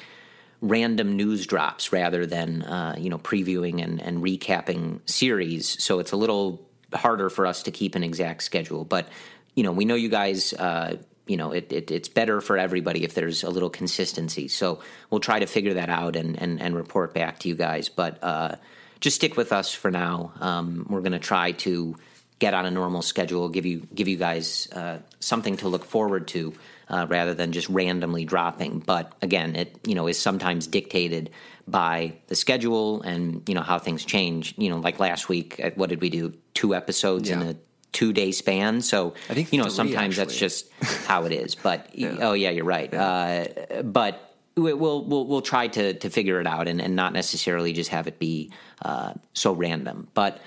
random 0.61 1.15
news 1.15 1.45
drops 1.45 1.91
rather 1.91 2.25
than 2.25 2.63
uh, 2.63 2.95
you 2.97 3.09
know 3.09 3.17
previewing 3.17 3.83
and, 3.83 4.01
and 4.01 4.23
recapping 4.23 4.99
series. 5.09 5.81
So 5.83 5.99
it's 5.99 6.11
a 6.11 6.17
little 6.17 6.67
harder 6.93 7.29
for 7.29 7.45
us 7.45 7.63
to 7.63 7.71
keep 7.71 7.95
an 7.95 8.03
exact 8.03 8.43
schedule. 8.43 8.85
But 8.85 9.07
you 9.55 9.63
know, 9.63 9.71
we 9.71 9.85
know 9.85 9.95
you 9.95 10.09
guys. 10.09 10.53
Uh, 10.53 10.97
you 11.25 11.35
know, 11.35 11.51
it, 11.51 11.73
it, 11.73 11.91
it's 11.91 12.07
better 12.07 12.39
for 12.39 12.57
everybody 12.57 13.03
if 13.03 13.13
there's 13.13 13.43
a 13.43 13.49
little 13.49 13.69
consistency. 13.69 14.47
So 14.47 14.79
we'll 15.09 15.19
try 15.19 15.39
to 15.39 15.45
figure 15.45 15.73
that 15.73 15.89
out 15.89 16.15
and 16.15 16.41
and, 16.41 16.61
and 16.61 16.75
report 16.75 17.13
back 17.13 17.39
to 17.39 17.49
you 17.49 17.55
guys. 17.55 17.89
But 17.89 18.23
uh, 18.23 18.55
just 18.99 19.15
stick 19.15 19.37
with 19.37 19.51
us 19.51 19.73
for 19.73 19.91
now. 19.91 20.33
Um, 20.39 20.85
we're 20.89 21.01
going 21.01 21.11
to 21.11 21.19
try 21.19 21.51
to 21.53 21.95
get 22.39 22.53
on 22.53 22.65
a 22.65 22.71
normal 22.71 23.01
schedule, 23.01 23.49
give 23.49 23.65
you 23.65 23.87
give 23.93 24.07
you 24.07 24.17
guys 24.17 24.67
uh, 24.73 24.99
something 25.19 25.57
to 25.57 25.67
look 25.67 25.85
forward 25.85 26.27
to 26.29 26.53
uh, 26.89 27.07
rather 27.09 27.33
than 27.33 27.51
just 27.51 27.67
randomly 27.69 28.25
dropping. 28.25 28.79
But 28.79 29.13
again, 29.21 29.55
it 29.55 29.79
you 29.85 29.95
know 29.95 30.07
is 30.07 30.19
sometimes 30.19 30.67
dictated 30.67 31.29
by 31.67 32.13
the 32.27 32.35
schedule 32.35 33.01
and 33.01 33.47
you 33.47 33.55
know 33.55 33.61
how 33.61 33.79
things 33.79 34.05
change. 34.05 34.53
You 34.57 34.69
know, 34.69 34.77
like 34.77 34.99
last 34.99 35.29
week, 35.29 35.59
uh, 35.63 35.71
what 35.75 35.89
did 35.89 36.01
we 36.01 36.09
do? 36.09 36.33
Two 36.53 36.75
episodes 36.75 37.29
yeah. 37.29 37.41
in 37.41 37.47
a 37.47 37.55
two 37.91 38.13
day 38.13 38.31
span. 38.31 38.81
So 38.81 39.13
I 39.29 39.33
think 39.33 39.51
you 39.51 39.57
know 39.57 39.65
three, 39.65 39.73
sometimes 39.73 40.19
actually. 40.19 40.25
that's 40.25 40.37
just 40.37 40.71
how 41.05 41.25
it 41.25 41.31
is. 41.31 41.55
But 41.55 41.89
yeah. 41.93 42.17
oh 42.21 42.33
yeah, 42.33 42.51
you're 42.51 42.65
right. 42.65 42.89
Yeah. 42.91 43.03
Uh, 43.03 43.81
but 43.81 44.26
we'll 44.57 45.05
we'll 45.05 45.25
we'll 45.25 45.41
try 45.41 45.67
to 45.67 45.93
to 45.93 46.09
figure 46.09 46.39
it 46.41 46.47
out 46.47 46.67
and, 46.67 46.81
and 46.81 46.95
not 46.95 47.13
necessarily 47.13 47.73
just 47.73 47.91
have 47.91 48.07
it 48.07 48.19
be 48.19 48.51
uh, 48.81 49.13
so 49.33 49.53
random. 49.53 50.07
But 50.13 50.41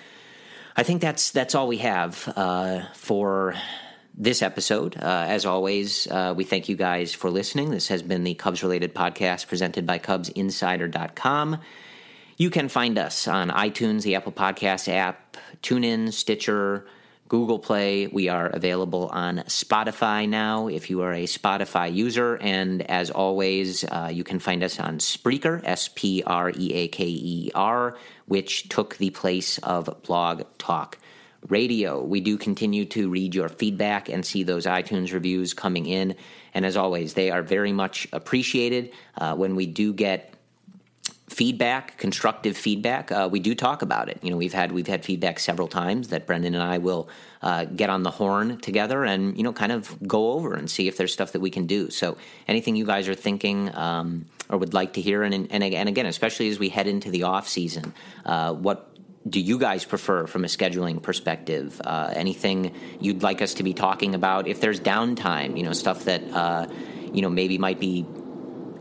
I 0.77 0.83
think 0.83 1.01
that's 1.01 1.31
that's 1.31 1.55
all 1.55 1.69
we 1.69 1.79
have 1.79 2.33
uh, 2.37 2.83
for 2.95 3.55
this 4.15 4.43
episode. 4.43 4.97
Uh, 4.97 5.27
as 5.29 5.47
always, 5.47 6.07
uh, 6.09 6.35
we 6.37 6.45
thank 6.45 6.69
you 6.69 6.77
guys 6.77 7.15
for 7.15 7.31
listening. 7.31 7.71
This 7.71 7.89
has 7.89 8.03
been 8.03 8.25
the 8.25 8.35
Cubs 8.35 8.63
related 8.63 8.95
podcast 8.95 9.49
presented 9.49 9.87
by 9.87 9.99
CubsInsider.com. 9.99 11.59
You 12.37 12.51
can 12.51 12.69
find 12.69 12.99
us 12.99 13.29
on 13.29 13.51
iTunes, 13.51 14.03
the 14.03 14.15
Apple 14.15 14.33
Podcast 14.33 14.89
app, 14.89 15.37
TuneIn, 15.63 16.13
Stitcher, 16.13 16.87
Google 17.31 17.61
Play. 17.61 18.09
We 18.09 18.29
are 18.29 18.49
available 18.49 19.09
on 19.13 19.39
Spotify 19.47 20.29
now 20.29 20.67
if 20.67 20.91
you 20.91 21.03
are 21.03 21.13
a 21.13 21.27
Spotify 21.27 21.95
user. 21.95 22.37
And 22.41 22.83
as 22.91 23.09
always, 23.09 23.85
uh, 23.85 24.11
you 24.13 24.25
can 24.25 24.41
find 24.41 24.65
us 24.65 24.81
on 24.81 24.99
Spreaker, 24.99 25.63
S 25.65 25.89
P 25.95 26.25
R 26.27 26.51
E 26.51 26.75
A 26.75 26.89
K 26.89 27.05
E 27.07 27.53
R, 27.55 27.97
which 28.27 28.69
took 28.69 28.97
the 28.97 29.11
place 29.11 29.59
of 29.59 30.03
Blog 30.03 30.43
Talk 30.59 30.99
Radio. 31.49 32.03
We 32.03 32.21
do 32.21 32.37
continue 32.37 32.85
to 32.87 33.09
read 33.09 33.37
your 33.37 33.49
feedback 33.49 34.09
and 34.09 34.27
see 34.27 34.43
those 34.43 34.67
iTunes 34.67 35.13
reviews 35.13 35.55
coming 35.55 35.87
in. 35.87 36.17
And 36.53 36.67
as 36.67 36.77
always, 36.77 37.15
they 37.15 37.31
are 37.31 37.43
very 37.43 37.73
much 37.73 38.09
appreciated. 38.13 38.91
Uh, 39.17 39.37
when 39.37 39.55
we 39.55 39.67
do 39.67 39.93
get 39.93 40.35
feedback, 41.41 41.97
constructive 41.97 42.55
feedback, 42.55 43.11
uh, 43.11 43.27
we 43.33 43.41
do 43.41 43.55
talk 43.55 43.81
about 43.81 44.11
it. 44.11 44.19
You 44.23 44.29
know, 44.29 44.37
we've 44.37 44.53
had 44.53 44.73
we've 44.73 44.87
had 44.87 45.07
feedback 45.07 45.39
several 45.39 45.69
times 45.69 46.09
that 46.09 46.27
Brendan 46.27 46.55
and 46.55 46.63
I 46.63 46.77
will 46.77 47.09
uh, 47.41 47.65
get 47.65 47.89
on 47.89 48.03
the 48.03 48.11
horn 48.11 48.59
together 48.59 49.05
and 49.07 49.35
you 49.39 49.43
know 49.43 49.55
kind 49.55 49.73
of 49.73 50.07
go 50.07 50.33
over 50.33 50.53
and 50.53 50.71
see 50.71 50.87
if 50.87 50.99
there's 50.99 51.15
stuff 51.15 51.33
that 51.33 51.41
we 51.41 51.49
can 51.49 51.65
do. 51.67 51.89
So 51.89 52.19
anything 52.47 52.77
you 52.77 52.85
guys 52.85 53.09
are 53.09 53.15
thinking 53.15 53.75
um, 53.75 54.27
or 54.51 54.59
would 54.59 54.75
like 54.75 54.93
to 54.93 55.01
hear, 55.01 55.23
and, 55.23 55.33
and 55.33 55.65
and 55.65 55.89
again, 55.89 56.05
especially 56.05 56.51
as 56.51 56.59
we 56.59 56.69
head 56.69 56.87
into 56.87 57.11
the 57.11 57.23
off 57.23 57.49
season, 57.49 57.95
uh, 58.27 58.53
what 58.53 58.95
do 59.27 59.41
you 59.41 59.59
guys 59.59 59.83
prefer 59.87 60.27
from 60.27 60.45
a 60.45 60.49
scheduling 60.49 61.03
perspective? 61.03 61.81
Uh, 61.83 62.13
anything 62.15 62.75
you'd 63.01 63.23
like 63.23 63.41
us 63.41 63.55
to 63.55 63.63
be 63.63 63.73
talking 63.73 64.15
about? 64.15 64.47
If 64.47 64.61
there's 64.61 64.79
downtime, 64.79 65.57
you 65.57 65.63
know, 65.63 65.73
stuff 65.73 66.05
that 66.05 66.23
uh, 66.35 66.67
you 67.15 67.23
know 67.23 67.31
maybe 67.31 67.57
might 67.57 67.81
be 67.81 68.05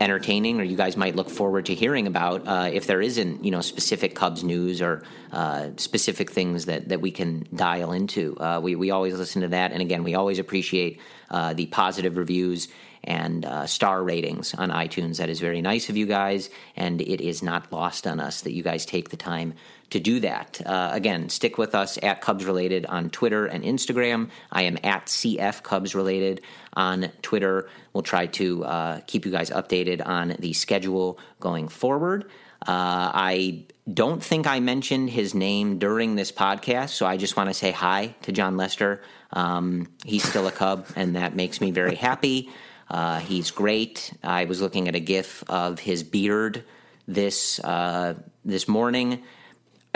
entertaining 0.00 0.60
or 0.60 0.64
you 0.64 0.76
guys 0.76 0.96
might 0.96 1.14
look 1.14 1.28
forward 1.28 1.66
to 1.66 1.74
hearing 1.74 2.06
about 2.06 2.46
uh, 2.48 2.70
if 2.72 2.86
there 2.86 3.02
isn't 3.02 3.44
you 3.44 3.50
know 3.50 3.60
specific 3.60 4.14
Cubs 4.14 4.42
news 4.42 4.80
or 4.80 5.02
uh, 5.32 5.68
specific 5.76 6.30
things 6.30 6.64
that, 6.64 6.88
that 6.88 7.00
we 7.00 7.10
can 7.10 7.46
dial 7.54 7.92
into. 7.92 8.36
Uh, 8.38 8.60
we, 8.60 8.74
we 8.74 8.90
always 8.90 9.14
listen 9.14 9.42
to 9.42 9.48
that. 9.48 9.72
And 9.72 9.80
again, 9.82 10.02
we 10.02 10.14
always 10.14 10.38
appreciate 10.38 11.00
uh, 11.30 11.52
the 11.54 11.66
positive 11.66 12.16
reviews 12.16 12.68
and 13.04 13.44
uh, 13.44 13.66
star 13.66 14.02
ratings 14.02 14.54
on 14.54 14.70
iTunes. 14.70 15.18
That 15.18 15.28
is 15.28 15.40
very 15.40 15.62
nice 15.62 15.88
of 15.88 15.96
you 15.96 16.06
guys, 16.06 16.50
and 16.76 17.00
it 17.00 17.20
is 17.20 17.42
not 17.42 17.72
lost 17.72 18.06
on 18.06 18.20
us 18.20 18.42
that 18.42 18.52
you 18.52 18.62
guys 18.62 18.84
take 18.84 19.10
the 19.10 19.16
time 19.16 19.54
to 19.90 20.00
do 20.00 20.20
that. 20.20 20.60
Uh, 20.64 20.90
again, 20.92 21.28
stick 21.28 21.58
with 21.58 21.74
us 21.74 21.98
at 22.02 22.20
Cubs 22.20 22.44
Related 22.44 22.86
on 22.86 23.10
Twitter 23.10 23.46
and 23.46 23.64
Instagram. 23.64 24.30
I 24.52 24.62
am 24.62 24.78
at 24.84 25.06
CF 25.06 25.62
Cubs 25.62 25.94
Related 25.94 26.42
on 26.74 27.10
Twitter. 27.22 27.68
We'll 27.92 28.02
try 28.02 28.26
to 28.26 28.64
uh, 28.64 29.00
keep 29.06 29.24
you 29.24 29.32
guys 29.32 29.50
updated 29.50 30.06
on 30.06 30.36
the 30.38 30.52
schedule 30.52 31.18
going 31.40 31.68
forward. 31.68 32.30
Uh, 32.62 33.10
I 33.14 33.64
don't 33.92 34.22
think 34.22 34.46
I 34.46 34.60
mentioned 34.60 35.10
his 35.10 35.34
name 35.34 35.78
during 35.78 36.14
this 36.14 36.30
podcast, 36.30 36.90
so 36.90 37.06
I 37.06 37.16
just 37.16 37.36
want 37.36 37.48
to 37.48 37.54
say 37.54 37.70
hi 37.70 38.14
to 38.22 38.32
Jon 38.32 38.56
Lester. 38.56 39.02
Um, 39.32 39.88
he's 40.04 40.22
still 40.22 40.46
a 40.46 40.52
Cub, 40.52 40.86
and 40.94 41.16
that 41.16 41.34
makes 41.34 41.60
me 41.60 41.70
very 41.70 41.94
happy. 41.94 42.50
Uh, 42.90 43.20
he's 43.20 43.50
great. 43.50 44.12
I 44.22 44.44
was 44.44 44.60
looking 44.60 44.88
at 44.88 44.96
a 44.96 45.00
GIF 45.00 45.44
of 45.48 45.78
his 45.78 46.02
beard 46.02 46.64
this 47.06 47.60
uh, 47.60 48.14
this 48.44 48.66
morning 48.66 49.22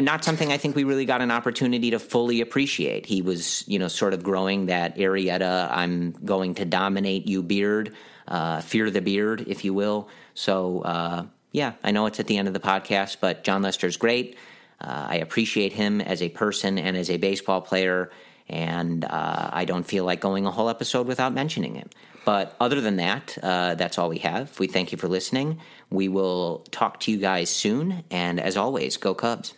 not 0.01 0.25
something 0.25 0.51
I 0.51 0.57
think 0.57 0.75
we 0.75 0.85
really 0.85 1.05
got 1.05 1.23
an 1.23 1.31
opportunity 1.31 1.91
to 1.93 1.99
fully 1.99 2.41
appreciate. 2.41 3.07
He 3.07 3.23
was, 3.23 3.67
you 3.69 3.79
know, 3.79 3.89
sort 3.89 4.13
of 4.13 4.25
growing 4.25 4.67
that 4.67 4.97
Arrieta, 4.97 5.69
I'm 5.71 6.13
going 6.25 6.57
to 6.57 6.65
dominate 6.65 7.29
you 7.29 7.43
beard, 7.43 7.95
uh, 8.27 8.61
fear 8.61 8.91
the 8.91 9.01
beard, 9.01 9.45
if 9.47 9.65
you 9.65 9.73
will. 9.73 10.09
So, 10.35 10.81
uh, 10.81 11.27
yeah, 11.53 11.75
I 11.85 11.93
know 11.93 12.07
it's 12.07 12.19
at 12.19 12.27
the 12.27 12.39
end 12.39 12.49
of 12.49 12.55
the 12.55 12.61
podcast, 12.61 13.19
but 13.21 13.45
Jon 13.45 13.63
Lester's 13.63 13.97
great. 13.97 14.37
Uh, 14.81 15.07
I 15.11 15.17
appreciate 15.17 15.73
him 15.73 16.01
as 16.01 16.21
a 16.23 16.29
person 16.29 16.79
and 16.79 16.97
as 16.97 17.09
a 17.09 17.17
baseball 17.17 17.61
player, 17.61 18.11
and 18.49 19.05
uh, 19.05 19.51
I 19.53 19.65
don't 19.65 19.85
feel 19.85 20.05
like 20.05 20.21
going 20.21 20.45
a 20.45 20.51
whole 20.51 20.69
episode 20.69 21.07
without 21.07 21.33
mentioning 21.33 21.77
him. 21.77 21.89
But 22.25 22.57
other 22.61 22.81
than 22.81 22.97
that, 22.97 23.37
uh, 23.43 23.75
that's 23.75 23.99
all 23.99 24.09
we 24.09 24.19
have. 24.19 24.59
We 24.59 24.67
thank 24.67 24.93
you 24.93 24.99
for 24.99 25.09
listening. 25.09 25.61
We 25.91 26.09
will 26.09 26.65
talk 26.71 27.01
to 27.01 27.13
you 27.13 27.19
guys 27.19 27.51
soon, 27.51 28.05
and 28.11 28.41
as 28.41 28.57
always, 28.57 28.97
go 28.97 29.15
Cubs. 29.15 29.55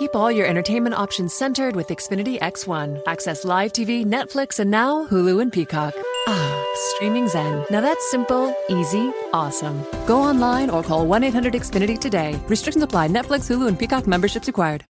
Keep 0.00 0.16
all 0.16 0.32
your 0.32 0.46
entertainment 0.46 0.94
options 0.94 1.34
centered 1.34 1.76
with 1.76 1.88
Xfinity 1.88 2.40
X1. 2.40 3.02
Access 3.06 3.44
live 3.44 3.74
TV, 3.74 4.02
Netflix, 4.06 4.58
and 4.58 4.70
now 4.70 5.06
Hulu 5.06 5.42
and 5.42 5.52
Peacock. 5.52 5.92
Ah, 6.26 6.49
streaming 6.94 7.28
Zen. 7.28 7.64
Now 7.70 7.80
that's 7.80 8.10
simple, 8.10 8.54
easy, 8.68 9.12
awesome. 9.32 9.84
Go 10.06 10.20
online 10.20 10.70
or 10.70 10.82
call 10.82 11.06
1 11.06 11.24
800 11.24 11.54
Xfinity 11.54 11.98
today. 11.98 12.40
Restrictions 12.46 12.82
apply. 12.82 13.08
Netflix, 13.08 13.48
Hulu, 13.48 13.68
and 13.68 13.78
Peacock 13.78 14.06
memberships 14.06 14.46
required. 14.46 14.84